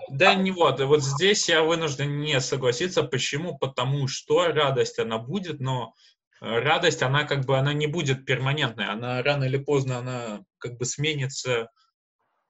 [0.09, 0.81] Да не вот.
[0.81, 3.03] Вот здесь я вынужден не согласиться.
[3.03, 3.57] Почему?
[3.57, 5.93] Потому что радость она будет, но
[6.41, 8.87] радость, она как бы, она не будет перманентной.
[8.87, 11.69] Она рано или поздно, она как бы сменится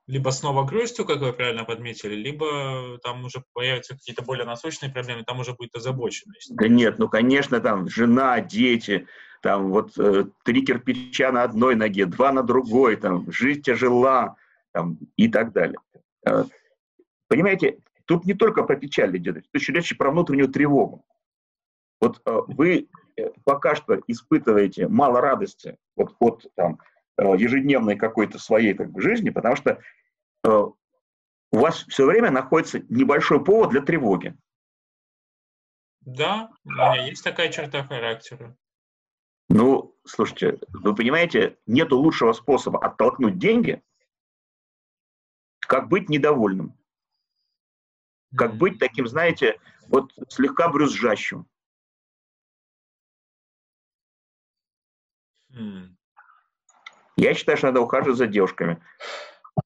[0.07, 5.23] либо снова грустью, как вы правильно подметили, либо там уже появятся какие-то более насущные проблемы,
[5.23, 6.55] там уже будет озабоченность.
[6.55, 9.07] Да нет, ну, конечно, там жена, дети,
[9.41, 14.35] там вот э, три кирпича на одной ноге, два на другой, там, жизнь тяжела,
[14.73, 15.79] там, и так далее.
[16.27, 16.43] Э,
[17.27, 21.03] понимаете, тут не только про печаль идет, тут еще речь про внутреннюю тревогу.
[21.99, 22.85] Вот э, вы э,
[23.43, 26.79] пока что испытываете мало радости вот от там,
[27.17, 29.81] Э, ежедневной какой-то своей как бы, жизни, потому что
[30.43, 34.35] э, у вас все время находится небольшой повод для тревоги.
[36.01, 38.57] Да, у меня есть такая черта характера.
[39.47, 43.81] Ну, слушайте, вы понимаете, нету лучшего способа оттолкнуть деньги,
[45.61, 46.77] как быть недовольным.
[48.35, 51.47] Как быть таким, знаете, вот слегка брюзжащим.
[57.17, 58.81] Я считаю, что надо ухаживать за девушками.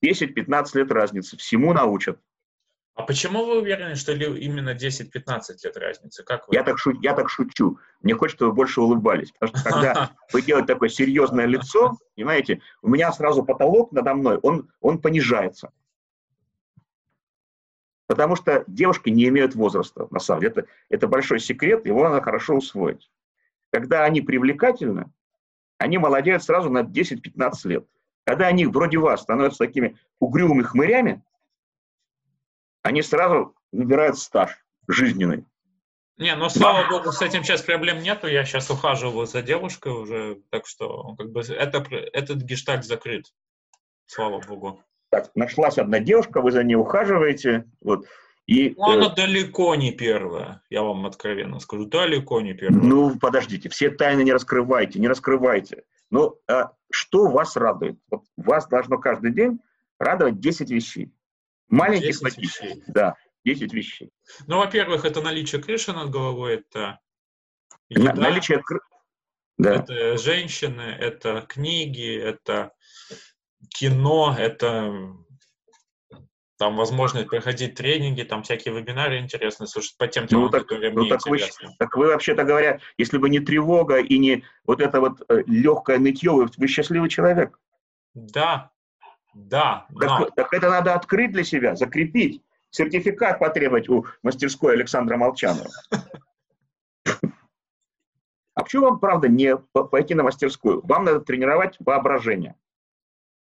[0.03, 2.19] 10-15 лет разницы, всему научат.
[2.99, 6.23] А почему вы уверены, что именно 10-15 лет разницы?
[6.23, 6.53] Как вы?
[6.53, 7.79] Я, так шу, я так шучу.
[8.01, 9.31] Мне хочется, чтобы вы больше улыбались.
[9.31, 14.37] Потому что когда вы делаете такое серьезное лицо, понимаете, у меня сразу потолок надо мной,
[14.43, 15.71] он, он понижается.
[18.07, 20.51] Потому что девушки не имеют возраста, на самом деле.
[20.51, 23.09] Это, это большой секрет, его надо хорошо усвоить.
[23.71, 25.09] Когда они привлекательны,
[25.79, 27.87] они молодеют сразу на 10-15 лет.
[28.25, 31.23] Когда они вроде вас становятся такими угрюмыми хмырями,
[32.83, 35.45] они сразу выбирают стаж жизненный.
[36.17, 38.27] Не, ну слава богу, с этим сейчас проблем нету.
[38.27, 41.77] Я сейчас ухаживаю за девушкой уже, так что как бы это,
[42.13, 43.33] этот гештальт закрыт.
[44.05, 44.83] Слава богу.
[45.09, 48.05] Так, нашлась одна девушка, вы за ней ухаживаете, вот.
[48.49, 52.81] И, ну, она э, далеко не первая, я вам откровенно скажу, далеко не первая.
[52.81, 55.83] Ну, подождите, все тайны не раскрывайте, не раскрывайте.
[56.09, 57.99] Ну, а что вас радует?
[58.09, 59.59] Вот вас должно каждый день
[59.99, 61.13] радовать 10 вещей.
[61.67, 62.83] Маленьких 10 вещей.
[62.87, 64.09] Да, 10 вещей.
[64.47, 66.99] Ну, во-первых, это наличие крыши над головой, это
[67.87, 68.83] еда, На, наличие крыши.
[69.59, 69.75] Да.
[69.75, 72.71] Это женщины, это книги, это
[73.69, 75.13] кино, это
[76.59, 80.91] там возможность проходить тренинги, там всякие вебинары интересные, слушать по тем темам, ну, так, которые
[80.91, 81.69] ну, мне так интересны.
[81.69, 85.43] Вы, так вы, вообще-то говоря, если бы не тревога и не вот это вот э,
[85.47, 87.57] легкое нытье, вы, вы счастливый человек.
[88.13, 88.71] Да,
[89.33, 89.87] да.
[89.97, 90.29] Так, но...
[90.35, 92.43] так это надо открыть для себя, закрепить.
[92.71, 95.69] Сертификат потребовать у мастерской Александра Молчанова.
[98.55, 100.85] А почему вам, правда, не пойти на мастерскую?
[100.85, 102.55] Вам надо тренировать воображение.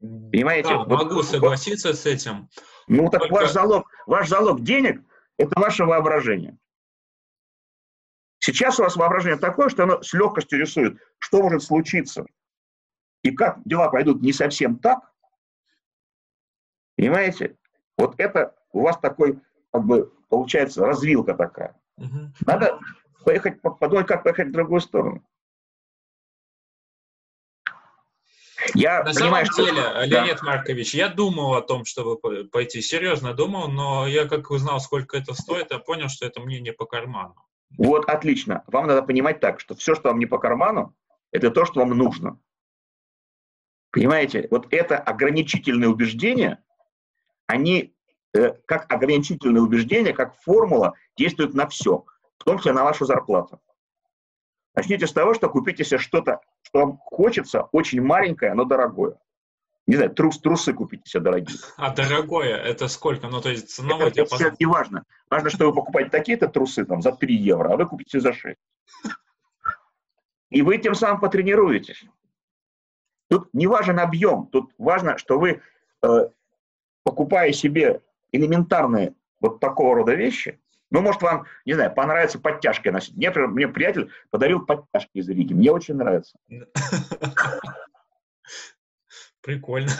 [0.02, 0.68] Понимаете?
[0.68, 2.48] Да, вот, могу согласиться вот, с этим.
[2.88, 3.34] Ну так Только...
[3.34, 5.00] ваш залог, ваш залог денег–
[5.38, 6.58] это ваше воображение.
[8.40, 12.26] Сейчас у вас воображение такое, что оно с легкостью рисует, что может случиться.
[13.22, 15.12] И как дела пойдут не совсем так,
[16.96, 17.56] Понимаете?
[17.96, 19.40] Вот это у вас такой,
[19.72, 21.74] как бы, получается, развилка такая.
[21.96, 22.32] Угу.
[22.46, 22.78] Надо
[23.24, 25.24] поехать, подумать, как поехать в другую сторону.
[28.74, 30.02] Я На понимаю, самом деле, что...
[30.04, 30.46] Леонид да.
[30.46, 32.16] Маркович, я думал о том, чтобы
[32.48, 36.60] пойти, серьезно думал, но я как узнал, сколько это стоит, я понял, что это мне
[36.60, 37.34] не по карману.
[37.78, 38.64] Вот, отлично.
[38.66, 40.94] Вам надо понимать так, что все, что вам не по карману,
[41.30, 42.38] это то, что вам нужно.
[43.90, 44.48] Понимаете?
[44.50, 46.62] Вот это ограничительные убеждения,
[47.46, 47.94] они
[48.34, 52.04] э, как ограничительные убеждения, как формула действуют на все,
[52.38, 53.60] в том числе на вашу зарплату.
[54.74, 59.18] Начните с того, что купите себе что-то, что вам хочется, очень маленькое, но дорогое.
[59.86, 61.58] Не знаю, трус, трусы купите себе дорогие.
[61.76, 63.28] А дорогое это сколько?
[63.28, 64.46] Ну, то есть ценовой это, диапазон?
[64.46, 65.04] Это не важно.
[65.28, 68.56] Важно, что вы покупаете такие-то трусы там, за 3 евро, а вы купите за 6.
[70.50, 72.04] И вы тем самым потренируетесь.
[73.28, 75.62] Тут не важен объем, тут важно, что вы
[76.02, 76.28] э,
[77.02, 80.60] покупая себе элементарные вот такого рода вещи,
[80.92, 83.16] ну, может, вам, не знаю, понравится подтяжки носить.
[83.16, 85.54] Мне, мне приятель подарил подтяжки из Риги.
[85.54, 86.36] Мне очень нравится.
[89.40, 89.90] Прикольно.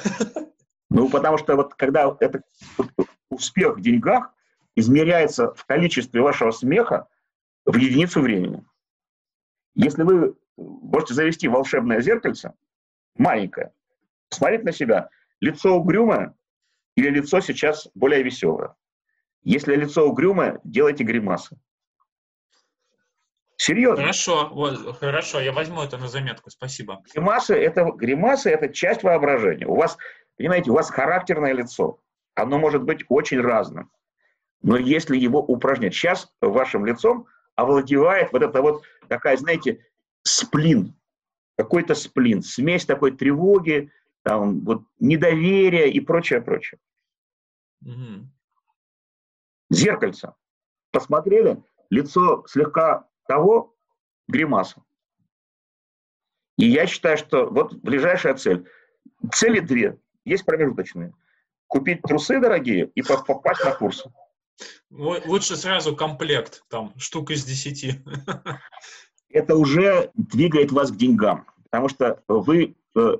[0.91, 2.43] Ну, потому что вот когда это
[3.31, 4.35] успех в деньгах
[4.77, 7.09] измеряется в количестве вашего смеха
[7.65, 8.63] в единицу времени.
[9.75, 12.53] Если вы можете завести волшебное зеркальце,
[13.17, 13.73] маленькое,
[14.29, 15.09] смотреть на себя,
[15.41, 16.35] лицо угрюмое,
[16.97, 18.75] или лицо сейчас более веселое.
[19.43, 21.57] Если лицо угрюмое, делайте гримасы.
[23.57, 24.03] Серьезно.
[24.03, 27.03] Хорошо, вот, хорошо, я возьму это на заметку, спасибо.
[27.15, 29.67] Гримасы это, гримасы– это часть воображения.
[29.67, 29.97] У вас,
[30.37, 32.01] понимаете, у вас характерное лицо.
[32.35, 33.91] Оно может быть очень разным.
[34.63, 39.85] Но если его упражнять, сейчас вашим лицом овладевает вот это вот такая, знаете,
[40.23, 40.95] сплин,
[41.57, 43.93] какой-то сплин, смесь такой тревоги,
[44.23, 46.81] там, вот, недоверие и прочее, прочее.
[47.85, 48.29] Угу.
[49.73, 50.35] Зеркальце.
[50.91, 53.75] Посмотрели, лицо слегка того,
[54.29, 54.83] гримаса.
[56.59, 58.69] И я считаю, что вот ближайшая цель.
[59.33, 61.15] Цели две, есть промежуточные.
[61.67, 64.13] Купить трусы дорогие и попасть на курсы.
[64.91, 68.05] Лучше сразу комплект, там, штук из десяти.
[69.31, 73.17] Это уже двигает вас к деньгам, потому что вы э,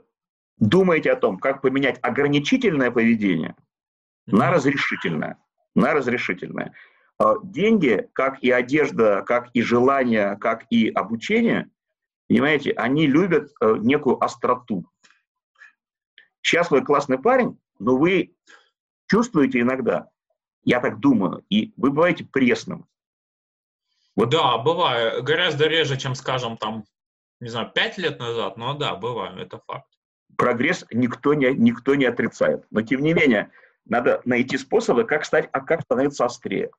[0.59, 3.57] думаете о том, как поменять ограничительное поведение
[4.27, 5.39] на разрешительное.
[5.75, 6.75] На разрешительное.
[7.19, 11.71] А, деньги, как и одежда, как и желание, как и обучение,
[12.29, 14.85] понимаете, они любят э, некую остроту.
[16.41, 18.35] Сейчас вы классный парень, но вы
[19.07, 20.09] чувствуете иногда,
[20.65, 22.87] я так думаю, и вы бываете пресным.
[24.17, 24.31] Вот.
[24.31, 25.23] Да, бываю.
[25.23, 26.85] Гораздо реже, чем, скажем, там,
[27.41, 29.89] не знаю, пять лет назад, но да, бываю, это факт.
[30.37, 32.67] прогресс никто не, никто не отрицает.
[32.71, 33.51] Но, тем не менее,
[33.85, 36.71] надо найти способы, как стать, а как становиться острее.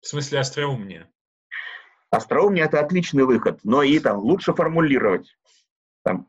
[0.00, 1.10] В смысле остроумнее?
[2.10, 5.36] Остроумнее– это отличный выход, но и там лучше формулировать,
[6.02, 6.28] там,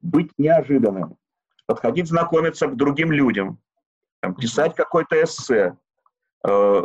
[0.00, 1.18] быть неожиданным,
[1.66, 3.60] подходить знакомиться к другим людям,
[4.20, 5.76] там, писать какой-то эссе,
[6.46, 6.82] э,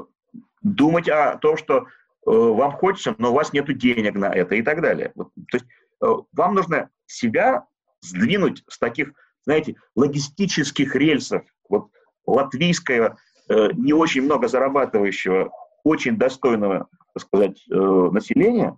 [0.61, 1.83] думать о том, что э,
[2.25, 5.13] вам хочется, но у вас нет денег на это и так далее.
[5.15, 5.65] Вот, то есть
[6.01, 7.65] э, вам нужно себя
[8.01, 9.13] сдвинуть с таких,
[9.45, 11.91] знаете, логистических рельсов, вот
[12.25, 13.17] латвийского,
[13.49, 15.51] э, не очень много зарабатывающего,
[15.83, 18.77] очень достойного, так сказать, э, населения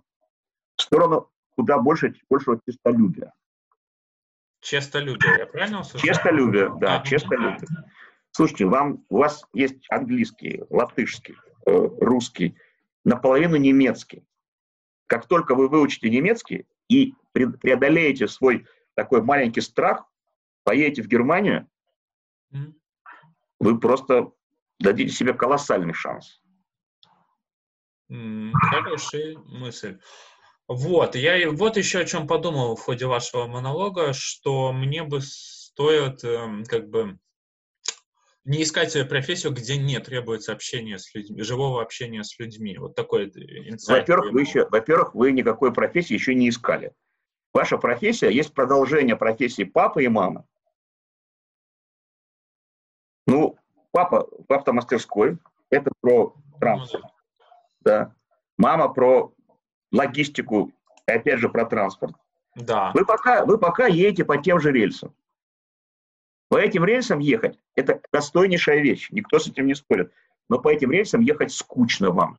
[0.76, 3.32] в сторону куда больше, большего честолюбия.
[4.60, 6.06] Честолюбие, я правильно услышал?
[6.06, 7.66] Честолюбие, да, а, честолюбие.
[8.32, 11.36] Слушайте, вам, у вас есть английский, латышский,
[11.66, 12.56] э, русский,
[13.04, 14.24] наполовину немецкий.
[15.06, 20.04] Как только вы выучите немецкий и преодолеете свой такой маленький страх,
[20.64, 21.68] поедете в Германию,
[22.52, 22.74] mm-hmm.
[23.60, 24.32] Вы просто
[24.78, 26.40] дадите себе колоссальный шанс.
[28.08, 29.98] Хорошая мысль.
[30.68, 36.24] Вот, я вот еще о чем подумал в ходе вашего монолога, что мне бы стоит
[36.24, 37.18] э, как бы
[38.44, 42.78] не искать профессию, где не требуется общение с людьми, живого общения с людьми.
[42.78, 44.00] Вот такой инсайт.
[44.00, 46.92] Во-первых, вы еще, во-первых, вы никакой профессии еще не искали.
[47.52, 50.44] Ваша профессия есть продолжение профессии папы и мамы.
[53.96, 55.38] Папа в автомастерской,
[55.70, 57.04] это про транспорт.
[57.80, 57.98] Да.
[57.98, 58.14] да.
[58.58, 59.32] Мама про
[59.90, 60.70] логистику,
[61.08, 62.14] и опять же про транспорт.
[62.56, 62.90] Да.
[62.92, 65.14] Вы пока, вы пока едете по тем же рельсам.
[66.50, 70.12] По этим рельсам ехать– это достойнейшая вещь, никто с этим не спорит.
[70.50, 72.38] Но по этим рельсам ехать скучно вам.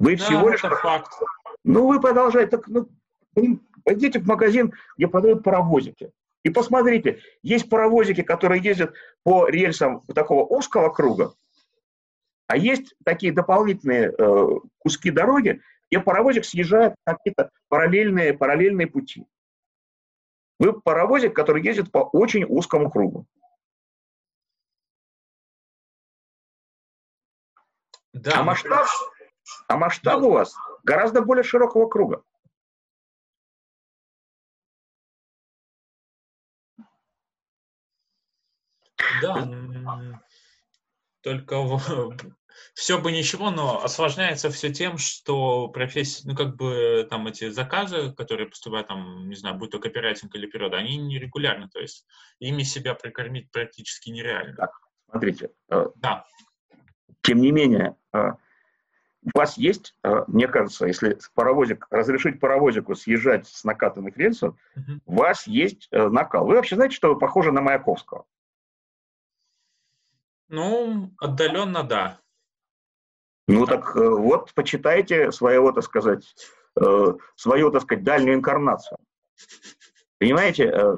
[0.00, 0.60] Вы да, всего лишь...
[0.60, 1.12] факт.
[1.62, 2.88] Ну, вы продолжаете, так, ну,
[3.84, 6.10] Пойдите в магазин, где продают паровозики.
[6.42, 8.94] И посмотрите, есть паровозики, которые ездят
[9.26, 11.34] по рельсам такого узкого круга,
[12.46, 14.46] а есть такие дополнительные э,
[14.78, 19.26] куски дороги, где паровозик съезжает на какие-то параллельные, параллельные пути.
[20.60, 23.26] Вы паровозик, который ездит по очень узкому кругу.
[28.12, 28.86] Да, а масштаб,
[29.66, 30.54] а масштаб у вас
[30.84, 32.22] гораздо более широкого круга.
[39.22, 39.48] Да,
[41.22, 41.56] только
[42.74, 48.12] все бы ничего, но осложняется все тем, что профессия, ну, как бы там эти заказы,
[48.12, 52.06] которые поступают там, не знаю, будь то копирайтинг или перевод, они нерегулярны, то есть
[52.38, 54.56] ими себя прикормить практически нереально.
[54.56, 54.70] Так,
[55.10, 55.50] смотрите.
[55.70, 56.24] Э, да.
[57.22, 58.32] Тем не менее, э,
[59.22, 65.00] у вас есть, э, мне кажется, если паровозик, разрешить паровозику съезжать с накатанных рельсов, угу.
[65.06, 66.46] у вас есть накал.
[66.46, 68.26] Вы вообще знаете, что вы похожи на Маяковского?
[70.48, 72.20] Ну, отдаленно да.
[73.48, 76.24] Ну так э, вот, почитайте своего, так сказать,
[76.80, 78.98] э, свою, так сказать, дальнюю инкарнацию.
[80.18, 80.64] Понимаете?
[80.64, 80.96] Э,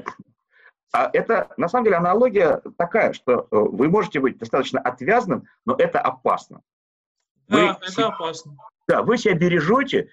[0.93, 6.01] а это, на самом деле, аналогия такая, что вы можете быть достаточно отвязным, но это
[6.01, 6.62] опасно.
[7.49, 8.57] Да, вы, это опасно.
[8.87, 10.09] Да, вы себя бережете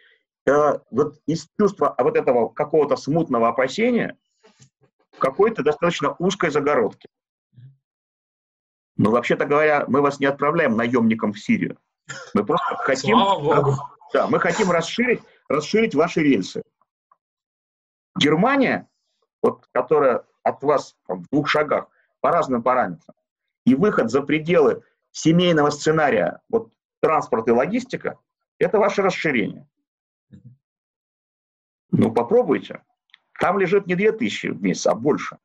[0.46, 4.18] вот из чувства вот этого какого-то смутного опасения
[5.18, 7.08] какой-то достаточно узкой загородки.
[8.98, 11.78] Но вообще-то говоря, мы вас не отправляем наемником в Сирию.
[12.34, 13.18] Мы просто хотим,
[14.14, 16.64] да, мы хотим расширить, расширить ваши рельсы.
[18.18, 18.88] Германия,
[19.42, 21.88] вот, которая от вас там, в двух шагах
[22.22, 23.16] по разным параметрам,
[23.66, 28.18] и выход за пределы семейного сценария, вот транспорт и логистика,
[28.58, 29.68] это ваше расширение.
[31.92, 32.84] Ну, попробуйте.
[33.40, 35.38] Там лежит не 2000 в месяц, а больше.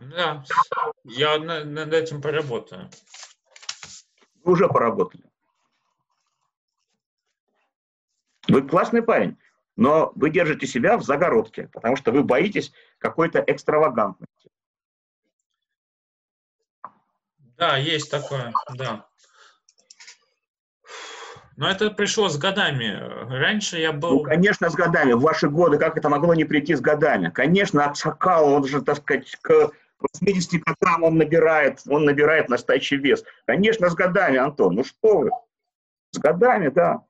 [0.00, 0.42] Да,
[1.04, 2.88] я над этим поработаю.
[4.42, 5.24] Вы уже поработали.
[8.48, 9.36] Вы классный парень,
[9.76, 14.50] но вы держите себя в загородке, потому что вы боитесь какой-то экстравагантности.
[17.58, 19.06] Да, есть такое, да.
[21.56, 22.98] Но это пришло с годами.
[23.28, 24.12] Раньше я был...
[24.12, 25.12] Ну, конечно, с годами.
[25.12, 27.28] В ваши годы как это могло не прийти с годами?
[27.28, 29.70] Конечно, от Шакала, он же, так сказать, к
[30.00, 33.24] 80 годам он набирает, он набирает настоящий вес.
[33.46, 35.30] Конечно, с годами, Антон, ну что вы?
[36.12, 37.04] С годами, да.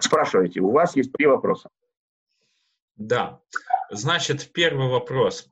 [0.00, 1.68] Спрашивайте, у вас есть три вопроса.
[2.96, 3.40] Да.
[3.90, 5.48] Значит, первый вопрос.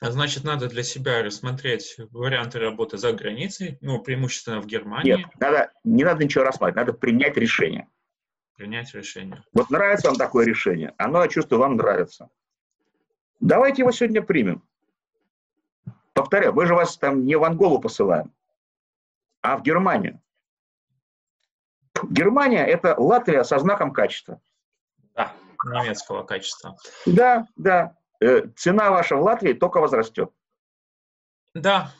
[0.00, 5.16] Значит, надо для себя рассмотреть варианты работы за границей, ну, преимущественно в Германии.
[5.16, 7.86] Нет, надо, не надо ничего рассматривать, надо принять решение.
[8.56, 9.42] Принять решение.
[9.52, 12.30] Вот нравится вам такое решение, оно, я чувствую, вам нравится.
[13.40, 14.62] Давайте его сегодня примем.
[16.12, 18.32] Повторяю, мы же вас там не в Анголу посылаем,
[19.42, 20.20] а в Германию.
[22.08, 24.40] Германия– это Латвия со знаком качества.
[25.14, 25.32] Да,
[25.64, 26.76] немецкого качества.
[27.06, 27.96] Да, да.
[28.20, 30.30] Э, цена ваша в Латвии только возрастет.
[31.54, 31.92] Да.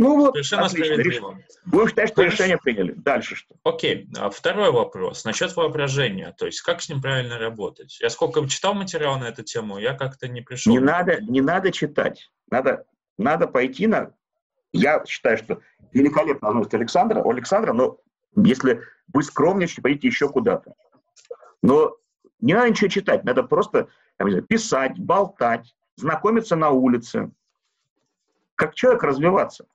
[0.00, 0.84] Ну вот, Совершенно отлично.
[0.94, 1.38] справедливо.
[1.66, 2.34] Будем считать, что Хорошо.
[2.36, 2.92] решение приняли.
[2.92, 3.56] Дальше что?
[3.64, 5.24] Окей, а второй вопрос.
[5.24, 6.32] Насчет воображения.
[6.38, 7.98] То есть, как с ним правильно работать?
[8.00, 10.72] Я сколько читал материал на эту тему, я как-то не пришел.
[10.72, 12.30] Не надо, не надо читать.
[12.48, 12.84] Надо,
[13.18, 14.12] надо пойти на...
[14.72, 15.62] Я считаю, что
[15.92, 17.98] великолепно возможность Александра, у Александра, но
[18.36, 18.80] если
[19.12, 20.74] вы скромничаете, пойдите еще куда-то.
[21.60, 21.96] Но
[22.40, 27.32] не надо ничего читать, надо просто знаю, писать, болтать, знакомиться на улице.
[28.54, 29.66] Как человек развиваться.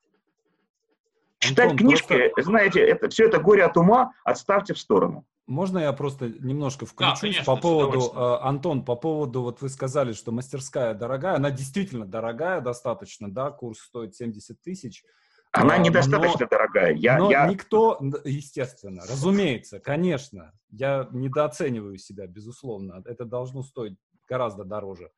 [1.49, 5.25] Читать Антон, книжки, знаете, это, все это горе от ума отставьте в сторону.
[5.45, 10.13] Можно я просто немножко включусь конечно, по поводу, э, Антон, по поводу, вот вы сказали,
[10.13, 15.03] что мастерская дорогая, она действительно дорогая достаточно, да, курс стоит 70 тысяч.
[15.51, 16.93] Она А, недостаточно но- дорогая.
[16.93, 23.97] Я, Но я, никто, естественно, разумеется, конечно, я недооцениваю себя, безусловно, это должно стоить
[24.27, 25.11] гораздо дороже.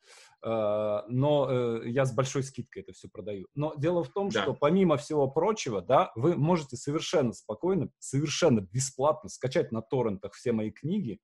[0.45, 3.47] Э, Но э, я с большой скидкой это все продаю.
[3.55, 4.43] Но дело в том, Да.
[4.43, 10.51] что помимо всего прочего, да, вы можете совершенно спокойно, совершенно бесплатно скачать на торрентах все
[10.51, 11.19] мои книги,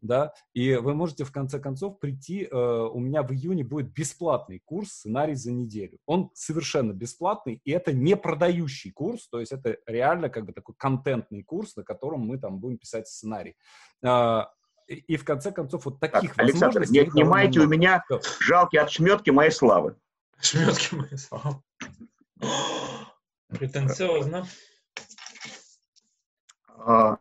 [0.00, 4.60] да, и вы можете в конце концов прийти, э, у меня в июне будет бесплатный
[4.64, 5.98] курс «Сценарий за неделю».
[6.06, 10.74] Он совершенно бесплатный, и это не продающий курс, то есть это реально как бы такой
[10.76, 13.54] контентный курс, на котором мы там будем писать сценарий.
[14.86, 16.92] И, в конце концов вот так, таких Александр, возможностей...
[16.92, 18.04] не их довольно отнимайте у меня
[18.40, 19.96] жалкие отшметки моей славы.
[20.40, 21.62] Шметки мои слова.
[23.48, 24.46] Претенциозно.
[26.66, 27.18] А,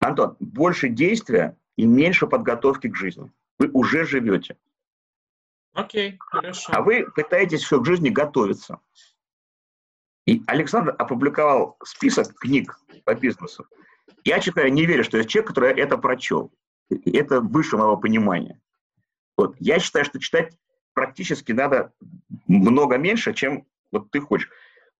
[0.00, 3.32] Антон, больше действия и меньше подготовки к жизни.
[3.58, 4.56] Вы уже живете.
[5.72, 6.72] Окей, хорошо.
[6.74, 8.80] А вы пытаетесь все к жизни готовиться.
[10.26, 13.66] И Александр опубликовал список книг по бизнесу.
[14.24, 16.52] Я читаю, не верю, что есть человек, который это прочел.
[17.04, 18.60] Это выше моего понимания.
[19.36, 19.56] Вот.
[19.58, 20.56] Я считаю, что читать
[20.94, 21.92] практически надо
[22.46, 24.50] много меньше, чем вот ты хочешь.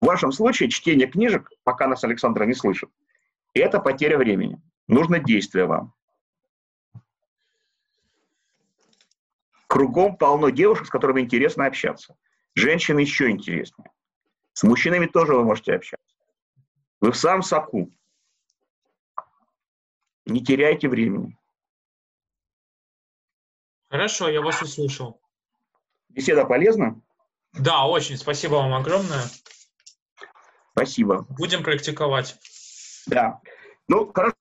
[0.00, 2.90] В вашем случае чтение книжек, пока нас Александра не слышит,
[3.54, 4.60] это потеря времени.
[4.88, 5.94] Нужно действие вам.
[9.68, 12.16] Кругом полно девушек, с которыми интересно общаться.
[12.54, 13.90] Женщины еще интереснее.
[14.52, 16.06] С мужчинами тоже вы можете общаться.
[17.00, 17.90] Вы в самом соку.
[20.26, 21.38] Не теряйте времени.
[23.92, 25.20] Хорошо, я вас услышал.
[26.08, 26.98] Беседа полезна?
[27.52, 28.16] Да, очень.
[28.16, 29.24] Спасибо вам огромное.
[30.72, 31.26] Спасибо.
[31.28, 32.38] Будем практиковать.
[33.06, 33.38] Да.
[33.88, 34.34] Ну, хорошо.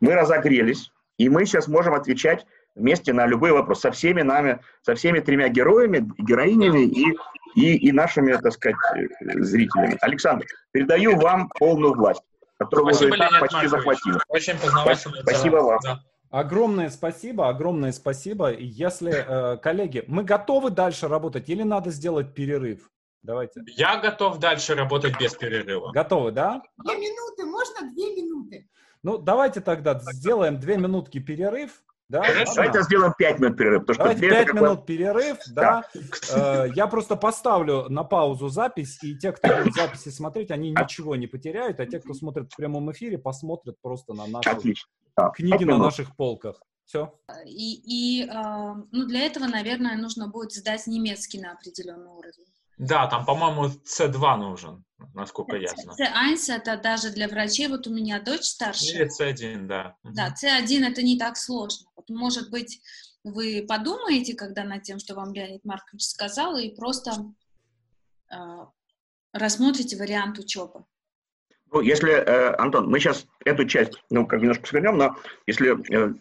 [0.00, 2.44] Мы разогрелись, и мы сейчас можем отвечать
[2.74, 7.16] вместе на любые вопросы со всеми нами, со всеми тремя героями, героинями и,
[7.54, 9.96] и, и нашими, так сказать, э, зрителями.
[10.00, 12.22] Александр, передаю вам полную власть,
[12.58, 13.70] которую вы уже Спасибо, и так Леонид почти Маркович.
[13.70, 14.18] захватили.
[14.26, 15.22] Очень познавательно.
[15.22, 15.78] Спасибо вам.
[15.84, 16.00] Да.
[16.30, 18.50] Огромное спасибо, огромное спасибо.
[18.52, 22.88] И Если, э, коллеги, мы готовы дальше работать или надо сделать перерыв?
[23.22, 23.60] Давайте.
[23.66, 25.90] Я готов дальше работать без перерыва.
[25.92, 26.62] Готовы, да?
[26.78, 28.68] Две минуты, можно две минуты?
[29.02, 31.82] Ну, давайте тогда сделаем две минутки перерыв.
[32.08, 32.22] Да?
[32.22, 32.38] Хорошо.
[32.40, 32.54] Ладно?
[32.56, 35.38] Давайте сделаем 5 минут перерыв, потому что Давайте две это пять как бы- минут перерыв,
[35.54, 35.84] да.
[36.34, 41.14] Э, Я просто поставлю на паузу запись, и те, кто будет записи смотреть, они ничего
[41.14, 44.88] не потеряют, а те, кто смотрит в прямом эфире, посмотрят просто на наши Отлично.
[45.24, 46.60] Да, книги на наших полках.
[46.84, 47.14] Все.
[47.46, 52.46] И, и а, ну, для этого, наверное, нужно будет сдать немецкий на определенный уровень.
[52.78, 54.84] Да, там, по-моему, C2 нужен,
[55.14, 55.98] насколько я знаю.
[55.98, 58.90] C1 это даже для врачей, вот у меня дочь старшая.
[58.90, 59.96] Или C1, да.
[60.02, 61.88] Да, C1 это не так сложно.
[61.94, 62.80] Вот, может быть,
[63.22, 67.12] вы подумаете, когда над тем, что вам Леонид Маркович сказал, и просто
[68.30, 68.70] а,
[69.32, 70.84] рассмотрите вариант учебы.
[71.72, 75.16] Ну, если, э, Антон, мы сейчас эту часть, ну, как немножко свернем, но
[75.46, 76.14] если э,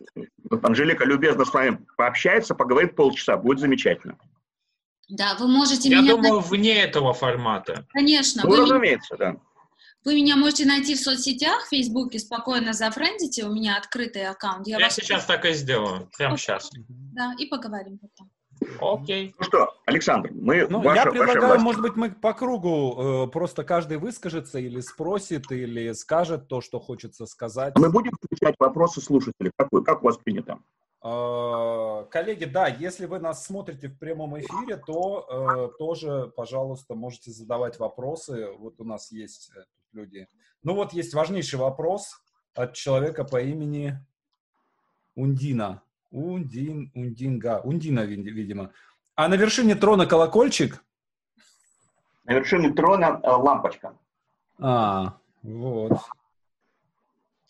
[0.50, 4.18] вот Анжелика любезно с вами пообщается, поговорит полчаса, будет замечательно.
[5.10, 6.16] Да, вы можете Я меня...
[6.16, 7.88] думаю, вне этого формата.
[7.90, 9.36] Конечно, Ну, вы, меня- разумеется, да.
[10.06, 14.68] вы меня можете найти в соцсетях, в Фейсбуке, спокойно зафрендите, у меня открытый аккаунт.
[14.68, 14.96] Я, Я вас...
[14.96, 16.08] сейчас так и сделаю.
[16.16, 16.70] Прямо сейчас.
[16.88, 18.30] Да, и поговорим потом.
[18.82, 19.34] Окей.
[19.38, 21.64] Ну что, Александр, мы Ну, ваша, я ваша предлагаю, власть.
[21.64, 26.80] может быть, мы по кругу э, просто каждый выскажется или спросит, или скажет то, что
[26.80, 27.78] хочется сказать.
[27.78, 29.52] Мы будем включать вопросы слушателей.
[29.56, 30.60] Как, вы, как у вас принято?
[31.02, 35.26] Э, коллеги, да, если вы нас смотрите в прямом эфире, то
[35.72, 38.50] э, тоже, пожалуйста, можете задавать вопросы.
[38.58, 39.64] Вот у нас есть э,
[39.94, 40.28] люди.
[40.64, 42.22] Ну вот есть важнейший вопрос
[42.54, 43.98] от человека по имени
[45.16, 45.82] Ундина.
[46.12, 48.72] Ундин, Ундинга, Ундина, видимо.
[49.16, 50.84] А на вершине трона колокольчик?
[52.26, 53.98] На вершине трона э, лампочка.
[54.60, 56.00] А, вот.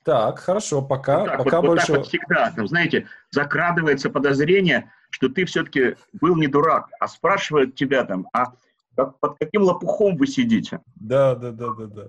[0.03, 1.91] Так, хорошо, пока, вот так, пока вот, больше...
[1.91, 7.07] Вот так вот всегда, там, знаете, закрадывается подозрение, что ты все-таки был не дурак, а
[7.07, 8.53] спрашивают тебя там, а
[8.95, 10.81] как, под каким лопухом вы сидите?
[10.95, 12.07] Да, да, да, да, да.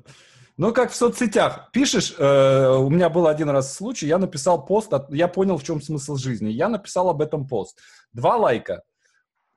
[0.60, 1.70] Ну, как в соцсетях.
[1.72, 5.80] Пишешь, э, у меня был один раз случай, я написал пост, я понял, в чем
[5.80, 6.50] смысл жизни.
[6.50, 7.80] Я написал об этом пост.
[8.12, 8.82] Два лайка.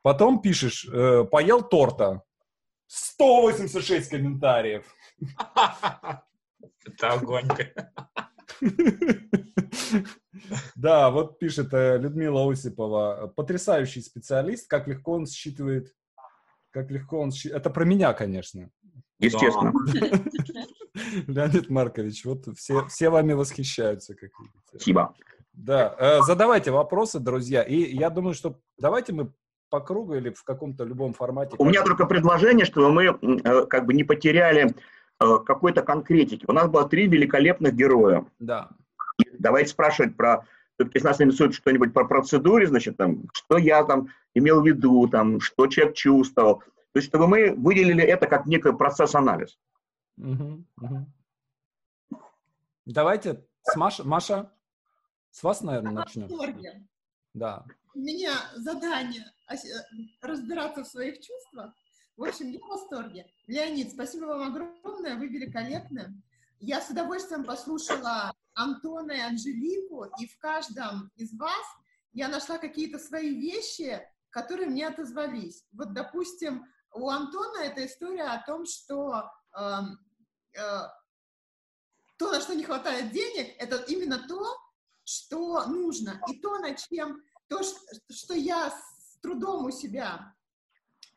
[0.02, 2.22] Потом пишешь, э, поел торта.
[2.88, 4.86] 186 комментариев.
[6.86, 7.50] Это огонь.
[10.76, 13.34] Да, вот пишет э, Людмила Осипова.
[13.36, 15.94] Потрясающий специалист, как легко он считывает,
[16.72, 17.62] как легко он считывает.
[17.62, 18.70] Это про меня, конечно.
[19.20, 19.74] Естественно.
[21.28, 24.60] Леонид Маркович, вот все, все вами восхищаются, как видите.
[24.70, 25.14] Спасибо.
[25.54, 27.62] Да, э, задавайте вопросы, друзья.
[27.62, 29.32] И я думаю, что давайте мы
[29.70, 31.56] по кругу или в каком-то любом формате.
[31.60, 34.76] У меня только предложение, чтобы мы э, как бы не потеряли
[35.20, 36.46] э, какой-то конкретики.
[36.48, 38.26] У нас было три великолепных героя.
[38.40, 38.70] Да.
[39.38, 44.08] Давайте спрашивать про все-таки если нас интересует что-нибудь по процедуре, значит, там, что я там
[44.34, 46.60] имел в виду, там, что человек чувствовал.
[46.94, 49.58] То есть, чтобы мы выделили это как некий процесс-анализ.
[50.18, 52.22] Угу, угу.
[52.85, 54.53] Давайте с Маша, Маша,
[55.31, 56.27] с вас, наверное, начнем.
[57.34, 57.65] Да.
[57.95, 59.26] У меня задание
[60.22, 61.73] разбираться в своих чувствах.
[62.18, 63.26] В общем, я в восторге.
[63.48, 66.22] Леонид, спасибо вам огромное, вы великолепны.
[66.60, 71.65] Я с удовольствием послушала Антона и Анжелику, и в каждом из вас
[72.14, 73.99] я нашла какие-то свои вещи,
[74.30, 75.65] которые мне отозвались.
[75.72, 80.92] Вот, допустим, у Антона эта история о том, что то,
[82.32, 84.58] на что не хватает денег, это именно то,
[85.04, 87.62] что нужно, и то, на чем, то,
[88.10, 90.34] что я с трудом у себя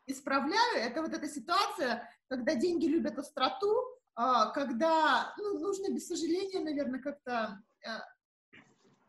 [0.05, 3.83] исправляю, это вот эта ситуация, когда деньги любят остроту,
[4.15, 7.89] а, когда ну, нужно без сожаления, наверное, как-то э,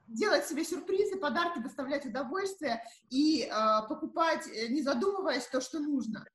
[0.06, 6.26] делать себе сюрпризы, подарки, доставлять удовольствие и э, покупать, э, не задумываясь, то, что нужно.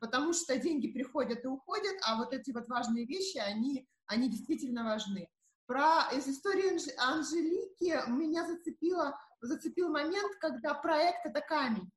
[0.00, 4.84] Потому что деньги приходят и уходят, а вот эти вот важные вещи, они, они действительно
[4.84, 5.28] важны.
[5.66, 11.90] Про из истории Анжелики меня зацепило, зацепил момент, когда проект— это камень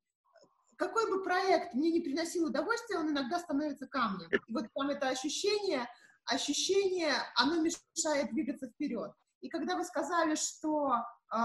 [0.80, 4.30] какой бы проект мне не приносил удовольствия, он иногда становится камнем.
[4.48, 5.86] И вот там это ощущение,
[6.24, 9.12] ощущение, оно мешает двигаться вперед.
[9.42, 11.38] И когда вы сказали, что э,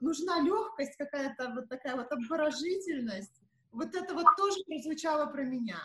[0.00, 3.40] нужна легкость, какая-то вот такая вот обворожительность,
[3.72, 5.78] вот это вот тоже прозвучало про меня.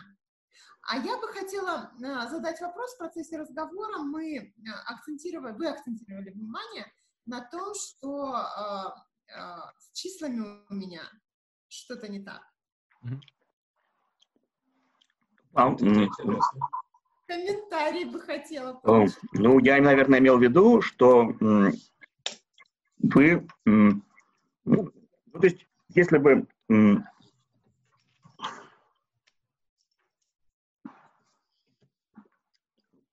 [0.88, 3.98] А я бы хотела э, задать вопрос в процессе разговора.
[3.98, 4.52] Мы э,
[4.86, 6.86] акцентировали, вы акцентировали внимание
[7.26, 9.36] на том, что э, э,
[9.78, 11.02] с числами у меня
[11.68, 12.42] что-то не так.
[15.54, 15.74] А,
[17.26, 18.80] Комментарий бы хотела.
[18.84, 21.34] Э, ну, я, наверное, имел в виду, что
[22.98, 24.02] вы, ну,
[24.64, 26.46] то есть, если бы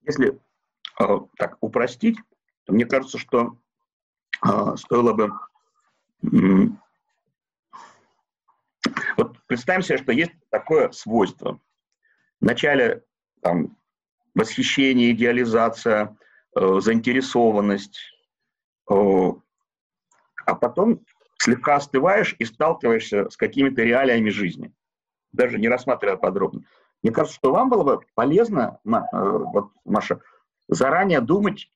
[0.05, 0.39] если
[0.99, 2.17] э, так упростить,
[2.65, 3.57] то мне кажется, что
[4.45, 5.31] э, стоило бы
[9.17, 11.59] вот представим себе, что есть такое свойство.
[12.39, 13.03] Вначале
[13.41, 13.77] там,
[14.35, 16.17] восхищение, идеализация,
[16.55, 17.99] э, заинтересованность,
[18.89, 18.93] э,
[20.45, 21.05] а потом
[21.37, 24.73] слегка остываешь и сталкиваешься с какими-то реалиями жизни,
[25.31, 26.63] даже не рассматривая подробно.
[27.03, 30.21] Мне кажется, что вам было бы полезно, э, вот, Маша,
[30.69, 31.69] заранее думать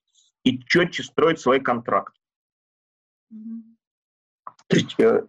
[0.43, 2.15] и четче строить свой контракт.
[3.29, 5.27] То есть э,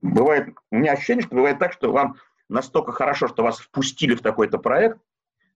[0.00, 2.16] бывает, у меня ощущение, что бывает так, что вам
[2.48, 5.00] настолько хорошо, что вас впустили в такой-то проект,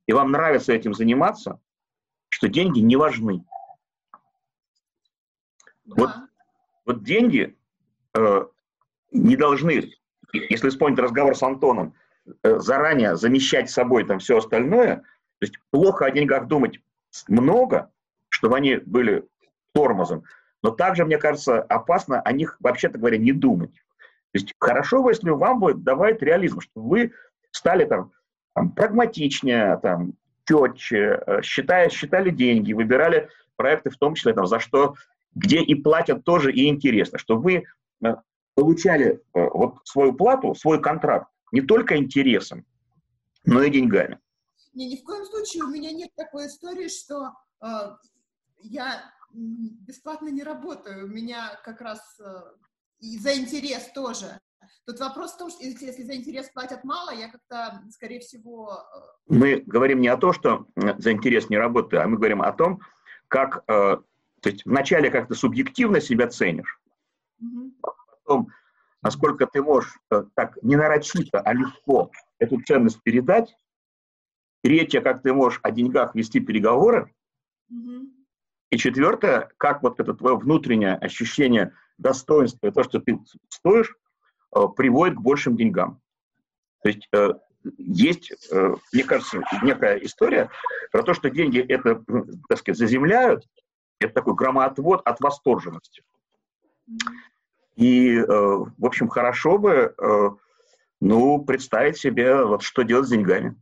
[0.07, 1.61] и вам нравится этим заниматься,
[2.29, 3.45] что деньги не важны.
[5.85, 5.95] Да.
[5.97, 6.11] Вот,
[6.85, 7.57] вот деньги
[8.15, 8.47] э,
[9.12, 9.93] не должны,
[10.33, 11.95] если вспомнить разговор с Антоном,
[12.43, 14.97] заранее замещать собой там все остальное.
[14.97, 16.81] То есть плохо о деньгах думать
[17.29, 17.91] много,
[18.29, 19.27] чтобы они были
[19.75, 20.25] тормозом,
[20.63, 23.75] но также, мне кажется, опасно о них, вообще-то говоря, не думать.
[24.33, 27.13] То есть хорошо бы, если вам будет давать реализм, чтобы вы
[27.51, 28.13] стали там
[28.55, 30.15] там, прагматичнее, там,
[30.47, 34.95] четче, э, считая, считали деньги, выбирали проекты в том числе, там, за что,
[35.35, 37.65] где и платят тоже, и интересно, чтобы вы
[38.05, 38.15] э,
[38.55, 42.67] получали э, вот свою плату, свой контракт не только интересом,
[43.45, 44.19] но и деньгами.
[44.75, 47.33] Не, ни в коем случае у меня нет такой истории, что
[47.63, 47.67] э,
[48.59, 51.07] я бесплатно не работаю.
[51.07, 52.41] У меня как раз э,
[52.99, 54.41] и за интерес тоже.
[54.85, 58.73] Тут вопрос в том, что если, если за интерес платят мало, я как-то, скорее всего...
[58.73, 58.99] Э,
[59.29, 62.81] мы говорим не о том, что за интерес не работаю, а мы говорим о том,
[63.29, 63.63] как...
[63.69, 63.99] Э,
[64.41, 66.81] то есть вначале как то субъективно себя ценишь,
[67.41, 67.73] угу.
[67.81, 68.49] потом
[69.05, 73.57] насколько ты можешь э, так не нарочито, а легко эту ценность передать.
[74.63, 77.15] Третье, как ты можешь о деньгах вести переговоры.
[77.71, 78.09] Угу.
[78.71, 83.95] И четвертое, как вот это твое внутреннее ощущение достоинства, то, что ты стоишь,
[84.55, 86.01] Э, приводит к большим деньгам.
[86.83, 87.31] То есть э,
[87.79, 88.33] есть,
[88.93, 90.51] мне кажется, некая история
[90.93, 92.05] про то, что деньги это,
[92.49, 93.43] так сказать, заземляют,
[94.01, 96.03] это такой громоотвод от восторженности.
[97.77, 99.95] И, в общем, хорошо бы,
[101.01, 103.61] ну, представить себе, вот что делать с деньгами.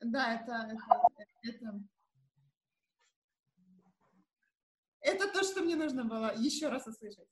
[0.00, 1.02] Да, это, это,
[1.42, 1.80] это,
[5.00, 7.28] это то, что мне нужно было еще раз услышать.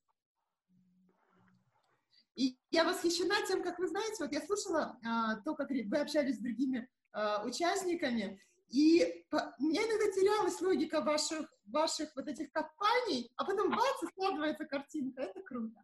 [2.35, 6.37] И я восхищена тем, как вы знаете, вот я слушала а, то, как вы общались
[6.37, 12.51] с другими а, участниками, и по, у меня иногда терялась логика ваших, ваших вот этих
[12.53, 15.23] компаний, а потом бац, и складывается картинка.
[15.23, 15.81] Это круто.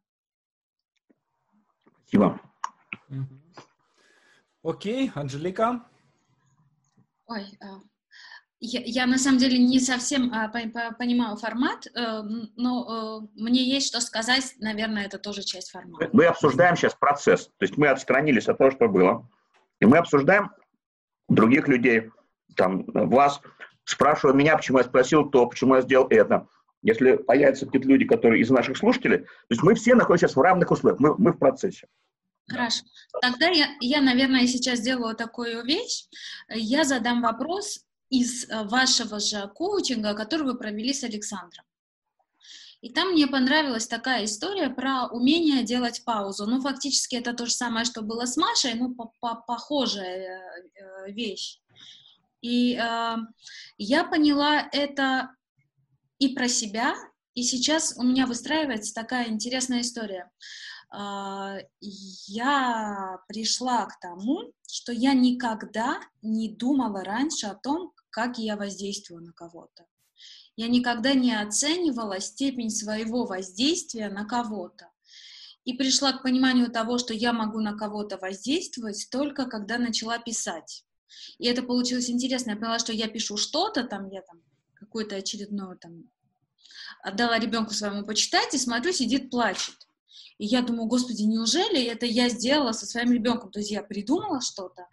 [2.03, 2.41] Спасибо.
[4.63, 5.87] Окей, Анжелика?
[7.27, 7.81] Ой, а,
[8.61, 12.23] я, я на самом деле не совсем а, по, по, понимаю формат, э,
[12.57, 16.09] но э, мне есть что сказать, наверное, это тоже часть формата.
[16.13, 19.29] Мы обсуждаем сейчас процесс, то есть мы отстранились от того, что было,
[19.81, 20.51] и мы обсуждаем
[21.29, 22.11] других людей,
[22.55, 23.41] там, вас,
[23.85, 26.47] спрашивая меня, почему я спросил то, почему я сделал это.
[26.83, 30.71] Если появятся какие-то люди, которые из наших слушателей, то есть мы все находимся в равных
[30.71, 31.87] условиях, мы, мы в процессе.
[32.49, 32.85] Хорошо.
[33.23, 36.05] Тогда я, я, наверное, сейчас сделаю такую вещь.
[36.51, 41.65] Я задам вопрос, из э, вашего же коучинга, который вы провели с Александром.
[42.81, 46.47] И там мне понравилась такая история про умение делать паузу.
[46.47, 50.43] Ну, фактически это то же самое, что было с Машей, ну, похожая
[50.75, 51.61] э, вещь.
[52.45, 53.17] И э,
[53.79, 55.31] я поняла это
[56.19, 56.95] и про себя,
[57.33, 60.31] и сейчас у меня выстраивается такая интересная история.
[60.95, 68.59] Э, я пришла к тому, что я никогда не думала раньше о том, как я
[68.59, 69.87] воздействую на кого-то.
[70.55, 74.91] Я никогда не оценивала степень своего воздействия на кого-то.
[75.65, 80.85] И пришла к пониманию того, что я могу на кого-то воздействовать только когда начала писать.
[81.39, 82.51] И это получилось интересно.
[82.51, 84.43] Я поняла, что я пишу что-то, там я там
[84.75, 86.05] какую-то очередную там
[87.03, 89.75] отдала ребенку своему почитать и смотрю, сидит, плачет.
[90.39, 93.51] И я думаю, господи, неужели это я сделала со своим ребенком?
[93.51, 94.87] То есть я придумала что-то,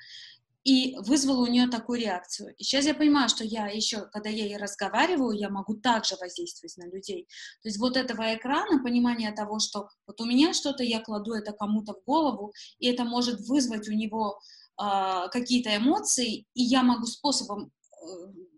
[0.63, 2.53] и вызвало у нее такую реакцию.
[2.55, 6.77] И сейчас я понимаю, что я еще, когда я ей разговариваю, я могу также воздействовать
[6.77, 7.27] на людей.
[7.63, 11.51] То есть вот этого экрана, понимание того, что вот у меня что-то, я кладу это
[11.51, 14.39] кому-то в голову, и это может вызвать у него
[14.82, 17.72] э, какие-то эмоции, и я могу способом,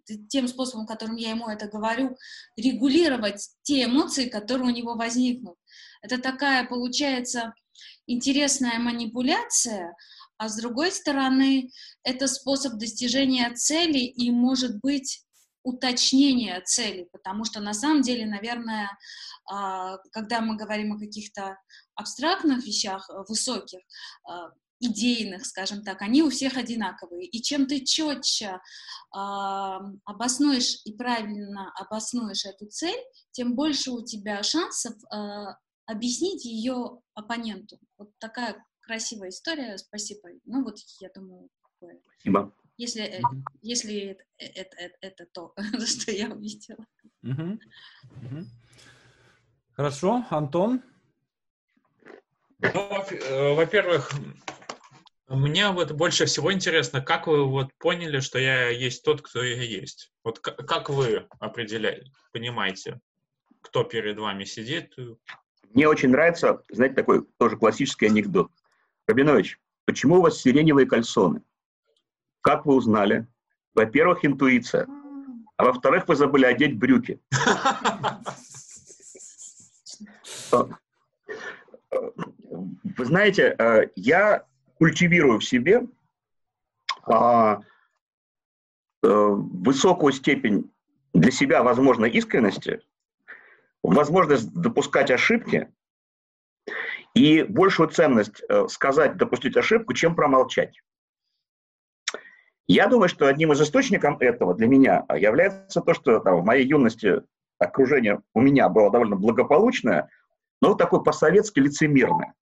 [0.08, 2.18] э, тем способом, которым я ему это говорю,
[2.58, 5.58] регулировать те эмоции, которые у него возникнут.
[6.02, 7.54] Это такая, получается,
[8.08, 9.96] интересная манипуляция,
[10.38, 11.70] а с другой стороны,
[12.04, 15.24] это способ достижения цели и, может быть,
[15.64, 18.90] уточнения цели, потому что на самом деле, наверное,
[19.50, 21.58] а, когда мы говорим о каких-то
[21.96, 23.80] абстрактных вещах, э, высоких,
[24.26, 24.50] а,
[24.84, 27.26] идейных, скажем так, они у всех одинаковые.
[27.26, 28.60] И чем ты четче э,
[30.06, 33.00] обоснуешь и правильно обоснуешь эту цель,
[33.32, 35.18] тем больше у тебя шансов э,
[35.86, 37.80] объяснить ее оппоненту.
[37.98, 40.30] Вот такая красивая история, спасибо.
[40.46, 41.50] Ну вот, я думаю,
[42.04, 42.54] Спасибо.
[42.78, 43.44] Если, mm-hmm.
[43.62, 45.54] если это, это, это, это то,
[45.86, 46.86] что я увидела.
[49.74, 50.82] Хорошо, Антон?
[52.60, 54.12] Ну, э, во-первых,
[55.34, 59.62] мне вот больше всего интересно, как вы вот поняли, что я есть тот, кто я
[59.62, 60.12] есть.
[60.24, 63.00] Вот как вы определяете, понимаете,
[63.62, 64.96] кто перед вами сидит?
[65.70, 68.52] Мне очень нравится, знаете, такой тоже классический анекдот.
[69.08, 71.42] Рабинович, почему у вас сиреневые кальсоны?
[72.42, 73.28] Как вы узнали?
[73.74, 74.88] Во-первых, интуиция.
[75.58, 77.20] А во-вторых, вы забыли одеть брюки.
[82.98, 84.46] Вы знаете, э, я
[84.84, 85.88] культивирую в себе
[87.04, 87.62] а,
[89.02, 90.74] э, высокую степень
[91.14, 92.82] для себя возможной искренности,
[93.82, 95.72] возможность допускать ошибки
[97.14, 100.78] и большую ценность э, сказать, допустить ошибку, чем промолчать.
[102.68, 106.68] Я думаю, что одним из источников этого для меня является то, что там, в моей
[106.68, 107.24] юности
[107.58, 110.10] окружение у меня было довольно благополучное,
[110.62, 112.34] но такое по-советски лицемерное.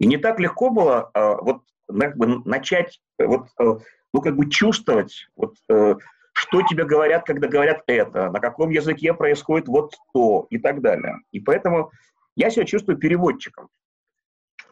[0.00, 3.78] И не так легко было э, вот как бы, начать э, вот, э,
[4.12, 5.94] ну, как бы чувствовать, вот, э,
[6.32, 11.18] что тебе говорят, когда говорят это, на каком языке происходит вот то и так далее.
[11.32, 11.92] И поэтому
[12.34, 13.68] я себя чувствую переводчиком.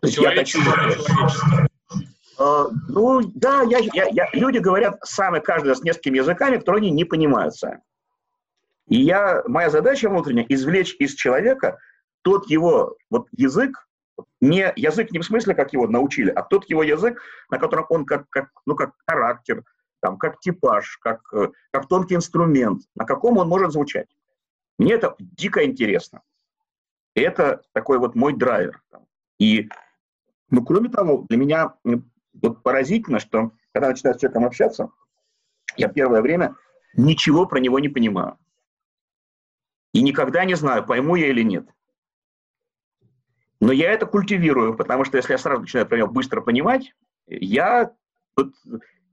[0.01, 0.59] То есть я хочу...
[2.41, 6.93] Uh, ну, да, я, я, я, люди говорят сами, каждый с несколькими языками, которые они
[6.93, 7.81] не понимают сами.
[8.87, 11.81] И я, моя задача внутренняя– извлечь из человека
[12.23, 13.88] тот его вот язык,
[14.41, 17.21] не язык не в смысле, как его научили, а тот его язык,
[17.51, 19.65] на котором он как, как, ну, как характер,
[20.01, 24.09] там, как типаж, как, э, как тонкий инструмент, на каком он может звучать.
[24.79, 26.23] Мне это дико интересно.
[27.15, 28.81] Это такой вот мой драйвер.
[29.41, 29.69] И,
[30.51, 31.75] ну, кроме того, для меня
[32.33, 34.91] вот поразительно, что когда начинаю с человеком общаться,
[35.77, 36.55] я первое время
[36.97, 38.39] ничего про него не понимаю.
[39.93, 41.69] И никогда не знаю, пойму я или нет.
[43.61, 46.95] Но я это культивирую, потому что если я сразу начинаю него быстро понимать,
[47.27, 47.93] я
[48.37, 48.53] вот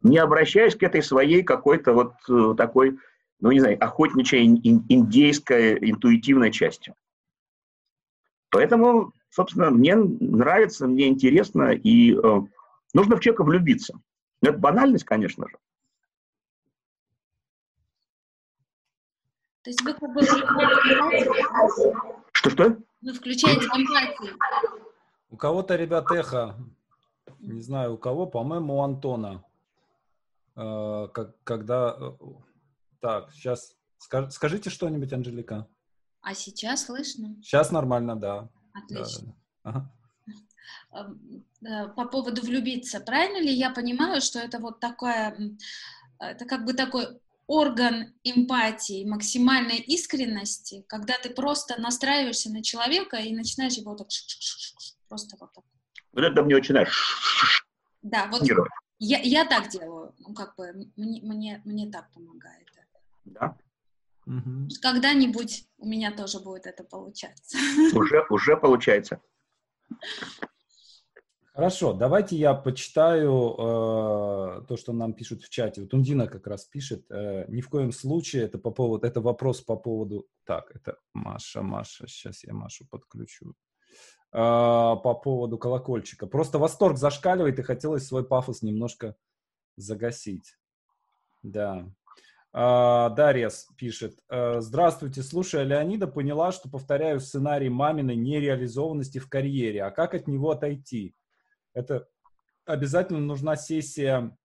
[0.04, 3.00] не обращаюсь к этой своей какой-то вот э, такой,
[3.40, 6.94] ну не знаю, охотничьей индейской интуитивной части.
[8.52, 12.42] Поэтому, собственно, мне нравится, мне интересно, и э,
[12.94, 14.00] нужно в человека влюбиться.
[14.44, 15.58] Это банальность, конечно же.
[19.64, 20.22] То есть вы как бы
[22.32, 22.78] Что-что?
[23.06, 24.36] Вы включаете эмпатию.
[25.30, 26.58] У кого-то, ребят, эхо.
[27.40, 29.44] Не знаю, у кого, по-моему, у Антона.
[30.56, 31.96] Э, как, когда...
[32.00, 32.12] Э,
[33.00, 33.78] так, сейчас...
[34.00, 35.68] Скажите что-нибудь, Анжелика.
[36.22, 37.36] А сейчас слышно?
[37.44, 38.50] Сейчас нормально, да.
[38.74, 39.36] Отлично.
[39.64, 39.92] Да, ага.
[41.62, 45.38] Э, по поводу влюбиться, правильно ли я понимаю, что это вот такое,
[46.18, 53.36] это как бы такой орган эмпатии, максимальной искренности, когда ты просто настраиваешься на человека и
[53.36, 54.08] начинаешь его так
[55.08, 55.64] просто вот так.
[56.12, 57.00] Вот это мне очень нравится.
[58.02, 58.42] Да, вот
[58.98, 62.66] я, я так делаю, ну как бы мне, мне, мне так помогает.
[63.26, 63.58] Да.
[64.26, 64.70] Угу.
[64.82, 67.58] Когда-нибудь у меня тоже будет это получаться.
[67.94, 69.22] Уже, уже получается.
[71.56, 75.80] Хорошо, давайте я почитаю э, то, что нам пишут в чате.
[75.80, 77.10] Вот Ундина как раз пишет.
[77.10, 80.28] Э, ни в коем случае это по поводу, это вопрос по поводу.
[80.44, 82.08] Так, это Маша, Маша.
[82.08, 83.54] Сейчас я Машу подключу.
[84.34, 86.28] Э, по поводу колокольчика.
[86.28, 89.16] Просто восторг зашкаливает и хотелось свой пафос немножко
[89.78, 90.58] загасить.
[91.42, 91.90] Да.
[92.54, 94.18] Uh, Дарья пишет.
[94.30, 99.84] Uh, Здравствуйте, слушая Леонида, поняла, что повторяю сценарий маминой нереализованности в карьере.
[99.84, 101.16] А как от него отойти?
[101.76, 102.08] Это
[102.66, 104.36] обязательно нужна сессия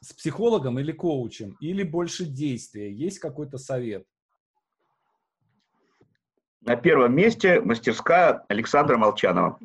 [0.00, 2.92] с психологом или коучем, или больше действия?
[2.92, 4.04] Есть какой-то совет?
[6.60, 9.58] На первом месте мастерская Александра Молчанова.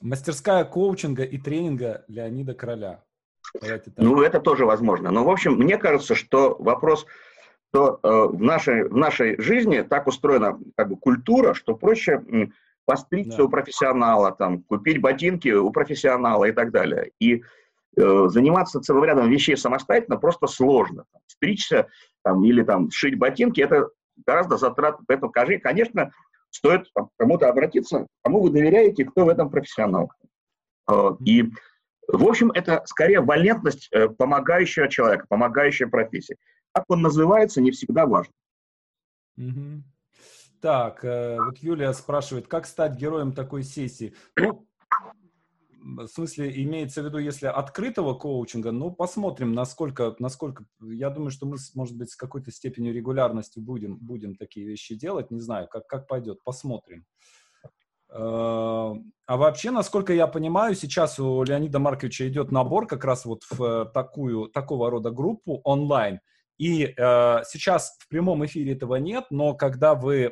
[0.00, 3.04] Мастерская коучинга и тренинга Леонида Короля.
[3.96, 5.10] Ну, это тоже возможно.
[5.10, 7.06] Но, в общем, мне кажется, что вопрос,
[7.70, 12.22] что э, в, нашей, в нашей жизни так устроена как бы, культура, что проще
[12.88, 13.44] постричься да.
[13.44, 17.12] у профессионала, там, купить ботинки у профессионала и так далее.
[17.20, 17.42] И
[17.98, 21.04] э, заниматься целым рядом вещей самостоятельно просто сложно.
[21.12, 21.88] Там, стричься
[22.24, 23.90] там, или там, сшить ботинки– это
[24.24, 25.00] гораздо затрат.
[25.06, 26.12] Поэтому, конечно,
[26.48, 30.10] стоит там, кому-то обратиться, кому вы доверяете, кто в этом профессионал.
[30.90, 31.42] Э, и,
[32.10, 36.36] в общем, это скорее валентность э, помогающего человека, помогающая профессия.
[36.72, 38.32] Как он называется, не всегда важно.
[39.38, 39.82] Mm-hmm.
[40.60, 44.14] Так, э, вот Юлия спрашивает, как стать героем такой сессии?
[44.36, 44.66] Ну,
[45.80, 51.46] в смысле, имеется в виду, если открытого коучинга, ну, посмотрим, насколько, насколько, я думаю, что
[51.46, 55.86] мы, может быть, с какой-то степенью регулярности будем, будем такие вещи делать, не знаю, как,
[55.86, 57.06] как пойдет, посмотрим.
[58.10, 58.94] Э,
[59.26, 63.86] а вообще, насколько я понимаю, сейчас у Леонида Марковича идет набор как раз вот в
[63.94, 66.20] такую, такого рода группу онлайн,
[66.58, 66.92] и э,
[67.44, 70.30] сейчас в прямом эфире этого нет, но когда вы э,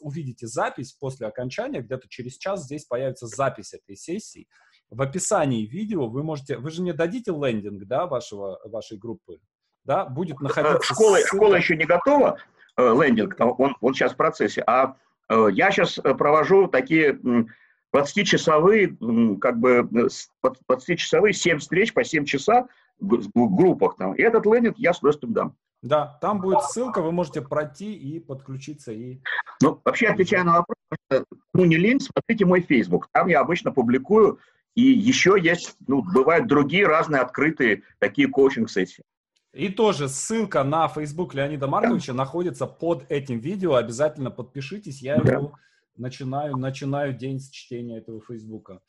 [0.00, 4.46] увидите запись после окончания, где-то через час здесь появится запись этой сессии.
[4.88, 9.40] В описании видео вы можете, вы же не дадите лендинг, да, вашего, вашей группы,
[9.84, 10.94] да, будет э, находиться...
[10.94, 12.38] Школа, школа еще не готова,
[12.76, 14.94] э, лендинг, он, он сейчас в процессе, а
[15.28, 17.18] э, я сейчас провожу такие
[17.92, 18.96] 20-часовые,
[19.40, 19.88] как бы
[20.68, 22.68] 20-часовые 7 встреч по 7 часа
[23.00, 24.14] группах там.
[24.14, 25.56] И этот лендинг я с удовольствием дам.
[25.82, 28.92] Да, там будет ссылка, вы можете пройти и подключиться.
[28.92, 29.20] И...
[29.60, 33.08] Ну, вообще, отвечая на вопрос, ну, не лень, смотрите мой Facebook.
[33.12, 34.38] Там я обычно публикую,
[34.76, 39.02] и еще есть, ну, бывают другие разные открытые такие коучинг-сессии.
[39.52, 42.18] И тоже ссылка на Facebook Леонида Марковича да.
[42.18, 43.74] находится под этим видео.
[43.74, 45.02] Обязательно подпишитесь.
[45.02, 45.32] Я да.
[45.32, 45.58] его
[45.96, 48.80] начинаю, начинаю день с чтения этого Фейсбука.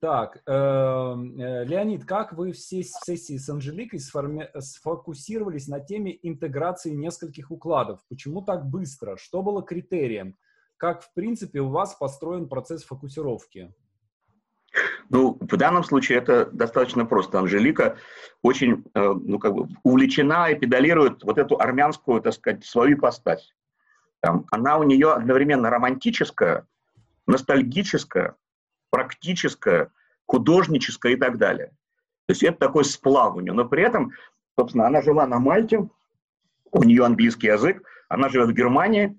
[0.00, 4.48] Так, эм, э, Леонид, как вы все сессии с Анжеликой сформи...
[4.58, 8.00] сфокусировались на теме интеграции нескольких укладов?
[8.08, 9.18] Почему так быстро?
[9.18, 10.38] Что было критерием?
[10.78, 13.74] Как, в принципе, у вас построен процесс фокусировки?
[15.10, 17.38] Ну, в данном случае это достаточно просто.
[17.38, 17.98] Анжелика
[18.40, 23.54] очень, э, ну, как бы увлечена и педалирует вот эту армянскую, так сказать, свою ипостась.
[24.20, 26.66] Там, она у нее одновременно романтическая,
[27.26, 28.36] ностальгическая,
[28.90, 29.90] практическое,
[30.26, 31.68] художническое и так далее.
[32.26, 33.52] То есть это такой сплав у нее.
[33.52, 34.12] Но при этом,
[34.58, 35.88] собственно, она жила на Мальте,
[36.70, 39.18] у нее английский язык, она живет в Германии,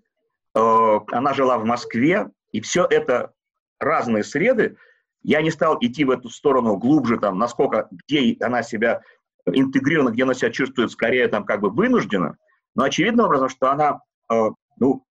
[0.56, 3.34] э, она жила в Москве, и все это
[3.80, 4.78] разные среды.
[5.24, 9.02] Я не стал идти в эту сторону глубже, там, насколько, где она себя
[9.46, 12.38] интегрирована, где она себя чувствует скорее там как бы вынуждена,
[12.76, 15.06] но очевидным образом, что она, э, ну,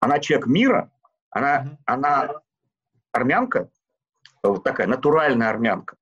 [0.00, 0.92] она человек мира,
[1.30, 1.76] она, mm-hmm.
[1.86, 2.30] она
[3.12, 3.68] армянка,
[4.42, 5.96] вот такая натуральная армянка,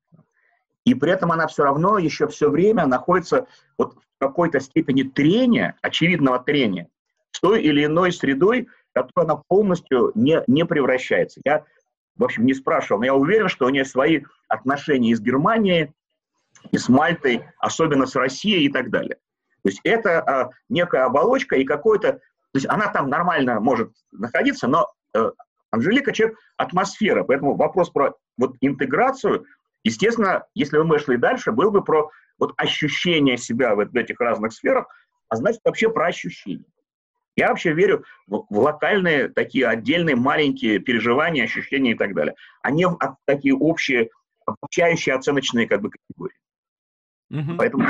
[0.85, 5.77] и при этом она все равно еще все время находится вот в какой-то степени трения,
[5.83, 6.89] очевидного трения,
[7.31, 11.41] с той или иной средой, которая она полностью не, не превращается.
[11.45, 11.65] Я,
[12.17, 15.93] в общем, не спрашивал, но я уверен, что у нее свои отношения и с Германией,
[16.73, 19.17] и с Мальтой, особенно с Россией и так далее.
[19.63, 22.15] То есть это а, некая оболочка и какой-то...
[22.15, 25.33] То есть она там нормально может находиться, но а,
[25.70, 29.45] Анжелика человек атмосфера, поэтому вопрос про вот интеграцию,
[29.85, 34.53] естественно, если бы мы шли дальше, был бы про вот ощущение себя в этих разных
[34.53, 34.86] сферах,
[35.28, 36.65] а значит вообще про ощущения.
[37.36, 42.70] Я вообще верю в, в локальные такие отдельные маленькие переживания, ощущения и так далее, а
[42.70, 44.11] не в а, такие общие,
[44.45, 46.36] обучающие оценочные как бы категории.
[47.32, 47.57] Mm-hmm.
[47.59, 47.86] Поэтому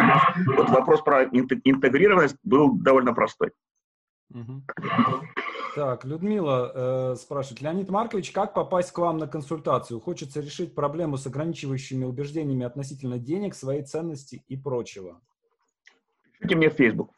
[0.57, 3.53] вот вопрос про интегрированность был довольно простой.
[4.35, 4.63] Mm-hmm.
[5.79, 10.01] Так, Людмила э, спрашивает, Леонид Маркович, как попасть к вам на консультацию?
[10.01, 15.21] Хочется решить проблему с ограничивающими убеждениями относительно денег, своей ценности и прочего.
[16.33, 17.13] Пишите мне в Facebook.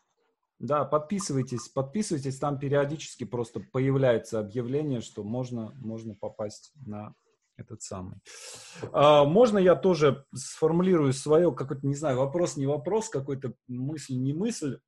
[0.59, 7.15] Да, подписывайтесь, подписывайтесь, там периодически просто появляется объявление, что можно, можно попасть на
[7.57, 8.19] этот самый.
[8.93, 14.35] А, можно я тоже сформулирую свое какой-то, не знаю, вопрос, не вопрос, какой-то мысль, не
[14.35, 14.81] мысль.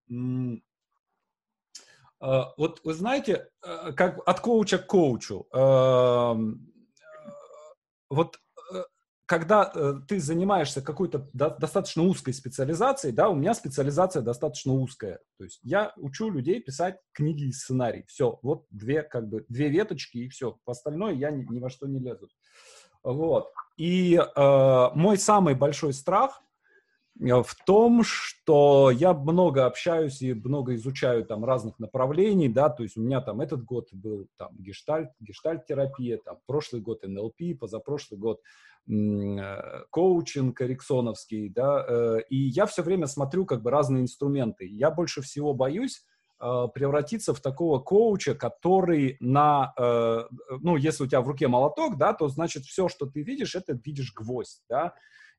[2.23, 5.47] А, вот вы знаете, э, как от коуча к коучу.
[8.11, 8.36] Вот
[8.73, 8.82] э,
[9.27, 15.19] когда э, ты занимаешься какой-то достаточно узкой специализацией, да, у меня специализация достаточно узкая.
[15.39, 18.05] То есть я учу людей писать книги и сценарий.
[18.07, 20.59] Все, вот две, как бы, две веточки и все.
[20.65, 22.28] В остальное я ни, ни во что не лезу.
[23.03, 23.51] Вот.
[23.77, 26.40] И э, мой самый большой страх
[27.23, 32.97] в том, что я много общаюсь и много изучаю там разных направлений, да, то есть
[32.97, 38.40] у меня там этот год был там гештальт, гештальт-терапия, там прошлый год НЛП, позапрошлый год
[38.89, 44.66] э, коучинг эриксоновский, да, э, и я все время смотрю как бы разные инструменты.
[44.66, 46.05] Я больше всего боюсь
[46.74, 52.27] превратиться в такого коуча, который на, ну, если у тебя в руке молоток, да, то
[52.27, 54.93] значит все, что ты видишь, это видишь гвоздь, да,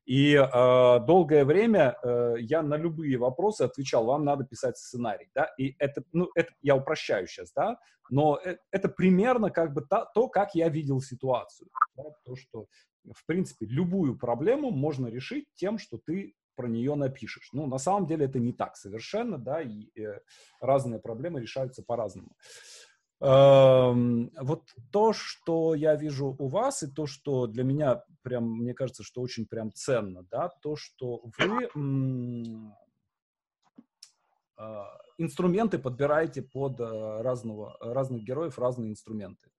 [0.04, 5.50] и э, долгое время э, я на любые вопросы отвечал, вам надо писать сценарий, да,
[5.58, 7.78] и это, ну, это я упрощаю сейчас, да,
[8.10, 12.66] но это, это примерно как бы та, то, как я видел ситуацию, да, то, что,
[13.12, 17.50] в принципе, любую проблему можно решить тем, что ты про нее напишешь.
[17.52, 20.20] Ну, на самом деле это не так совершенно, да, и э,
[20.60, 22.36] разные проблемы решаются по-разному.
[23.26, 29.02] Вот то, что я вижу у вас, и то, что для меня прям, мне кажется,
[29.02, 31.70] что очень прям ценно, да, то, что вы
[34.56, 39.50] а, инструменты подбираете под а, разного, разных героев, разные инструменты.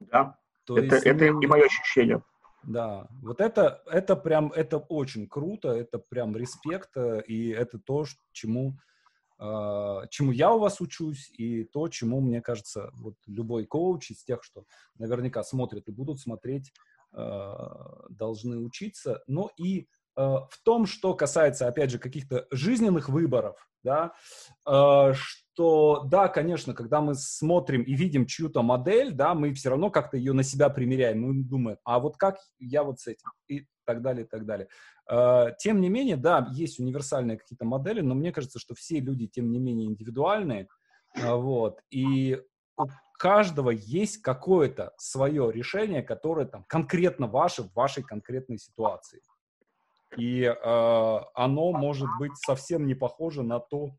[0.00, 2.22] Да, то это, есть, это и мое ощущение.
[2.64, 8.04] Да, вот это, это прям, это очень круто, это прям респект, э, и это то,
[8.32, 8.76] чему
[9.38, 14.42] чему я у вас учусь, и то, чему, мне кажется, вот любой коуч из тех,
[14.42, 14.64] что
[14.98, 16.72] наверняка смотрят и будут смотреть,
[17.12, 19.22] а, должны учиться.
[19.26, 19.86] Но и
[20.16, 24.12] в том, что касается, опять же, каких-то жизненных выборов, да,
[25.14, 30.16] что, да, конечно, когда мы смотрим и видим чью-то модель, да, мы все равно как-то
[30.16, 34.02] ее на себя примеряем, мы думаем, а вот как я вот с этим, и так
[34.02, 34.68] далее, и так далее.
[35.58, 39.50] Тем не менее, да, есть универсальные какие-то модели, но мне кажется, что все люди, тем
[39.50, 40.68] не менее, индивидуальные,
[41.16, 42.42] вот, и
[42.76, 42.86] у
[43.18, 49.22] каждого есть какое-то свое решение, которое там конкретно ваше в вашей конкретной ситуации.
[50.16, 50.54] И э,
[51.34, 53.90] оно может быть совсем не похоже на то,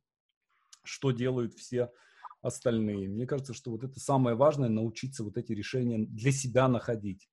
[0.83, 1.91] что делают все
[2.41, 3.09] остальные.
[3.09, 7.29] Мне кажется, что вот это самое важное, научиться вот эти решения для себя находить.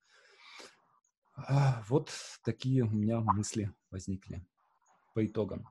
[1.88, 2.10] Вот
[2.42, 4.44] такие у меня мысли возникли
[5.14, 5.68] по итогам.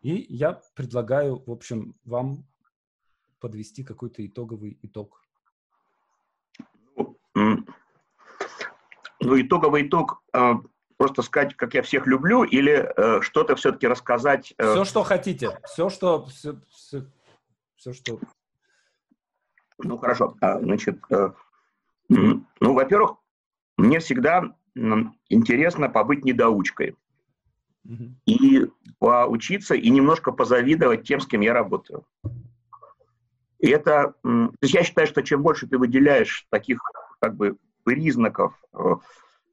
[0.00, 2.46] И я предлагаю, в общем, вам
[3.40, 5.22] подвести какой-то итоговый итог?
[7.34, 7.64] Ну,
[9.20, 10.54] итоговый итог э,
[10.98, 14.52] просто сказать, как я всех люблю, или э, что-то все-таки рассказать?
[14.58, 14.72] Э...
[14.74, 15.58] Все, что хотите.
[15.64, 16.26] Все, что...
[16.26, 17.06] Все, все,
[17.76, 18.18] все что...
[19.78, 20.36] Ну, хорошо.
[20.40, 21.30] А, значит, э,
[22.08, 23.12] ну, во-первых,
[23.76, 24.54] мне всегда
[25.28, 26.96] интересно побыть недоучкой.
[27.84, 28.04] Угу.
[28.26, 28.66] И
[28.98, 32.04] поучиться, и немножко позавидовать тем, с кем я работаю.
[33.60, 34.14] И это,
[34.62, 36.80] я считаю, что чем больше ты выделяешь таких
[37.20, 38.96] как бы признаков, э,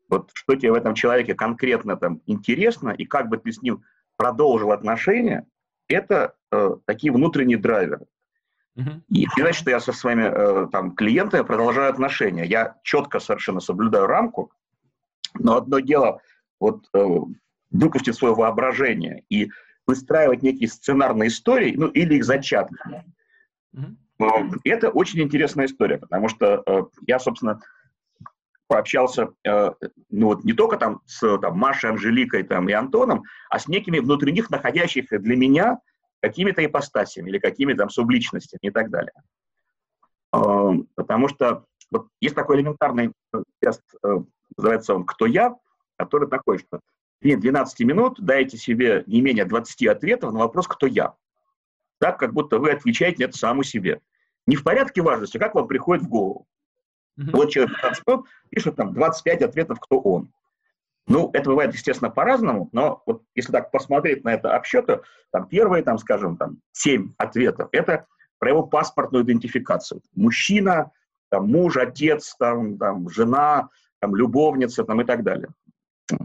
[0.10, 3.84] вот что тебе в этом человеке конкретно там интересно, и как бы ты с ним
[4.18, 5.45] продолжил отношения,
[5.88, 8.06] это э, такие внутренние драйверы.
[8.77, 9.02] Uh-huh.
[9.10, 12.45] И не значит, что я со своими э, там, клиентами продолжаю отношения.
[12.45, 14.52] Я четко совершенно соблюдаю рамку,
[15.36, 16.22] но одно дело
[16.60, 17.06] вот э,
[17.72, 19.49] выпустить свое воображение и
[19.88, 22.76] выстраивать некие сценарные истории, ну или их зачатки.
[23.76, 24.60] Mm-hmm.
[24.64, 27.60] Это очень интересная история, потому что э, я, собственно,
[28.68, 29.72] пообщался, э,
[30.10, 34.00] ну вот не только там с там, Машей, Анжеликой там, и Антоном, а с некими
[34.00, 35.80] внутри них находящих для меня
[36.22, 39.14] какими-то ипостасями или какими-то там субличностями и так далее.
[40.34, 43.12] Э, потому что вот есть такой элементарный
[43.60, 43.82] тест,
[44.58, 45.56] называется он «Кто я?»,
[45.98, 46.80] который такой, что
[47.22, 51.16] в 12 минут дайте себе не менее 20 ответов на вопрос «Кто я?».
[52.00, 54.02] Так, как будто вы отвечаете это саму себе.
[54.48, 56.46] Не в порядке важности, как вам приходит в голову.
[57.20, 57.30] Mm-hmm.
[57.34, 60.32] Вот человек 15 минут пишет там 25 ответов, кто он.
[61.08, 65.02] Ну, это бывает, естественно, по-разному, но вот если так посмотреть на это обсчеты,
[65.32, 68.08] там первые, там, скажем, там 7 ответов, это
[68.40, 70.02] про его паспортную идентификацию.
[70.16, 70.92] Мужчина,
[71.30, 73.70] там, муж, отец, там, там, жена,
[74.00, 75.50] там, любовница там, и так далее.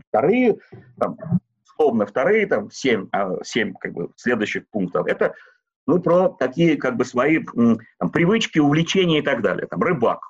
[0.08, 0.58] Вторые,
[0.98, 1.18] там,
[1.64, 3.08] условно, вторые, там, 7,
[3.42, 5.34] 7 а, как бы, следующих пунктов, это
[5.86, 9.66] ну, про такие как бы свои там, привычки, увлечения и так далее.
[9.66, 10.20] Там, рыбак,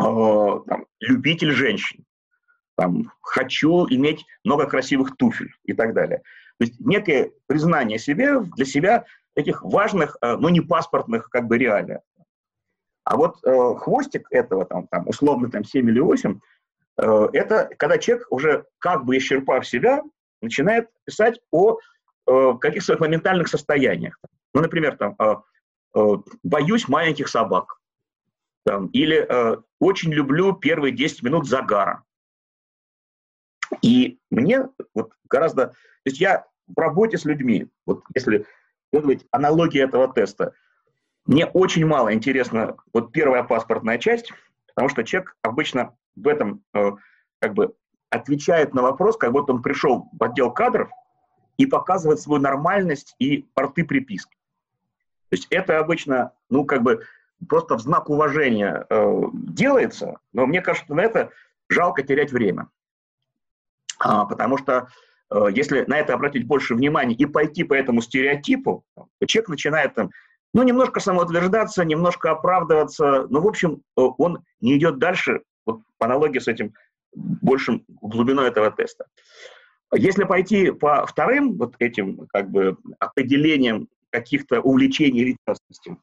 [0.00, 2.04] там, любитель женщин,
[2.76, 6.22] там, хочу иметь много красивых туфель и так далее.
[6.58, 9.04] То есть некое признание себе для себя
[9.34, 11.98] таких важных, э, но не паспортных как бы реалий.
[13.04, 16.40] А вот э, хвостик этого, там, там, условно, там, 7 или 8,
[16.98, 20.02] э, это когда человек уже как бы исчерпав себя,
[20.42, 21.78] начинает писать о
[22.30, 24.16] Э, каких своих моментальных состояниях.
[24.54, 25.34] Ну, например, там, э,
[25.96, 27.79] э, боюсь маленьких собак.
[28.92, 29.28] Или
[29.78, 32.04] очень люблю первые 10 минут загара.
[33.82, 35.68] И мне вот гораздо...
[35.68, 35.74] То
[36.06, 38.46] есть я в работе с людьми, вот если
[38.92, 40.54] следовать аналогии этого теста,
[41.26, 44.32] мне очень мало интересна вот первая паспортная часть,
[44.66, 47.74] потому что человек обычно в этом как бы
[48.10, 50.90] отвечает на вопрос, как будто он пришел в отдел кадров,
[51.56, 54.34] и показывать свою нормальность и порты приписки.
[55.28, 57.04] То есть это обычно, ну, как бы
[57.48, 61.30] просто в знак уважения э, делается, но мне кажется, на это
[61.68, 62.68] жалко терять время.
[63.98, 64.88] А, потому что
[65.30, 69.94] э, если на это обратить больше внимания и пойти по этому стереотипу, то человек начинает
[69.94, 70.10] там,
[70.52, 76.06] ну, немножко самоутверждаться, немножко оправдываться, но, в общем, э, он не идет дальше, вот по
[76.06, 76.74] аналогии с этим
[77.12, 79.06] большим глубиной этого теста.
[79.92, 85.96] Если пойти по вторым вот этим как бы определениям каких-то увлечений или частности,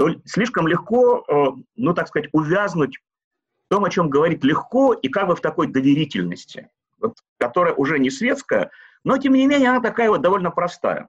[0.00, 5.08] то слишком легко, э, ну, так сказать, увязнуть в том, о чем говорить легко, и
[5.10, 8.70] как бы в такой доверительности, вот, которая уже не светская,
[9.04, 11.08] но, тем не менее, она такая вот довольно простая.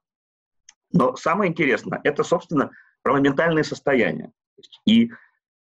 [0.92, 4.34] Но самое интересное, это, собственно, про моментальное состояние.
[4.86, 5.12] И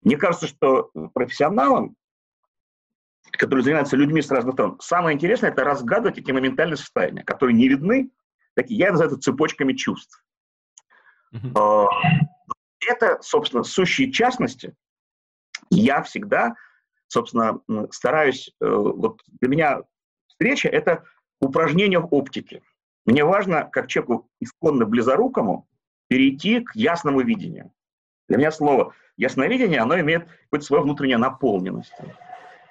[0.03, 1.97] мне кажется, что профессионалам
[3.33, 4.79] которые занимаются людьми с разных сторон.
[4.81, 8.09] Самое интересное– это разгадывать эти моментальные состояния, которые не видны,
[8.55, 10.25] такие, я называю это цепочками чувств.
[11.35, 11.89] Uh-huh.
[12.81, 14.75] Это, собственно, сущие частности.
[15.71, 16.55] Я всегда,
[17.09, 19.81] собственно, стараюсь, э, вот для меня
[20.27, 21.05] встреча– это
[21.41, 22.63] упражнение в оптике.
[23.05, 25.67] Мне важно, как человеку исконно близорукому,
[26.09, 27.73] перейти к ясному видению.
[28.29, 31.95] Для меня слово ясновидение, оно имеет какую-то свою внутреннюю наполненность.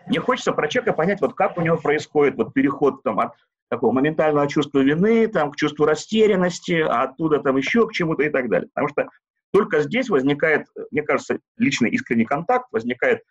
[0.08, 3.34] Мне хочется про человека понять, вот как у него происходит вот переход там, от
[3.70, 8.30] такого моментального чувства вины там, к чувству растерянности, а оттуда там еще к чему-то и
[8.30, 8.70] так далее.
[8.74, 9.10] Потому что
[9.52, 13.22] только здесь возникает, мне кажется, личный искренний контакт, возникает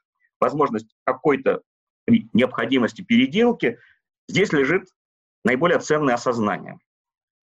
[0.40, 1.62] возможность какой-то
[2.06, 3.78] необходимости переделки.
[4.28, 4.88] Здесь лежит
[5.44, 6.74] наиболее ценное осознание.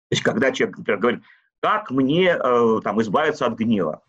[0.09, 1.23] То есть когда человек, например, говорит,
[1.59, 4.03] как мне э, там, избавиться от гнева,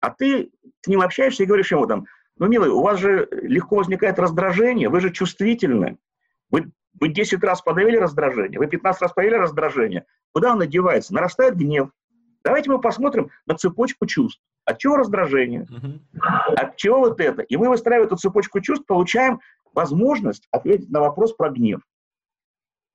[0.00, 0.50] а ты
[0.82, 2.06] с ним общаешься и говоришь ему там,
[2.36, 5.98] ну, милый, у вас же легко возникает раздражение, вы же чувствительны.
[6.50, 10.06] Вы, вы 10 раз подавили раздражение, вы 15 раз подавили раздражение.
[10.32, 11.14] Куда он одевается?
[11.14, 11.90] Нарастает гнев.
[12.42, 14.40] Давайте мы посмотрим на цепочку чувств.
[14.64, 15.66] От чего раздражение?
[15.70, 16.54] Uh-huh.
[16.54, 17.42] От чего вот это?
[17.42, 19.40] И мы, выстраивая эту цепочку чувств, получаем
[19.74, 21.80] возможность ответить на вопрос про гнев.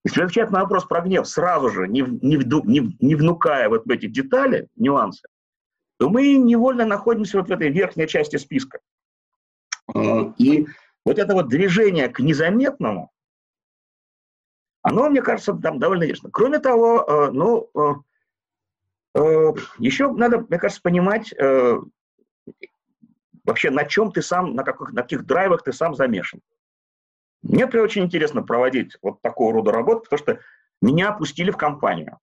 [0.04, 3.90] Если отвечать на вопрос про гнев сразу же, не, не, не, не внукая вот в
[3.90, 5.28] эти детали, нюансы,
[5.98, 8.80] то мы невольно находимся вот в этой верхней части списка.
[10.38, 10.68] И
[11.06, 13.12] вот это вот движение к незаметному,
[14.82, 16.30] оно, мне кажется, там довольно ясно.
[16.32, 17.94] Кроме того, э, ну, э,
[19.78, 21.34] еще надо, мне кажется, понимать
[23.44, 26.42] вообще, на чем ты сам, на каких, на каких драйвах ты сам замешан.
[27.44, 30.40] Мне, например, очень интересно проводить вот такого рода работу, потому что
[30.82, 32.20] меня опустили в компанию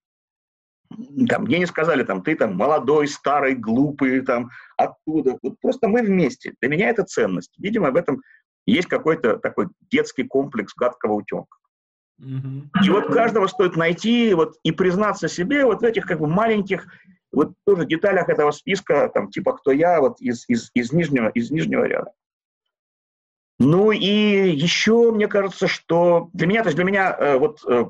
[1.27, 5.37] там, мне не сказали, там, ты там молодой, старый, глупый, там, оттуда.
[5.41, 6.53] Вот просто мы вместе.
[6.61, 7.53] Для меня это ценность.
[7.57, 8.21] Видимо, в этом
[8.65, 11.57] есть какой-то такой детский комплекс гадкого утенка.
[12.83, 16.87] И вот каждого стоит найти вот, и признаться себе вот в этих как бы маленьких
[17.31, 21.51] вот тоже деталях этого списка, там, типа «Кто я?» вот из, из, из, нижнего, из
[21.51, 22.11] нижнего ряда.
[23.59, 27.85] Ну и еще, мне кажется, что для меня, то есть для меня э, вот, э,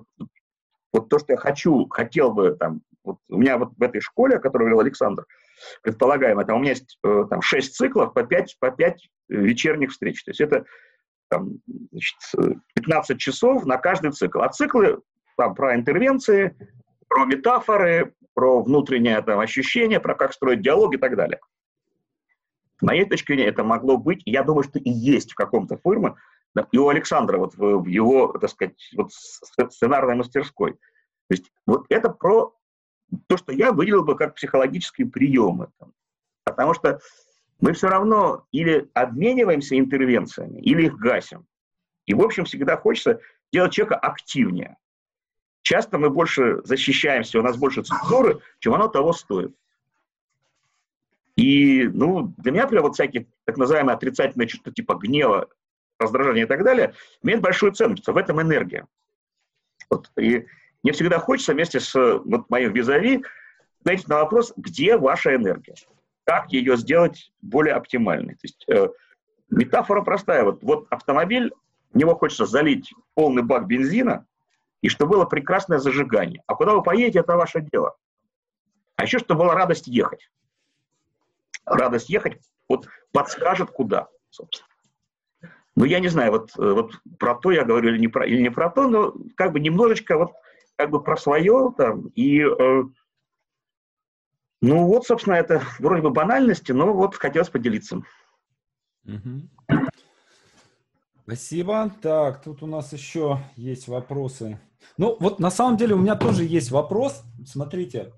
[0.93, 4.38] вот то, что я хочу, хотел бы там вот у меня вот в этой школе,
[4.38, 5.26] о которой говорил Александр,
[5.81, 10.23] предполагаемо, там у меня есть э, там 6 циклов по 5, по 5 вечерних встреч.
[10.23, 10.65] То есть это
[11.34, 11.49] там,
[11.91, 12.18] значит,
[12.76, 14.41] 15 часов на каждый цикл.
[14.41, 15.01] А циклы
[15.35, 16.55] там про интервенции,
[17.07, 21.39] про метафоры, про внутреннее там, ощущение, про как строить диалог и так далее.
[22.77, 26.15] С моей точки зрения, это могло быть, я думаю, что и есть в каком-то форме,
[26.72, 30.73] и у Александра вот в, в его, так сказать, вот сценарной мастерской.
[30.73, 32.53] То есть вот это про
[33.27, 35.69] то, что я выделил бы как психологические приемы.
[36.43, 36.99] Потому что
[37.64, 41.48] мы все равно или обмениваемся интервенциями, или их гасим.
[42.06, 43.22] И, в общем, всегда хочется
[43.53, 44.76] делать человека активнее.
[45.61, 49.56] Часто мы больше защищаемся, у нас больше цензуры, чем оно того стоит.
[51.38, 55.48] И, ну, для меня, например, вот всякие так называемые отрицательные чувства типа гнева,
[55.99, 58.06] раздражения и так далее, имеют большую ценность.
[58.06, 58.88] В этом энергия.
[59.90, 60.11] Вот.
[60.18, 60.48] И
[60.84, 63.23] мне всегда хочется вместе с вот, моим визави
[63.80, 65.76] ответить на вопрос, где ваша энергия?
[66.25, 68.33] Как ее сделать более оптимальной?
[68.33, 68.87] То есть э,
[69.49, 70.43] метафора простая.
[70.43, 71.51] Вот, вот автомобиль,
[71.91, 74.25] в него хочется залить полный бак бензина,
[74.81, 76.43] и чтобы было прекрасное зажигание.
[76.47, 77.95] А куда вы поедете, это ваше дело.
[78.95, 80.29] А еще, чтобы была радость ехать.
[81.65, 82.39] Радость ехать
[82.73, 84.69] вот подскажет куда, собственно.
[85.75, 88.41] Ну, я не знаю, вот, э, вот про то я говорю или не про, или
[88.41, 90.31] не про то, но как бы немножечко вот
[90.75, 92.83] как бы про свое там, и э,
[94.64, 98.02] ну вот, собственно, это вроде бы банальности, но вот хотелось поделиться.
[99.06, 99.49] Угу.
[101.26, 101.91] Спасибо.
[102.02, 104.61] Так, тут у нас еще есть вопросы.
[104.98, 107.23] Ну, вот на самом деле у меня тоже есть вопрос.
[107.45, 108.14] Смотрите,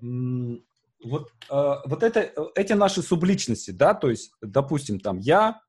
[1.04, 5.60] вот, э, вот это, эти наши субличности, да, то есть, допустим, там я,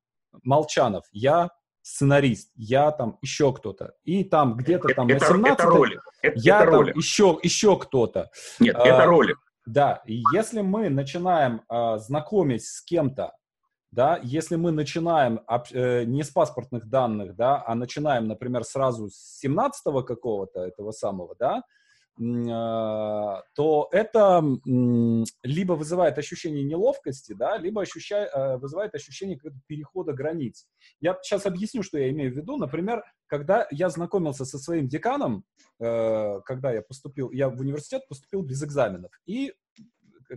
[0.43, 1.49] Молчанов, я,
[1.81, 3.93] сценарист, я там еще кто-то.
[4.03, 6.03] И там где-то там это, 18 это ролик.
[6.21, 6.95] Это, я это там ролик.
[6.97, 8.29] еще, еще кто-то.
[8.59, 9.39] Нет, а, это ролик.
[9.67, 13.33] Да, и если мы начинаем а, знакомить с кем-то,
[13.91, 15.41] да, если мы начинаем
[15.71, 21.35] э, не с паспортных данных, да, а начинаем, например, сразу с 17-го какого-то этого самого,
[21.37, 21.63] да,
[22.17, 24.43] то это
[25.43, 30.67] либо вызывает ощущение неловкости, да, либо ощущает, э, вызывает ощущение перехода границ.
[30.99, 32.57] Я сейчас объясню, что я имею в виду.
[32.57, 35.43] Например, когда я знакомился со своим деканом,
[35.79, 39.53] э, когда я поступил, я в университет поступил без экзаменов, и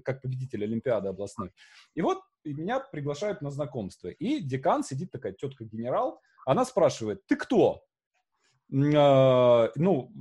[0.04, 1.50] как победитель Олимпиады областной.
[1.94, 4.08] И вот меня приглашают на знакомство.
[4.08, 7.82] И декан сидит такая тетка-генерал, она спрашивает, ты кто?
[8.72, 10.12] А, ну,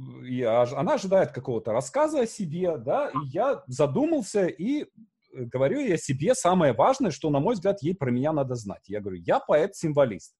[0.76, 4.86] она ожидает какого-то рассказа о себе, да, и я задумался и
[5.34, 8.88] говорю я себе самое важное, что, на мой взгляд, ей про меня надо знать.
[8.88, 10.36] Я говорю, я поэт-символист.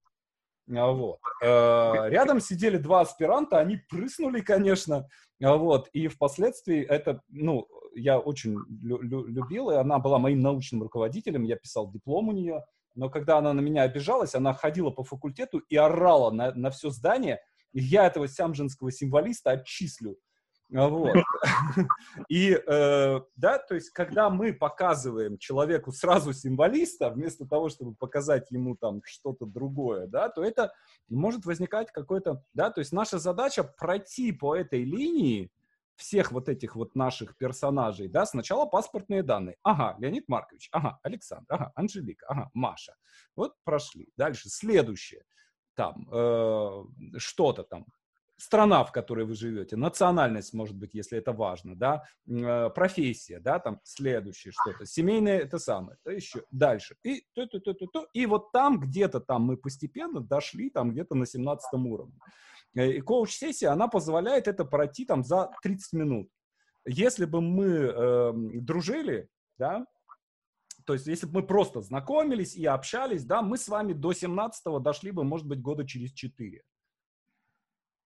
[0.76, 1.18] А, вот.
[1.42, 5.08] Э, рядом сидели два аспиранта, они прыснули, конечно,
[5.42, 10.40] а, вот, и впоследствии это, ну, я очень лю- лю- любил, и она была моим
[10.40, 12.64] научным руководителем, я писал диплом у нее,
[12.94, 16.90] но когда она на меня обижалась, она ходила по факультету и орала на, на все
[16.90, 17.40] здание,
[17.72, 20.18] я этого сямжинского символиста отчислю.
[20.74, 21.16] А, вот.
[22.28, 28.50] И, э, да, то есть, когда мы показываем человеку сразу символиста, вместо того, чтобы показать
[28.50, 30.72] ему там что-то другое, да, то это
[31.08, 35.50] может возникать какой-то, да, то есть наша задача пройти по этой линии
[35.96, 39.56] всех вот этих вот наших персонажей, да, сначала паспортные данные.
[39.62, 42.94] Ага, Леонид Маркович, ага, Александр, ага, Анжелика, ага, Маша.
[43.36, 44.08] Вот прошли.
[44.16, 45.24] Дальше, следующее.
[45.74, 46.84] Там, э,
[47.18, 47.86] что-то там,
[48.40, 53.58] страна, в которой вы живете, национальность, может быть, если это важно, да, э, профессия, да,
[53.58, 56.96] там следующее что-то, семейное это самое, то еще дальше.
[57.02, 60.92] И, то, то, то, то, то, и вот там где-то там мы постепенно дошли там
[60.92, 62.18] где-то на 17 уровне.
[62.74, 66.28] Э, и коуч-сессия, она позволяет это пройти там за 30 минут.
[66.86, 69.28] Если бы мы э, дружили,
[69.58, 69.84] да,
[70.90, 74.80] то есть если бы мы просто знакомились и общались, да, мы с вами до 17-го
[74.80, 76.64] дошли бы, может быть, года через 4.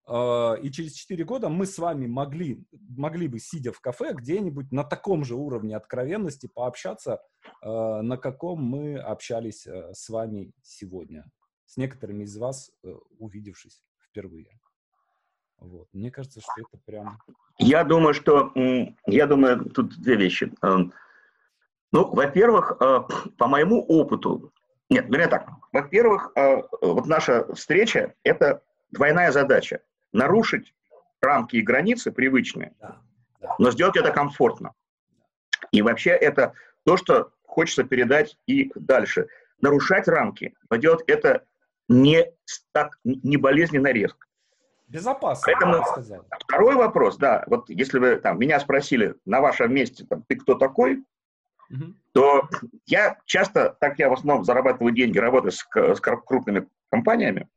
[0.07, 4.71] А, и через 4 года мы с вами могли, могли бы, сидя в кафе, где-нибудь
[4.71, 7.23] на таком же уровне откровенности пообщаться,
[7.63, 11.25] а, на каком мы общались э, с вами сегодня,
[11.65, 14.61] с некоторыми из вас, э, увидевшись впервые.
[15.57, 15.89] Вот.
[15.95, 17.19] Мне кажется, что это прям...
[17.59, 18.53] Я думаю, что...
[19.07, 20.53] Я думаю, тут две вещи.
[21.95, 23.01] Ну, во-первых, э,
[23.39, 24.53] по моему опыту...
[24.91, 25.49] Нет, вернее так.
[25.73, 26.33] Во-первых,
[26.83, 29.81] вот наша встреча– это двойная задача
[30.13, 30.75] нарушить
[31.23, 32.75] рамки и границы привычные,
[33.59, 34.73] но сделать это комфортно.
[35.73, 36.53] И вообще это
[36.85, 39.29] то, что хочется передать и дальше.
[39.61, 41.45] Нарушать рамки, но делать это
[41.89, 42.27] не
[42.73, 44.27] так не болезненно резко.
[44.89, 45.83] Безопасно, Поэтому
[46.41, 50.55] второй вопрос, да, вот если вы там меня спросили на вашем месте, там, ты кто
[50.55, 51.05] такой,
[52.13, 52.49] то
[52.87, 57.49] я часто, так я в основном зарабатываю деньги, работаю с, с крупными компаниями,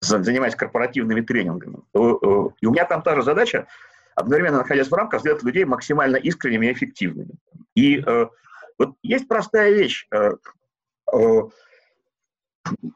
[0.00, 1.78] занимаясь корпоративными тренингами.
[1.94, 1.98] И
[2.66, 3.66] у меня там та же задача,
[4.14, 7.34] одновременно находясь в рамках, сделать людей максимально искренними и эффективными.
[7.74, 8.26] И э,
[8.78, 10.06] вот есть простая вещь.
[10.10, 10.32] Э,
[11.12, 11.50] э, у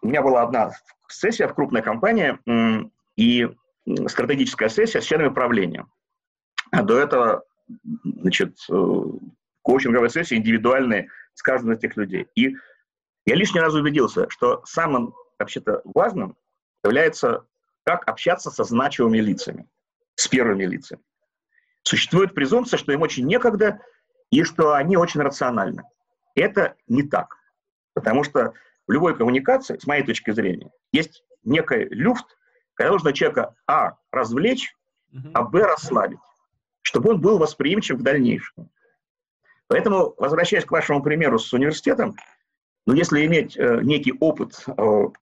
[0.02, 0.72] меня была одна
[1.08, 3.48] сессия в крупной компании э, и
[4.06, 5.86] стратегическая сессия с членами правления.
[6.70, 7.44] А до этого,
[8.04, 8.56] значит,
[9.64, 12.28] коучинговая сессия индивидуальные с каждым из этих людей.
[12.36, 12.54] И
[13.26, 16.36] я лишний раз убедился, что самым вообще-то важным
[16.84, 17.46] является,
[17.84, 19.66] как общаться со значимыми лицами,
[20.14, 21.02] с первыми лицами.
[21.82, 23.80] Существует презумпция, что им очень некогда
[24.30, 25.82] и что они очень рациональны.
[26.34, 27.36] Это не так.
[27.94, 28.52] Потому что
[28.86, 32.26] в любой коммуникации, с моей точки зрения, есть некий люфт,
[32.74, 34.74] когда нужно человека, а, развлечь,
[35.32, 36.18] а, б, расслабить,
[36.82, 38.68] чтобы он был восприимчив к дальнейшему.
[39.68, 42.16] Поэтому, возвращаясь к вашему примеру с университетом,
[42.86, 44.72] но если иметь э, некий опыт, э,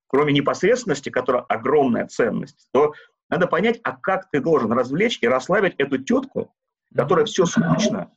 [0.09, 2.93] кроме непосредственности, которая огромная ценность, то
[3.29, 6.53] надо понять, а как ты должен развлечь и расслабить эту тетку,
[6.95, 8.11] которая все скучно,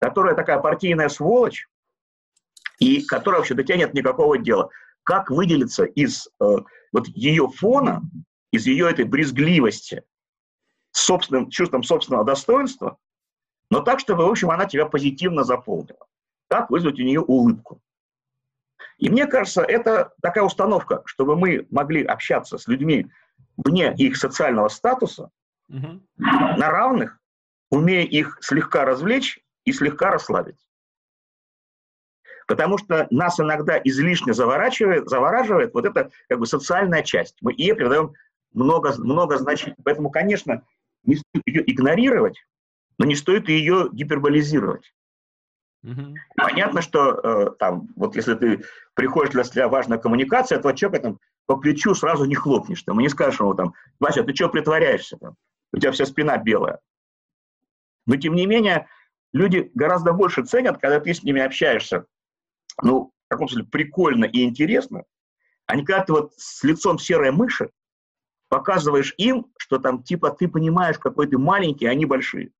[0.00, 1.68] которая такая партийная сволочь,
[2.78, 4.70] и которая вообще до тебя нет никакого дела.
[5.02, 6.44] Как выделиться из э,
[6.92, 8.02] вот ее фона,
[8.52, 10.04] из ее этой брезгливости,
[10.92, 12.96] собственным, чувством собственного достоинства,
[13.70, 16.06] но так, чтобы, в общем, она тебя позитивно заполнила.
[16.48, 17.80] Как вызвать у нее улыбку?
[18.98, 23.10] И мне кажется, это такая установка, чтобы мы могли общаться с людьми
[23.56, 25.30] вне их социального статуса,
[25.68, 26.00] угу.
[26.16, 27.18] на равных,
[27.70, 30.58] умея их слегка развлечь и слегка расслабить.
[32.46, 37.38] Потому что нас иногда излишне заворачивает, завораживает вот эта как бы социальная часть.
[37.40, 38.12] Мы ей придаем
[38.52, 39.76] много, много значений.
[39.82, 40.62] Поэтому, конечно,
[41.04, 42.44] не стоит ее игнорировать,
[42.98, 44.94] но не стоит ее гиперболизировать.
[45.82, 46.14] Угу.
[46.36, 48.64] Понятно, что э, там, вот если ты
[48.94, 53.02] приходишь для себя важная коммуникация, этого человека там по плечу сразу не хлопнешь, там, и
[53.02, 55.36] не скажешь ему там, Вася, ты что притворяешься там?
[55.72, 56.80] У тебя вся спина белая.
[58.06, 58.88] Но тем не менее,
[59.32, 62.06] люди гораздо больше ценят, когда ты с ними общаешься,
[62.82, 65.04] ну, в каком смысле, прикольно и интересно,
[65.66, 67.70] а не когда ты вот с лицом серой мыши
[68.48, 72.52] показываешь им, что там типа ты понимаешь, какой ты маленький, а они большие.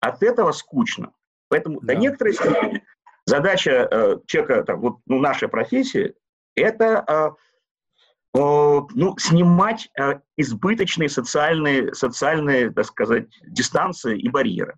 [0.00, 1.12] От этого скучно.
[1.48, 1.94] Поэтому да.
[1.94, 2.82] до некоторой степени
[3.26, 6.14] задача э, человека, там, вот, ну, нашей профессии,
[6.54, 14.76] это э, э, ну, снимать э, избыточные социальные, социальные, так сказать, дистанции и барьеры.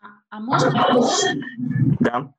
[0.00, 0.72] А, а можно?
[2.00, 2.32] Да.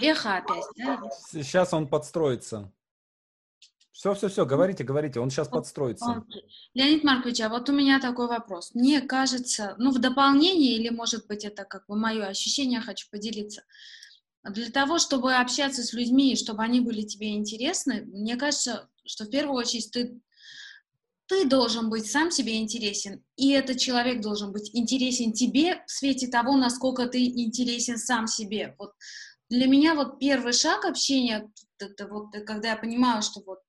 [0.00, 1.00] Эхо опять, да?
[1.30, 2.72] Сейчас он подстроится.
[3.96, 6.22] Все, все, все, говорите, говорите, он сейчас подстроится.
[6.74, 8.74] Леонид Маркович, а вот у меня такой вопрос.
[8.74, 13.62] Мне кажется, ну, в дополнение, или, может быть, это как бы мое ощущение, хочу поделиться.
[14.44, 19.30] Для того, чтобы общаться с людьми, чтобы они были тебе интересны, мне кажется, что в
[19.30, 20.20] первую очередь ты,
[21.26, 26.26] ты должен быть сам себе интересен, и этот человек должен быть интересен тебе в свете
[26.26, 28.74] того, насколько ты интересен сам себе.
[28.78, 28.92] Вот
[29.48, 33.60] для меня вот первый шаг общения, это вот когда я понимаю, что вот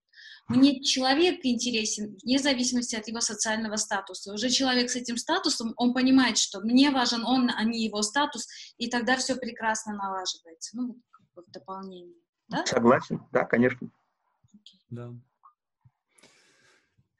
[0.47, 4.33] мне человек интересен вне зависимости от его социального статуса.
[4.33, 8.47] Уже человек с этим статусом, он понимает, что мне важен он, а не его статус,
[8.77, 10.77] и тогда все прекрасно налаживается.
[10.77, 12.15] Ну, вот как бы в дополнение.
[12.47, 12.65] Да?
[12.65, 13.89] Согласен, да, конечно.
[14.89, 15.13] Да.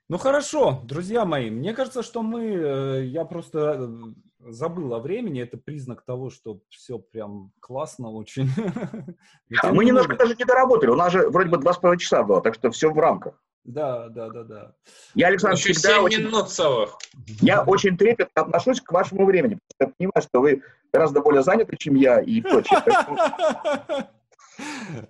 [0.10, 3.90] Ну хорошо, друзья мои, мне кажется, что мы, э, я просто э,
[4.40, 8.50] забыл о времени, это признак того, что все прям классно очень.
[9.64, 12.24] А мы немножко даже не доработали, у нас же вроде бы два с половиной часа
[12.24, 13.42] было, так что все в рамках.
[13.64, 14.76] Да, да, да, да.
[15.14, 16.98] Я, Александр, Еще всегда 7 очень, минут целых.
[17.42, 19.60] я очень трепетно отношусь к вашему времени.
[19.80, 22.82] Я понимаю, что вы гораздо более заняты, чем я и прочее.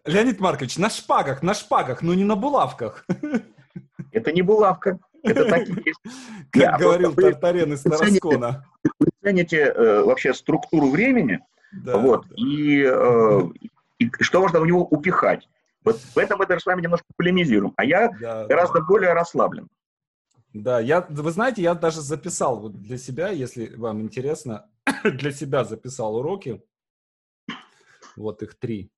[0.06, 3.06] Леонид Маркович, на шпагах, на шпагах, но не на булавках,
[4.12, 6.00] Это не булавка, это так и есть.
[6.52, 8.66] как Я говорил Тартарен из Тараскона.
[9.00, 11.40] Вы цените э, вообще структуру времени,
[11.74, 12.36] Да, вот, да.
[12.38, 13.42] и, э,
[14.00, 15.50] и что можно в него упихать.
[15.84, 17.74] Вот в этом мы даже с вами немножко полемизируем.
[17.76, 19.68] А я Да, гораздо более расслаблен.
[20.54, 24.70] Да, я, вы знаете, я даже записал вот для себя, если вам интересно,
[25.04, 26.64] для себя записал уроки.
[28.16, 28.90] Вот их три.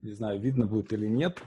[0.00, 1.42] Не знаю, видно будет или нет.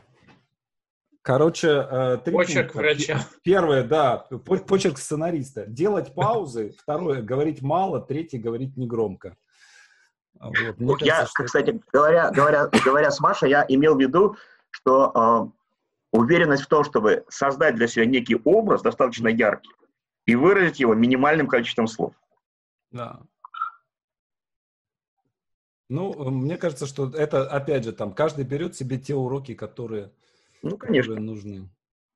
[1.23, 2.77] Короче, э, три Почерк пункта.
[2.79, 3.19] врача.
[3.43, 5.65] Первое, да, по- почерк сценариста.
[5.67, 6.73] Делать паузы.
[6.79, 8.01] Второе, говорить мало.
[8.01, 9.37] Третье, говорить негромко.
[10.39, 14.01] Вот, мне Вот я, кажется, что кстати, говоря, говоря, говоря с Машей, я имел в
[14.01, 14.35] виду,
[14.71, 15.51] что
[16.13, 19.69] э, уверенность в том, чтобы создать для себя некий образ достаточно яркий
[20.25, 22.15] и выразить его минимальным количеством слов.
[22.89, 23.21] Да.
[25.89, 30.11] Ну, э, мне кажется, что это, опять же, там, каждый берет себе те уроки, которые,
[30.61, 31.15] Ну, конечно.
[31.15, 31.69] которые нужны.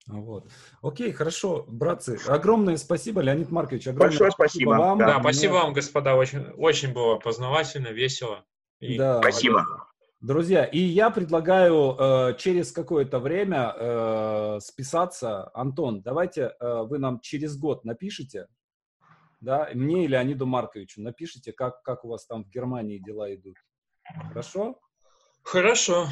[0.07, 0.47] Вот.
[0.81, 2.19] Окей, хорошо, братцы.
[2.27, 3.87] Огромное спасибо, Леонид Маркович.
[3.87, 4.69] Огромное Большое спасибо.
[4.69, 4.99] вам.
[4.99, 6.15] Да, Да, Мне- спасибо вам, господа.
[6.15, 8.45] Очень, очень было познавательно, весело.
[8.79, 9.19] И Да.
[9.19, 9.65] Спасибо.
[10.21, 15.51] Друзья, и я предлагаю э, через какое-то время э, списаться.
[15.53, 18.47] Антон, давайте э, вы нам через год напишите,
[19.39, 23.57] да, мне и Леониду Марковичу напишите, как, как у вас там в Германии дела идут.
[24.29, 24.79] Хорошо?
[25.43, 26.07] Хорошо.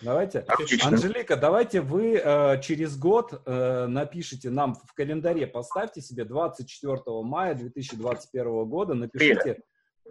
[0.00, 0.40] Давайте.
[0.40, 0.88] Отлично.
[0.88, 7.54] Анжелика, давайте вы э, через год э, напишите нам в календаре, поставьте себе 24 мая
[7.54, 9.60] 2021 года, напишите,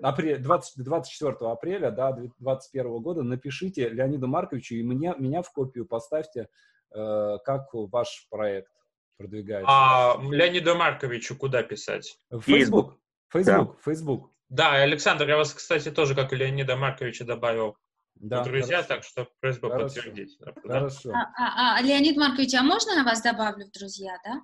[0.01, 5.85] апрель, 20, 24 апреля да, 2021 года, напишите Леониду Марковичу и мне, меня в копию
[5.85, 6.50] поставьте,
[6.93, 8.72] э, как ваш проект
[9.18, 9.72] продвигается.
[9.72, 12.18] А Леониду Марковичу куда писать?
[12.30, 12.98] В Facebook.
[13.30, 14.32] Facebook, Facebook.
[14.50, 17.77] Да, Александр, я вас, кстати, тоже, как и Леонида Марковича, добавил
[18.19, 18.88] Да, в друзья, хорошо.
[18.88, 19.95] так что просьба Хорошо.
[19.95, 20.38] подтвердить.
[20.39, 20.53] Да.
[20.73, 21.11] Хорошо.
[21.14, 24.41] А, а- а, Леонид Маркович, а можно я вас добавлю в друзья, да?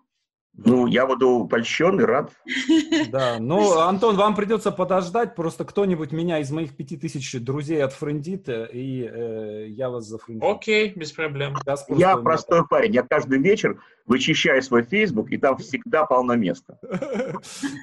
[0.57, 2.31] Ну, я буду польщен и рад.
[3.11, 8.47] Да, ну, Антон, вам придется подождать, просто кто-нибудь меня из моих пяти тысяч друзей отфрендит,
[8.47, 10.47] э, и э, я вас зафрендю.
[10.47, 11.55] Окей, без проблем.
[11.65, 12.93] Я меня простой парень.
[12.93, 16.79] Я каждый вечер вычищаю свой Facebook, и там всегда полно места.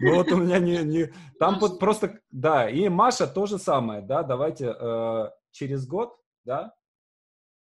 [0.01, 0.79] Ну вот у меня не...
[0.79, 2.21] не- Там просто...
[2.31, 6.75] Да, и Маша то же самое, да, давайте э, через год, да?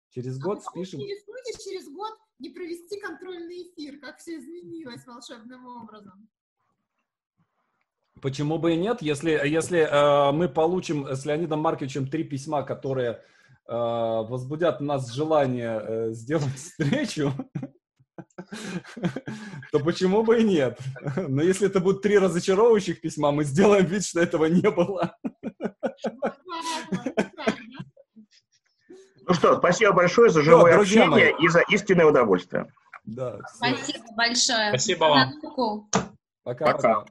[0.10, 1.00] Через год А спишем.
[1.00, 6.30] не рискуете через год не провести контрольный эфир, как все изменилось волшебным образом?
[8.22, 13.12] Почему бы и нет, если, если э, мы получим с Леонидом Марковичем три письма, которые
[13.12, 13.20] э,
[13.68, 17.34] возбудят в нас желание э, сделать встречу,
[19.72, 20.80] то почему бы и нет?
[21.28, 25.18] Но если это будут три разочаровывающих письма, мы сделаем вид, что этого не было.
[29.28, 31.46] Ну что, спасибо большое за живое друзья общение мои.
[31.46, 32.72] и за истинное удовольствие.
[33.06, 33.40] Да.
[33.56, 34.70] Спасибо большое.
[34.70, 35.34] Спасибо вам.
[36.44, 37.06] Пока-пока.